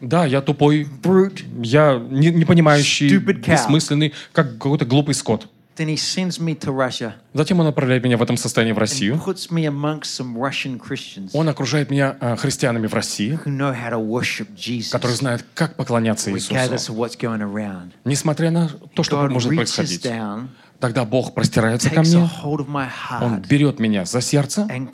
Да, 0.00 0.24
я 0.24 0.40
тупой, 0.40 0.88
brute. 1.02 1.44
я 1.62 1.98
не, 1.98 2.30
не 2.30 2.44
понимающий, 2.44 3.08
Stupid 3.16 3.42
cow. 3.42 3.52
бессмысленный, 3.52 4.12
как 4.32 4.52
какой-то 4.54 4.84
глупый 4.84 5.14
скот. 5.14 5.48
Then 5.76 5.88
He 5.88 5.96
sends 5.96 6.38
me 6.38 6.54
to 6.58 6.74
Russia 6.74 7.12
Затем 7.32 7.60
он 7.60 7.66
направляет 7.66 8.04
меня 8.04 8.18
в 8.18 8.22
этом 8.22 8.36
состоянии 8.36 8.72
в 8.72 8.76
and 8.76 8.80
Россию. 8.80 9.14
puts 9.24 9.50
me 9.50 9.64
amongst 9.66 10.10
some 10.18 10.36
Russian 10.36 10.78
Christians 10.78 11.30
Он 11.32 11.48
окружает 11.48 11.90
меня 11.90 12.16
э, 12.20 12.36
христианами 12.36 12.86
в 12.86 12.92
России, 12.92 13.38
who 13.44 13.56
know 13.56 13.72
how 13.72 13.90
to 13.90 13.98
worship 14.06 14.48
Jesus, 14.56 14.90
которые 14.90 15.16
знают, 15.16 15.44
как 15.54 15.76
поклоняться 15.76 16.30
regardless 16.30 16.72
Иисусу. 16.74 16.92
of 16.92 16.96
what's 16.96 17.18
going 17.18 17.40
around. 17.40 17.92
Несмотря 18.04 18.50
на 18.50 18.68
то, 18.94 19.02
что 19.02 19.16
God 19.16 19.30
может 19.30 19.50
reaches 19.52 19.56
происходить. 19.56 20.04
down, 20.04 20.48
Тогда 20.80 21.04
Бог 21.04 21.34
простирается 21.34 21.90
ко 21.90 22.00
мне, 22.00 22.28
Он 22.42 23.42
берет 23.42 23.78
меня 23.78 24.06
за 24.06 24.22
сердце, 24.22 24.66
and 24.70 24.90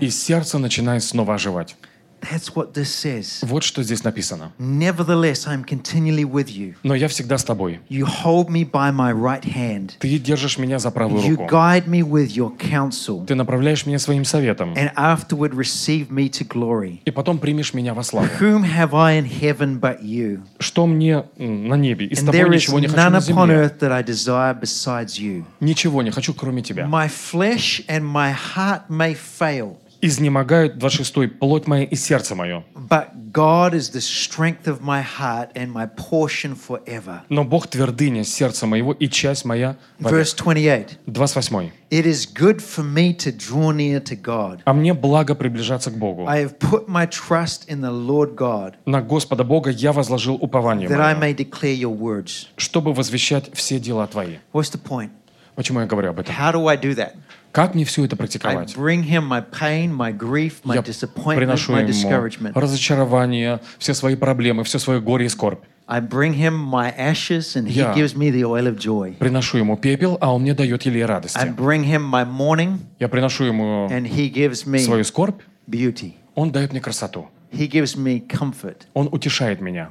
и 0.00 0.10
сердце 0.10 0.58
начинает 0.58 1.02
снова 1.02 1.34
оживать. 1.34 1.76
That's 2.20 2.54
what 2.54 2.74
this 2.74 2.84
says. 2.92 3.38
Вот 3.42 3.62
что 3.64 3.82
здесь 3.82 4.04
написано. 4.04 4.52
Nevertheless, 4.58 5.46
I'm 5.46 5.64
continually 5.64 6.24
with 6.24 6.48
you. 6.48 6.74
Но 6.82 6.94
я 6.94 7.08
всегда 7.08 7.38
с 7.38 7.44
тобой. 7.44 7.80
You 7.88 8.04
hold 8.06 8.48
me 8.48 8.64
by 8.70 8.92
my 8.92 9.12
right 9.12 9.42
hand. 9.44 9.92
Ты 9.98 10.18
держишь 10.18 10.58
меня 10.58 10.78
за 10.78 10.90
правую 10.90 11.22
You 11.22 11.36
руку. 11.36 11.44
guide 11.50 11.86
me 11.86 12.02
with 12.02 12.28
your 12.36 12.56
counsel, 12.58 13.24
Ты 13.26 13.34
направляешь 13.34 13.86
меня 13.86 13.98
своим 13.98 14.24
советом. 14.24 14.74
and 14.74 14.92
afterward 14.96 15.52
receive 15.54 16.10
me 16.10 16.28
to 16.30 16.46
glory. 16.46 17.00
И 17.04 17.10
потом 17.10 17.38
примешь 17.38 17.72
меня 17.74 17.94
во 17.94 18.02
славу. 18.02 18.28
Whom 18.40 18.64
have 18.64 18.94
I 18.94 19.18
in 19.18 19.24
heaven 19.26 19.80
but 19.80 20.02
you? 20.02 20.42
Что 20.58 20.86
мне 20.86 21.24
на 21.38 21.74
небе? 21.74 22.06
И 22.06 22.14
с 22.14 22.18
тобой 22.20 22.40
there 22.40 22.48
is 22.48 22.54
ничего 22.54 22.78
не 22.80 22.86
хочу 22.88 22.98
none 23.00 23.10
на 23.10 23.16
upon 23.18 23.20
земле. 23.22 23.54
earth 23.56 23.78
that 23.80 23.92
I 23.92 24.02
desire 24.02 24.58
besides 24.60 25.18
you. 25.18 25.44
Ничего 25.60 26.02
не 26.02 26.10
хочу, 26.10 26.34
кроме 26.34 26.62
тебя. 26.62 26.84
My 26.86 27.08
flesh 27.08 27.84
and 27.88 28.02
my 28.04 28.32
heart 28.32 28.82
may 28.90 29.14
fail, 29.14 29.76
Изнемогают 30.02 30.78
26 30.78 31.38
плоть 31.38 31.66
моя 31.66 31.84
и 31.84 31.94
сердце 31.94 32.34
мое. 32.34 32.64
but 32.90 33.30
God 33.32 33.72
is 33.72 33.90
the 33.90 34.00
strength 34.00 34.66
of 34.66 34.80
my 34.82 35.00
heart 35.00 35.50
and 35.54 35.72
my 35.72 35.86
portion 35.86 36.56
forever. 36.56 37.22
Но 37.28 37.44
Бог 37.44 37.68
твердыня 37.68 38.24
сердца 38.24 38.66
моего 38.66 38.92
и 38.92 39.08
часть 39.08 39.44
моя. 39.44 39.76
Verse 40.00 40.34
28 40.34 40.98
28. 41.06 41.72
It 41.90 42.06
is 42.06 42.26
good 42.26 42.60
for 42.60 42.82
me 42.82 43.12
to 43.14 43.30
draw 43.30 43.70
near 43.72 44.00
to 44.00 44.16
God. 44.16 44.60
А 44.64 44.72
мне 44.72 44.94
благо 44.94 45.34
приближаться 45.36 45.90
к 45.90 45.98
Богу. 45.98 46.26
I 46.26 46.44
have 46.44 46.58
put 46.58 46.88
my 46.88 47.06
trust 47.06 47.68
in 47.68 47.80
the 47.80 47.92
Lord 47.92 48.34
God 48.34 48.74
На 48.86 49.00
Господа 49.00 49.44
Бога 49.44 49.70
я 49.70 49.92
возложил 49.92 50.34
упование 50.34 50.88
that 50.88 51.00
I 51.00 51.14
may 51.14 51.32
declare 51.32 51.74
your 51.74 51.96
words. 51.96 52.48
чтобы 52.56 52.92
возвещать 52.92 53.50
все 53.54 53.78
дела 53.78 54.08
Твои. 54.08 54.38
What's 54.52 54.72
the 54.72 54.82
point? 54.82 55.10
Почему 55.54 55.80
я 55.80 55.86
говорю 55.86 56.10
об 56.10 56.18
этом? 56.18 56.34
How 56.34 56.52
do 56.52 56.66
I 56.66 56.76
do 56.76 56.94
that? 56.96 57.12
Как 57.52 57.74
мне 57.74 57.84
все 57.84 58.04
это 58.04 58.16
практиковать? 58.16 58.76
my 58.76 59.44
pain, 59.50 59.92
my 59.92 60.16
grief, 60.16 60.62
my 60.64 60.76
Я 60.76 60.82
приношу 60.82 61.74
ему 61.76 62.52
разочарование, 62.54 63.60
все 63.78 63.94
свои 63.94 64.14
проблемы, 64.14 64.62
все 64.64 64.78
свое 64.78 65.00
горе 65.00 65.26
и 65.26 65.28
скорбь. 65.28 65.64
I 65.86 66.00
bring 66.00 66.34
him 66.34 66.54
my 66.54 66.94
ashes 66.96 67.56
and 67.56 67.66
he 67.66 67.80
Я 67.80 67.92
gives 67.92 68.14
me 68.14 68.30
the 68.30 68.44
oil 68.44 68.68
of 68.68 68.78
joy. 68.78 69.16
Приношу 69.18 69.58
ему 69.58 69.76
пепел, 69.76 70.16
а 70.20 70.32
он 70.32 70.42
мне 70.42 70.54
дает 70.54 70.82
елей 70.84 71.02
I 71.02 71.06
радости. 71.06 71.38
bring 71.56 71.84
him 71.84 72.08
my 72.08 72.24
mourning 72.24 72.78
Я 73.00 73.08
приношу 73.08 73.44
ему 73.44 73.88
and 73.90 74.06
he 74.08 74.32
gives 74.32 74.64
me 74.64 74.78
свою 74.78 75.02
скорбь, 75.02 75.40
beauty. 75.68 76.14
он 76.36 76.52
дает 76.52 76.70
мне 76.70 76.80
красоту. 76.80 77.28
He 77.50 77.68
gives 77.68 77.96
me 77.96 78.24
comfort. 78.24 78.82
Он 78.94 79.08
утешает 79.10 79.60
меня. 79.60 79.90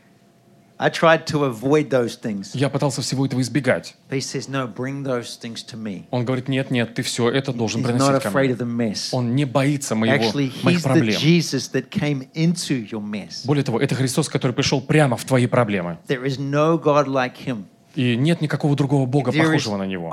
I 0.77 0.91
tried 0.91 1.27
to 1.27 1.45
avoid 1.45 1.89
those 1.91 2.17
things. 2.21 2.51
Я 2.53 2.69
пытался 2.69 3.01
всего 3.01 3.25
этого 3.25 3.41
избегать. 3.41 3.95
But 4.11 4.19
he 4.19 4.21
says, 4.21 4.49
No, 4.49 4.67
bring 4.67 5.05
those 5.05 5.39
things 5.41 5.65
to 5.71 5.77
me. 5.77 6.05
Он 6.11 6.25
говорит, 6.25 6.49
нет, 6.49 6.71
нет, 6.71 6.95
ты 6.95 7.03
все 7.03 7.31
это 7.31 7.53
должен 7.53 7.81
He's 7.81 7.85
not 7.85 7.87
приносить 7.93 8.23
ко 8.23 8.29
afraid 8.29 8.47
мне. 8.47 8.55
of 8.55 8.59
the 8.59 8.67
mess. 8.67 9.09
Он 9.13 9.37
не 9.37 9.45
боится 9.45 9.95
моего, 9.95 10.17
Actually, 10.17 10.53
моих 10.65 10.79
he's 10.79 10.83
the 10.83 10.83
проблем. 10.83 11.21
Jesus 11.21 11.71
that 11.73 11.91
came 11.91 12.29
into 12.35 12.89
your 12.91 13.01
mess. 13.01 13.45
Более 13.47 13.63
того, 13.63 13.81
это 13.81 13.95
Христос, 13.95 14.29
который 14.29 14.53
пришел 14.53 14.81
прямо 14.81 15.17
в 15.17 15.25
твои 15.25 15.47
проблемы. 15.47 15.99
There 16.09 16.25
is 16.25 16.39
no 16.39 16.77
God 16.77 17.07
like 17.07 17.37
him. 17.47 17.67
И 17.95 18.17
нет 18.17 18.41
никакого 18.41 18.75
другого 18.75 19.07
Бога, 19.07 19.31
похожего 19.31 19.77
на 19.77 19.87
Него. 19.87 20.11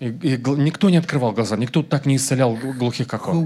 И, 0.00 0.06
и 0.06 0.36
никто 0.56 0.90
не 0.90 0.96
открывал 0.96 1.32
глаза, 1.32 1.56
никто 1.56 1.82
так 1.82 2.06
не 2.06 2.16
исцелял 2.16 2.54
гл- 2.54 2.72
глухих, 2.72 3.08
как 3.08 3.26
Он. 3.28 3.44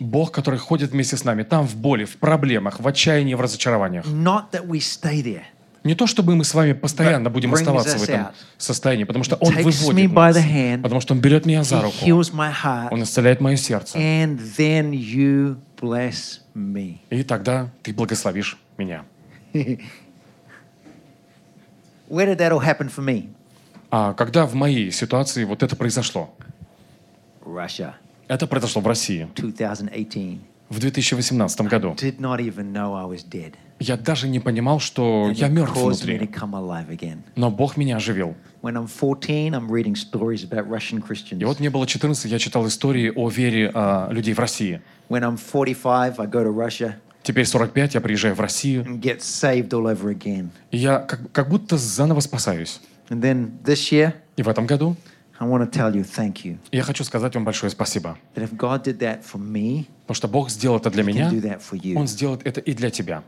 Бог, 0.00 0.30
который 0.30 0.58
ходит 0.58 0.90
вместе 0.90 1.16
с 1.16 1.24
нами, 1.24 1.42
там 1.44 1.66
в 1.66 1.74
боли, 1.76 2.04
в 2.04 2.18
проблемах, 2.18 2.80
в 2.80 2.86
отчаянии, 2.86 3.32
в 3.34 3.40
разочарованиях. 3.40 4.06
Не 5.84 5.94
то, 5.94 6.06
чтобы 6.06 6.34
мы 6.34 6.44
с 6.44 6.52
вами 6.52 6.72
постоянно 6.74 7.30
будем 7.30 7.50
оставаться 7.62 7.96
в 7.98 8.02
этом 8.02 8.34
состоянии, 8.58 9.04
потому 9.04 9.24
что 9.24 9.36
Он 9.36 9.52
выводит 9.78 9.94
нас, 10.34 10.36
потому 10.82 11.00
что 11.00 11.14
Он 11.14 11.20
берет 11.20 11.46
меня 11.46 11.62
за 11.64 11.76
руку, 11.80 12.04
Он 12.90 13.02
исцеляет 13.04 13.40
мое 13.40 13.56
сердце, 13.56 13.96
и 17.10 17.22
тогда 17.22 17.70
Ты 17.82 17.94
благословишь 17.94 18.58
меня. 18.76 19.04
Where 22.08 22.26
did 22.26 22.38
that 22.38 22.52
all 22.52 22.60
happen 22.60 22.88
for 22.88 23.04
me? 23.04 23.28
А 23.90 24.14
когда 24.14 24.46
в 24.46 24.54
моей 24.54 24.90
ситуации 24.90 25.44
вот 25.44 25.62
это 25.62 25.76
произошло? 25.76 26.34
Russia, 27.44 27.92
Это 28.28 28.46
произошло 28.46 28.82
в 28.82 28.86
России 28.86 29.28
2018. 29.34 30.40
в 30.68 30.78
2018 30.78 31.60
году. 31.62 31.94
Did 31.98 32.18
not 32.18 32.40
even 32.40 32.72
know 32.72 32.94
I 32.94 33.04
was 33.04 33.24
dead. 33.26 33.54
Я 33.80 33.96
даже 33.96 34.28
не 34.28 34.40
понимал, 34.40 34.80
что 34.80 35.28
And 35.30 35.34
я 35.34 35.48
мертв 35.48 35.76
внутри. 35.76 36.28
Но 37.36 37.50
Бог 37.50 37.76
меня 37.76 37.96
оживил. 37.96 38.34
When 38.60 38.74
I'm 38.74 38.88
14, 38.88 39.54
I'm 39.54 39.68
reading 39.68 39.94
stories 39.94 40.44
about 40.48 40.68
Russian 40.68 41.02
И 41.38 41.44
вот 41.44 41.60
мне 41.60 41.70
было 41.70 41.86
14, 41.86 42.30
я 42.30 42.38
читал 42.38 42.66
истории 42.66 43.12
о 43.14 43.28
вере 43.28 43.70
а, 43.72 44.10
людей 44.10 44.34
в 44.34 44.38
России. 44.40 44.82
When 45.08 45.22
I'm 45.22 45.38
45, 45.38 46.16
Теперь 47.22 47.44
45, 47.46 47.94
я 47.94 48.00
приезжаю 48.00 48.34
в 48.34 48.40
Россию, 48.40 48.84
get 49.00 49.18
saved 49.18 49.68
all 49.70 49.84
over 49.84 50.12
again. 50.14 50.48
и 50.70 50.78
я 50.78 50.98
как, 51.00 51.30
как 51.32 51.48
будто 51.48 51.76
заново 51.76 52.20
спасаюсь. 52.20 52.80
And 53.10 53.20
then 53.20 53.50
this 53.64 53.90
year, 53.92 54.14
И 54.36 54.42
в 54.42 54.48
этом 54.48 54.66
году 54.66 54.96
I 55.40 55.46
want 55.46 55.62
to 55.62 55.70
tell 55.70 55.92
you 55.94 56.04
thank 56.04 56.44
you. 56.44 56.58
я 56.72 56.82
хочу 56.82 57.04
сказать 57.04 57.34
вам 57.34 57.44
большое 57.44 57.70
спасибо. 57.70 58.16
That 58.34 58.48
if 58.48 58.56
God 58.56 58.82
did 58.84 58.98
that 58.98 59.20
for 59.22 59.38
me, 59.40 59.86
Потому 60.06 60.14
что 60.16 60.28
Бог 60.28 60.50
сделал 60.50 60.78
это 60.78 60.90
для 60.90 61.02
He 61.02 61.06
меня, 61.06 61.28
can 61.28 61.32
do 61.34 61.42
that 61.42 61.60
for 61.60 61.78
you. 61.80 61.96
Он 61.96 62.06
сделает 62.08 62.46
это 62.46 62.60
и 62.60 62.72
для 62.72 62.90
тебя. 62.90 63.22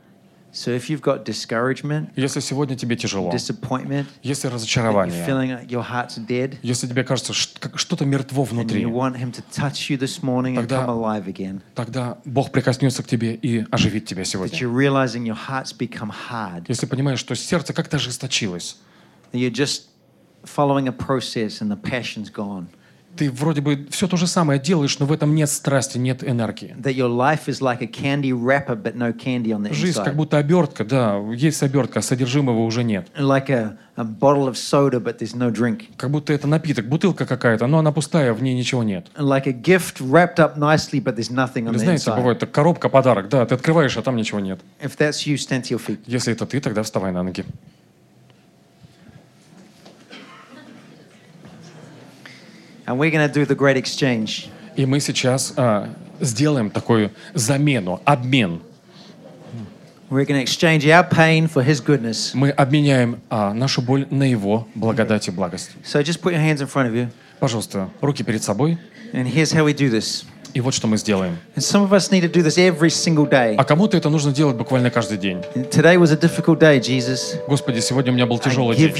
So 0.52 0.72
if 0.72 0.90
you've 0.90 1.00
got 1.00 1.24
discouragement, 1.24 2.10
Если 2.16 2.40
сегодня 2.40 2.76
тебе 2.76 2.96
тяжело, 2.96 3.30
disappointment, 3.30 4.06
если 4.22 4.48
you're 4.48 4.54
разочарование, 4.54 5.24
feeling 5.24 5.50
like 5.50 5.68
your 5.70 5.82
heart's 5.88 6.16
dead, 6.18 6.58
если 6.62 6.88
тебе 6.88 7.04
кажется, 7.04 7.32
как 7.60 7.78
что-то 7.78 8.04
мертво 8.04 8.42
and 8.42 8.50
внутри, 8.50 8.82
you 8.82 8.90
want 8.90 9.16
Him 9.16 9.30
to 9.32 9.42
touch 9.52 9.88
you 9.90 9.96
this 9.96 10.22
morning 10.22 10.56
and 10.56 10.66
Тогда- 10.66 10.84
come 10.84 10.90
alive 10.90 11.26
again, 11.28 11.60
тогда 11.74 12.18
Бог 12.24 12.50
прикоснется 12.50 13.02
к 13.02 13.06
тебе 13.06 13.34
и 13.34 13.64
оживит 13.70 14.06
тебя 14.06 14.22
that 14.22 14.26
сегодня. 14.26 14.58
you're 14.58 14.72
realizing 14.74 15.24
your 15.24 15.38
heart's 15.48 15.72
become 15.72 16.10
hard, 16.10 16.64
Если 16.68 16.86
понимаешь, 16.86 17.20
что 17.20 17.34
сердце 17.36 17.72
как-то 17.72 17.98
ожесточилось, 17.98 18.76
that 19.32 19.38
you're 19.38 19.50
just 19.54 19.84
following 20.44 20.88
a 20.88 20.92
process 20.92 21.60
and 21.60 21.70
the 21.70 21.76
passion's 21.80 22.28
gone, 22.32 22.66
ты 23.16 23.30
вроде 23.30 23.60
бы 23.60 23.86
все 23.90 24.08
то 24.08 24.16
же 24.16 24.26
самое 24.26 24.60
делаешь, 24.60 24.98
но 24.98 25.06
в 25.06 25.12
этом 25.12 25.34
нет 25.34 25.50
страсти, 25.50 25.98
нет 25.98 26.22
энергии. 26.26 26.74
Жизнь 29.72 30.02
как 30.02 30.16
будто 30.16 30.38
обертка, 30.38 30.84
да, 30.84 31.16
есть 31.34 31.62
обертка, 31.62 31.98
а 31.98 32.02
содержимого 32.02 32.60
уже 32.60 32.84
нет. 32.84 33.08
like 33.18 33.50
a, 33.50 33.76
a 33.96 34.04
bottle 34.04 34.48
of 34.48 34.54
soda 34.54 35.00
but 35.00 35.18
there's 35.18 35.36
no 35.36 35.50
drink, 35.50 35.84
Как 35.96 36.10
будто 36.10 36.32
это 36.32 36.46
напиток, 36.46 36.86
бутылка 36.86 37.26
какая-то, 37.26 37.66
но 37.66 37.78
она 37.78 37.92
пустая, 37.92 38.32
в 38.32 38.42
ней 38.42 38.54
ничего 38.54 38.82
нет. 38.82 39.06
like 39.16 39.46
a 39.46 39.52
gift 39.52 40.00
wrapped 40.00 40.38
up 40.38 40.56
nicely 40.56 41.02
but 41.02 41.16
there's 41.16 41.30
nothing 41.30 41.66
on 41.66 41.74
the 41.74 41.78
знаете, 41.78 42.10
бывает 42.12 42.38
так, 42.38 42.50
коробка, 42.50 42.88
подарок, 42.88 43.28
да, 43.28 43.44
ты 43.44 43.54
открываешь, 43.54 43.96
а 43.96 44.02
там 44.02 44.16
ничего 44.16 44.40
нет. 44.40 44.60
If 44.80 44.96
that's 44.96 45.26
you, 45.26 45.34
stand 45.34 45.62
to 45.62 45.76
your 45.76 45.80
feet. 45.84 45.98
Если 46.06 46.32
это 46.32 46.46
ты, 46.46 46.60
тогда 46.60 46.82
вставай 46.82 47.12
на 47.12 47.22
ноги. 47.22 47.44
And 52.90 52.98
we're 52.98 53.12
to 53.12 53.28
do 53.28 53.44
the 53.46 53.54
great 53.54 53.76
exchange. 53.76 54.48
И 54.74 54.84
мы 54.84 54.98
сейчас 54.98 55.52
а, 55.56 55.94
сделаем 56.18 56.70
такую 56.70 57.12
замену, 57.34 58.00
обмен. 58.04 58.62
We're 60.10 60.26
to 60.26 60.42
exchange 60.42 60.84
our 60.86 61.08
pain 61.08 61.46
for 61.46 61.62
His 61.64 61.80
goodness. 61.80 62.32
Мы 62.34 62.50
обменяем 62.50 63.20
а, 63.30 63.54
нашу 63.54 63.80
боль 63.80 64.08
на 64.10 64.24
Его 64.24 64.66
благодать 64.74 65.28
и 65.28 65.30
благость. 65.30 65.70
So 65.84 66.02
just 66.02 66.20
put 66.20 66.32
your 66.32 66.42
hands 66.42 66.60
in 66.60 66.66
front 66.66 66.88
of 66.88 66.96
you. 66.96 67.10
Пожалуйста, 67.38 67.90
руки 68.00 68.24
перед 68.24 68.42
собой. 68.42 68.76
And 69.12 69.28
here's 69.28 69.52
how 69.52 69.64
we 69.64 69.72
do 69.72 69.88
this. 69.88 70.24
И 70.54 70.60
вот 70.60 70.74
что 70.74 70.86
мы 70.86 70.96
сделаем. 70.96 71.38
А 73.56 73.64
кому-то 73.64 73.96
это 73.96 74.08
нужно 74.08 74.32
делать 74.32 74.56
буквально 74.56 74.90
каждый 74.90 75.18
день. 75.18 75.38
Господи, 77.48 77.80
сегодня 77.80 78.12
у 78.12 78.14
меня 78.14 78.26
был 78.26 78.38
тяжелый 78.38 78.76
день. 78.76 78.92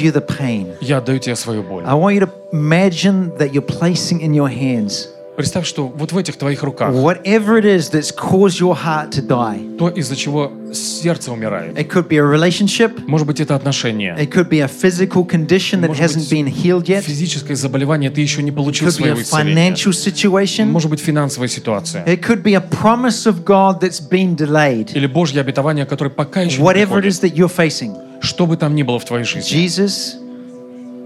Я 0.81 0.99
отдаю 0.99 1.19
тебе 1.19 1.37
свою 1.37 1.63
боль. 1.63 1.85
I 1.85 1.95
want 1.95 2.15
you 2.15 2.21
to 2.21 2.31
imagine 2.53 3.37
that 3.39 3.53
you're 3.53 3.63
placing 3.63 4.21
in 4.21 4.35
your 4.35 4.49
hands 4.49 5.09
Представь, 5.41 5.67
что 5.67 5.87
вот 5.89 6.13
в 6.13 6.19
этих 6.19 6.37
твоих 6.37 6.63
руках 6.63 6.93
whatever 6.93 7.59
it 7.59 7.65
is 7.65 7.91
that's 7.91 8.13
caused 8.15 8.61
your 8.61 8.77
heart 8.77 9.11
to 9.13 9.23
die. 9.27 9.77
то, 9.79 9.89
из-за 9.89 10.15
чего 10.15 10.53
сердце 10.75 11.33
умирает. 11.33 11.79
It 11.79 11.89
could 11.89 12.09
be 12.09 12.19
a 12.19 12.23
relationship, 12.23 12.93
Может 13.07 13.27
быть, 13.27 13.41
это 13.41 13.57
отношение. 13.57 14.15
it 14.19 14.31
could 14.31 14.51
be 14.51 14.61
a 14.61 14.69
physical 14.69 15.25
condition 15.27 15.81
that 15.81 15.97
hasn't 15.99 16.29
been 16.31 16.47
healed 16.47 16.85
yet, 16.89 16.99
it 17.01 17.05
Физическое 17.07 17.57
заболевание, 17.57 18.11
ты 18.11 18.21
еще 18.21 18.43
не 18.43 18.53
получил 18.53 18.89
could 18.89 18.91
be 18.91 19.05
a 19.11 19.15
своего 19.17 19.23
исцеления. 19.23 19.73
financial 19.73 19.93
situation, 19.93 20.67
Может 20.67 20.91
быть, 20.91 21.01
финансовая 21.01 21.49
ситуация. 21.49 22.05
it 22.05 22.21
could 22.23 22.43
be 22.43 22.53
a 22.55 22.61
promise 22.61 23.25
of 23.27 23.43
God 23.45 23.81
that's 23.81 24.01
been 24.07 24.37
delayed. 24.37 24.91
Или 24.95 25.07
Божье 25.07 25.41
обетование, 25.41 25.87
которое 25.87 26.11
пока 26.11 26.43
еще 26.43 26.59
не 26.59 26.65
Whatever 26.69 26.99
it 26.99 27.03
приходит. 27.03 27.13
is 27.15 27.21
that 27.23 27.35
you're 27.35 27.49
facing, 27.49 27.97
Что 28.21 28.47
бы 28.47 28.59
там 28.59 28.75
ни 28.75 28.83
было 28.83 28.99
в 28.99 29.07
твоей 29.07 29.25
жизни. 29.25 29.51
Jesus, 29.51 30.17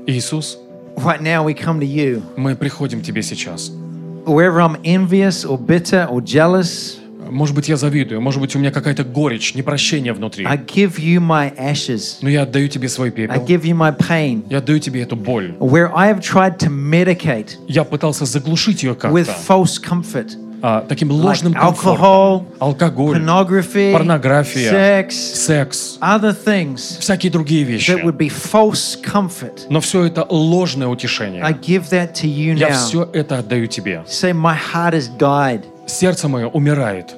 Иисус, 0.08 0.58
right 0.96 1.20
now 1.22 1.44
we 1.44 1.54
come 1.54 1.78
to 1.78 1.86
you. 1.86 2.22
мы 2.36 2.56
приходим 2.56 3.00
к 3.00 3.04
тебе 3.04 3.22
сейчас. 3.22 3.70
Wherever 4.26 4.60
I'm 4.60 4.78
envious 4.84 5.44
or 5.44 5.58
bitter 5.58 6.06
or 6.10 6.20
jealous, 6.22 6.98
Может 7.30 7.54
быть, 7.54 7.68
я 7.68 7.76
завидую, 7.76 8.20
может 8.20 8.40
быть, 8.40 8.54
у 8.54 8.58
меня 8.58 8.70
какая-то 8.70 9.02
горечь, 9.02 9.54
непрощение 9.54 10.12
внутри. 10.12 10.44
I 10.44 10.56
give 10.56 10.98
you 10.98 11.20
my 11.20 11.56
ashes. 11.56 12.18
Но 12.20 12.28
я 12.28 12.42
отдаю 12.42 12.68
тебе 12.68 12.88
свой 12.88 13.08
I 13.08 13.10
пепел. 13.10 13.44
give 13.44 13.62
you 13.62 13.74
my 13.74 13.96
pain. 13.96 14.44
Я 14.50 14.58
отдаю 14.58 14.78
тебе 14.78 15.02
эту 15.02 15.16
боль. 15.16 15.54
Where 15.58 15.90
I 15.94 16.12
have 16.12 16.20
tried 16.20 16.58
to 16.58 16.68
medicate 16.70 17.56
Я 17.66 17.84
пытался 17.84 18.24
заглушить 18.24 18.82
ее 18.82 18.92
with 18.92 19.24
как-то 19.26 19.32
false 19.46 19.80
comfort, 19.82 20.32
а, 20.66 20.80
таким 20.88 21.10
like 21.10 21.20
ложным 21.22 21.52
комфортом. 21.52 21.94
alcohol, 21.94 22.44
Алкоголь, 22.58 23.20
порнография, 23.92 24.72
sex, 24.72 25.10
секс, 25.10 25.98
other 26.00 26.34
things 26.34 26.98
всякие 27.00 27.30
другие 27.30 27.64
вещи. 27.64 27.90
that 27.90 28.02
would 28.02 28.16
be 28.16 28.30
false 28.30 28.96
comfort. 29.02 29.66
Но 29.68 29.80
все 29.80 30.04
это 30.04 30.26
ложное 30.30 30.86
I 30.88 30.90
утешение. 30.90 31.42
give 31.60 31.90
that 31.90 32.14
to 32.14 32.26
you 32.26 32.54
Я 32.56 32.70
now. 32.70 32.72
все 32.86 33.08
это 33.12 33.38
отдаю 33.40 33.66
тебе. 33.66 34.04
Say, 34.06 34.32
my 34.32 34.56
heart 34.56 34.94
has 34.94 35.10
died, 35.18 35.64
Сердце 35.86 36.28
мое 36.28 36.48
умирает. 36.48 37.12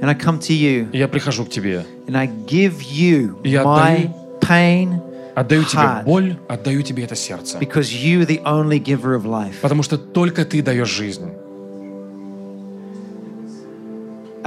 and 0.00 0.10
I 0.10 0.14
come 0.14 0.40
to 0.40 0.52
you, 0.52 0.90
И 0.92 0.98
я 0.98 1.06
прихожу 1.06 1.44
к 1.44 1.50
тебе. 1.50 1.84
and 2.08 2.16
I 2.16 2.26
give 2.48 2.82
you 2.82 3.36
Я 3.44 3.62
my 3.62 4.10
pain, 4.40 5.00
Отдаю 5.36 5.62
тебе 5.64 5.82
heart, 5.82 6.04
боль, 6.04 6.36
отдаю 6.48 6.82
тебе 6.82 7.04
это 7.04 7.14
сердце. 7.14 7.58
because 7.58 7.92
you 7.92 8.26
the 8.26 8.42
only 8.42 8.80
giver 8.82 9.14
of 9.14 9.24
life. 9.24 9.54
Потому 9.62 9.84
что 9.84 9.98
только 9.98 10.44
ты 10.44 10.62
даешь 10.62 10.90
жизнь. 10.90 11.30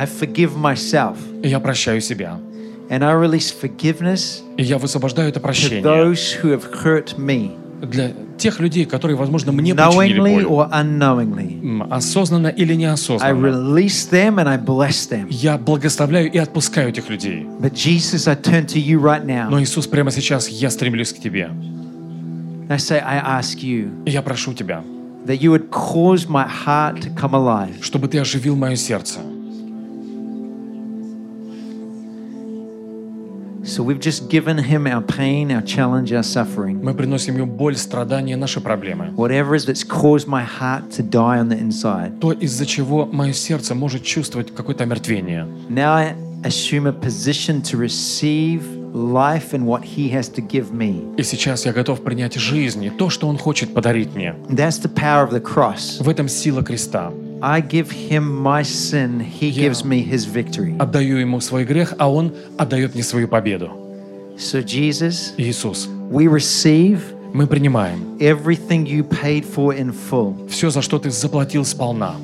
I 0.02 0.06
forgive 0.06 0.56
myself, 0.56 1.18
И 1.44 1.50
я 1.50 1.60
прощаю 1.60 2.00
себя. 2.02 2.38
and 2.90 3.04
I 3.04 3.14
release 3.14 3.52
forgiveness 3.54 4.42
И 4.58 4.64
я 4.64 4.78
высвобождаю 4.78 5.30
это 5.30 5.40
to 5.40 5.44
прощение 5.44 5.82
those 5.82 6.36
who 6.42 6.52
have 6.52 6.64
hurt 6.84 7.18
me, 7.18 7.56
для 7.82 8.12
тех 8.38 8.60
людей, 8.60 8.86
которые, 8.86 9.16
возможно, 9.18 9.52
мне 9.52 9.74
причинили 9.76 10.20
боль. 10.20 10.44
or 10.46 10.70
unknowingly. 10.72 11.62
М, 11.62 11.84
Осознанно 11.94 12.48
или 12.48 12.74
I 12.74 12.78
неосознанно. 12.78 13.46
release 13.48 14.10
them 14.10 14.36
and 14.38 14.48
I 14.48 14.58
bless 14.58 15.10
them. 15.10 15.28
Я 15.30 15.58
благословляю 15.58 16.32
и 16.32 16.38
отпускаю 16.38 16.90
этих 16.90 17.10
людей. 17.10 17.46
But 17.60 17.74
Jesus, 17.74 18.28
I 18.30 18.36
turn 18.36 18.66
to 18.68 18.80
you 18.82 19.00
right 19.02 19.26
now. 19.26 19.50
Но, 19.50 19.62
Иисус, 19.62 19.88
прямо 19.88 20.12
сейчас 20.12 20.48
я 20.50 20.70
стремлюсь 20.70 21.12
к 21.14 21.20
Тебе. 21.20 21.50
I 22.70 22.78
say, 22.78 23.02
I 23.04 23.18
ask 23.40 23.62
you 23.64 23.90
И 24.06 24.12
я 24.12 24.22
прошу 24.22 24.54
Тебя, 24.54 24.84
that 25.26 25.40
you 25.42 25.52
would 25.52 25.70
cause 25.70 26.28
my 26.30 26.46
heart 26.48 27.02
to 27.02 27.10
come 27.16 27.34
alive. 27.34 27.82
чтобы 27.82 28.08
Ты 28.08 28.20
оживил 28.20 28.56
мое 28.56 28.76
сердце. 28.76 29.20
So 33.70 33.84
we've 33.84 34.00
just 34.00 34.30
given 34.30 34.58
him 34.58 34.88
our 34.88 35.00
pain, 35.00 35.52
our 35.52 35.62
challenge, 35.62 36.12
our 36.12 36.24
suffering. 36.24 36.82
Мы 36.82 36.96
приносим 36.96 37.38
Ему 37.38 37.46
боль, 37.46 37.76
страдания, 37.76 38.36
наши 38.36 38.60
проблемы. 38.62 39.14
Whatever 39.16 39.54
is 39.54 39.66
that's 39.68 39.84
caused 39.84 40.28
my 40.28 40.44
heart 40.44 40.90
to 40.98 41.04
die 41.04 41.38
on 41.38 41.50
the 41.50 41.58
inside. 41.58 42.20
То, 42.20 42.32
из-за 42.32 42.66
чего 42.66 43.06
мое 43.06 43.32
сердце 43.32 43.76
может 43.76 44.04
чувствовать 44.04 44.54
какое-то 44.56 44.86
омертвение. 44.86 45.46
Now 45.70 45.94
I 45.94 46.16
assume 46.44 46.88
a 46.88 46.92
position 46.92 47.62
to 47.62 47.78
receive 47.78 48.64
life 48.92 49.54
and 49.54 49.68
what 49.68 49.84
he 49.84 50.10
has 50.10 50.30
to 50.30 50.42
give 50.42 50.74
me. 50.74 51.16
И 51.18 51.22
сейчас 51.22 51.68
я 51.68 51.72
готов 51.72 52.02
принять 52.02 52.34
жизнь 52.34 52.84
и 52.84 52.90
то, 52.90 53.12
что 53.12 53.28
Он 53.28 53.38
хочет 53.38 53.76
подарить 53.76 54.16
мне. 54.16 54.34
That's 54.50 54.82
the 54.82 54.92
power 54.92 55.30
of 55.30 55.32
the 55.32 55.42
cross. 55.42 56.04
В 56.04 56.10
этом 56.10 56.28
сила 56.28 56.64
креста. 56.64 57.12
I 57.42 57.62
give 57.62 57.90
him 57.92 58.24
my 58.42 58.64
sin, 58.64 59.20
he 59.22 59.48
Yeah. 59.50 59.70
gives 59.70 59.84
me 59.86 60.02
his 60.04 60.26
victory. 60.26 60.76
Отдаю 60.78 61.18
Ему 61.18 61.40
свой 61.40 61.64
грех, 61.66 61.94
а 61.98 62.10
Он 62.12 62.34
отдает 62.58 62.94
мне 62.96 63.04
свою 63.04 63.28
победу. 63.28 63.70
So, 64.38 64.62
Jesus, 64.64 65.34
Иисус, 65.38 65.88
we 66.10 66.28
receive 66.28 67.00
мы 67.34 67.46
принимаем 67.48 68.18
everything 68.20 68.86
you 68.86 69.04
paid 69.04 69.46
for 69.46 69.74
in 69.78 69.92
full. 69.94 70.48
все, 70.50 70.70
за 70.70 70.82
что 70.82 71.00
Ты 71.00 71.10
заплатил 71.12 71.64
сполна. 71.66 72.16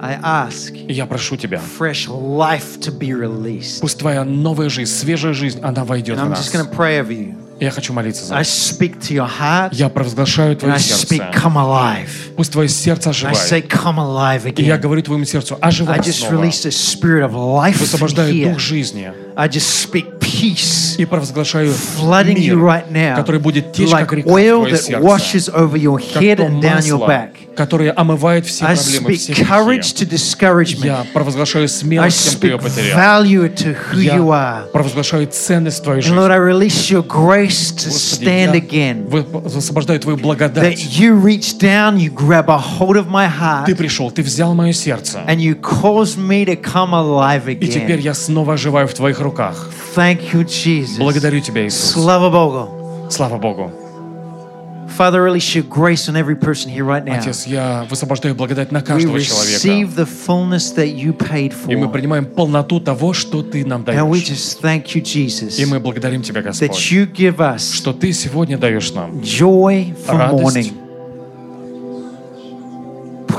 I 0.00 0.18
ask 0.22 0.74
И 0.74 0.92
я 0.92 1.06
прошу 1.06 1.36
Тебя, 1.36 1.60
fresh 1.78 2.08
life 2.08 2.78
to 2.80 2.90
be 2.98 3.12
released. 3.12 3.80
пусть 3.80 3.98
Твоя 3.98 4.24
новая 4.24 4.68
жизнь, 4.68 4.90
свежая 4.90 5.32
жизнь, 5.32 5.60
она 5.62 5.84
войдет 5.84 6.18
And 6.18 6.22
в 6.22 6.26
I'm 6.26 6.30
нас. 6.30 6.50
going 6.52 6.68
to 6.68 6.74
pray 6.76 7.00
over 7.00 7.12
you. 7.12 7.34
Я 7.60 7.70
хочу 7.70 7.92
молиться 7.92 8.24
за 8.24 8.34
I 8.34 8.38
вас. 8.38 8.48
speak 8.48 8.98
to 9.00 9.14
your 9.14 9.28
heart 9.40 9.68
Я 9.72 9.88
провозглашаю 9.88 10.54
and 10.54 10.58
Твое 10.58 10.74
I 10.74 10.78
speak, 10.78 11.18
сердце. 11.18 11.38
come 11.40 11.54
alive. 11.56 12.08
Пусть 12.36 12.52
Твое 12.52 12.68
сердце 12.68 13.10
I 13.10 13.12
say, 13.12 13.16
оживает. 13.30 13.66
come 13.68 13.98
alive 13.98 14.52
И 14.58 14.62
я 14.64 14.74
again. 14.74 14.80
говорю 14.80 15.02
Твоему 15.02 15.24
сердцу, 15.24 15.56
I 15.60 15.68
оживай 15.68 15.98
just 16.00 16.26
снова. 16.28 16.42
release 16.42 16.62
the 16.64 16.70
spirit 16.72 17.22
of 17.24 17.32
life 17.34 17.78
Высвобождаю 17.78 18.50
дух 18.50 18.58
жизни 18.58 19.12
I 19.36 19.48
just 19.48 19.82
speak 19.90 20.20
peace 20.20 20.94
и 20.96 21.04
провозглашаю 21.04 21.72
flooding 21.72 22.36
you 22.36 22.54
мир, 22.54 22.58
right 22.58 22.90
now, 22.90 23.16
который 23.16 23.40
будет 23.40 23.72
течь, 23.72 23.90
как 23.90 24.12
like 24.12 24.16
река 24.16 24.28
в 24.30 24.32
oil 24.32 24.64
that 24.70 24.76
сердце. 24.76 25.00
washes 25.00 25.48
over 25.48 25.76
your 25.76 25.98
Как 25.98 26.22
head 26.22 26.38
and 26.38 26.60
down 26.62 26.80
your 26.82 27.00
back. 27.06 27.30
которое 27.56 27.92
омывает 27.96 28.46
все 28.46 28.64
I 28.64 28.74
проблемы, 28.76 29.14
все 29.16 29.32
courage 29.32 29.94
to 29.94 30.08
discouragement. 30.08 30.86
Я 30.86 31.06
провозглашаю 31.12 31.68
смелость 31.68 32.30
тем, 32.30 32.38
кто 32.38 32.46
ее 32.48 32.58
потерял. 32.58 32.98
value 32.98 33.54
to 33.54 33.76
who 33.92 33.98
you 33.98 34.02
Я 34.02 34.16
are. 34.18 34.70
провозглашаю 34.72 35.26
ценность 35.28 35.82
Твоей 35.82 36.00
And 36.00 36.14
Lord, 36.14 36.30
жизни. 36.30 36.32
I 36.32 36.38
release 36.38 36.90
your 36.90 37.04
grace 37.06 37.72
to 37.74 37.88
Господи, 37.88 38.24
stand 38.24 38.54
я 38.54 38.60
again. 38.60 39.08
вы- 39.08 39.22
высвобождаю 39.22 39.98
Твою 40.00 40.16
That 40.18 40.22
благодать. 40.22 40.78
you 40.98 41.20
reach 41.20 41.58
down, 41.58 41.96
you 41.96 42.10
grab 42.12 42.48
a 42.48 42.58
hold 42.58 42.96
of 42.96 43.08
my 43.08 43.28
heart, 43.28 43.66
Ты 43.66 43.74
пришел, 43.76 44.10
Ты 44.10 44.22
взял 44.22 44.54
мое 44.54 44.72
сердце. 44.72 45.20
and 45.28 45.38
you 45.40 45.54
cause 45.60 46.16
me 46.16 46.44
to 46.44 46.56
come 46.56 46.92
alive 46.92 47.48
И 47.48 47.66
теперь 47.68 47.98
again. 47.98 48.02
я 48.02 48.14
снова 48.14 48.54
оживаю 48.54 48.88
в 48.88 48.94
Твоих 48.94 49.20
руках. 49.24 49.68
Thank 49.96 50.32
you, 50.32 50.44
Jesus. 50.44 50.98
Благодарю 50.98 51.40
Тебя, 51.40 51.66
Иисус. 51.66 51.94
Slava 51.96 52.30
Bogu. 52.30 53.10
Слава 53.10 53.38
Богу. 53.38 53.70
Father, 54.96 55.24
release 55.24 55.52
your 55.56 55.64
grace 55.64 56.08
on 56.08 56.14
every 56.14 56.36
person 56.36 56.70
here 56.70 56.84
right 56.84 57.04
now. 57.04 57.18
Отец, 57.18 57.46
я 57.48 57.84
высвобождаю 57.90 58.36
благодать 58.36 58.70
на 58.70 58.80
каждого 58.80 59.18
человека. 59.20 59.66
receive 59.66 59.96
the 59.96 60.06
fullness 60.06 60.72
that 60.76 60.94
you 60.94 61.12
paid 61.12 61.52
И 61.68 61.74
мы 61.74 61.86
for. 61.86 61.92
принимаем 61.92 62.26
полноту 62.26 62.78
того, 62.78 63.12
что 63.12 63.42
Ты 63.42 63.64
нам 63.66 63.82
And 63.82 64.08
we 64.08 64.20
даешь. 64.20 64.28
just 64.30 64.60
thank 64.62 64.94
you, 64.94 65.02
Jesus, 65.02 65.58
И 65.60 65.64
мы 65.66 65.80
благодарим 65.80 66.22
Тебя, 66.22 66.42
that 66.42 66.44
Господь, 66.44 66.92
you 66.92 67.10
give 67.12 67.38
us 67.38 67.72
что 67.74 67.92
Ты 67.92 68.12
сегодня 68.12 68.56
даешь 68.56 68.92
нам 68.92 69.18
joy 69.20 69.94
for 70.06 70.16
Радость. 70.16 70.42
mourning, 70.42 70.72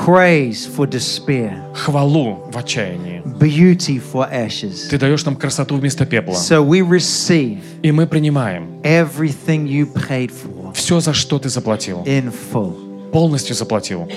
praise 0.06 0.66
for 0.66 0.86
despair, 0.88 1.74
хвалу 1.74 2.48
в 2.52 2.56
отчаянии. 2.56 3.22
beauty 3.40 4.00
for 4.00 4.30
ashes. 4.32 4.88
Ты 4.88 4.98
даешь 4.98 5.24
нам 5.24 5.34
красоту 5.34 5.76
вместо 5.76 6.06
пепла. 6.06 6.34
So 6.34 6.64
we 6.64 6.80
receive 6.80 7.58
И 7.82 7.90
мы 7.90 8.06
принимаем 8.06 8.80
everything 8.84 9.66
you 9.66 9.92
paid 9.92 10.30
for 10.30 10.72
все, 10.74 11.00
за 11.00 11.12
что 11.12 11.40
Ты 11.40 11.48
заплатил. 11.48 12.04
in 12.04 12.32
full. 12.52 13.10
Полностью 13.10 13.56
заплатил. 13.56 14.08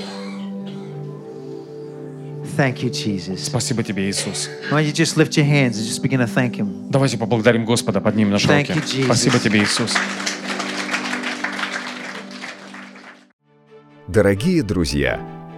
Thank 2.55 2.83
you, 2.83 2.91
Jesus. 2.91 3.45
Спасибо 3.45 3.83
Тебе, 3.83 4.09
Иисус. 4.09 4.49
Why 4.69 4.83
don't 4.83 4.85
you 4.85 4.93
just 4.93 5.15
lift 5.17 5.37
your 5.37 5.45
hands 5.45 5.77
and 5.79 5.87
just 5.87 6.03
begin 6.03 6.19
to 6.19 6.27
thank 6.27 6.57
Him? 6.57 6.89
Давайте 6.91 7.17
поблагодарим 7.17 7.65
Господа, 7.65 7.99
поднимем 8.01 8.31
наши 8.31 8.47
Thank 8.47 8.67
руки. 8.67 8.73
you, 8.79 8.83
Jesus. 8.83 9.05
Спасибо 9.05 9.39
Тебе, 9.39 9.63
Иисус. 9.63 9.93
Дорогие 14.07 14.61
друзья, 14.63 15.19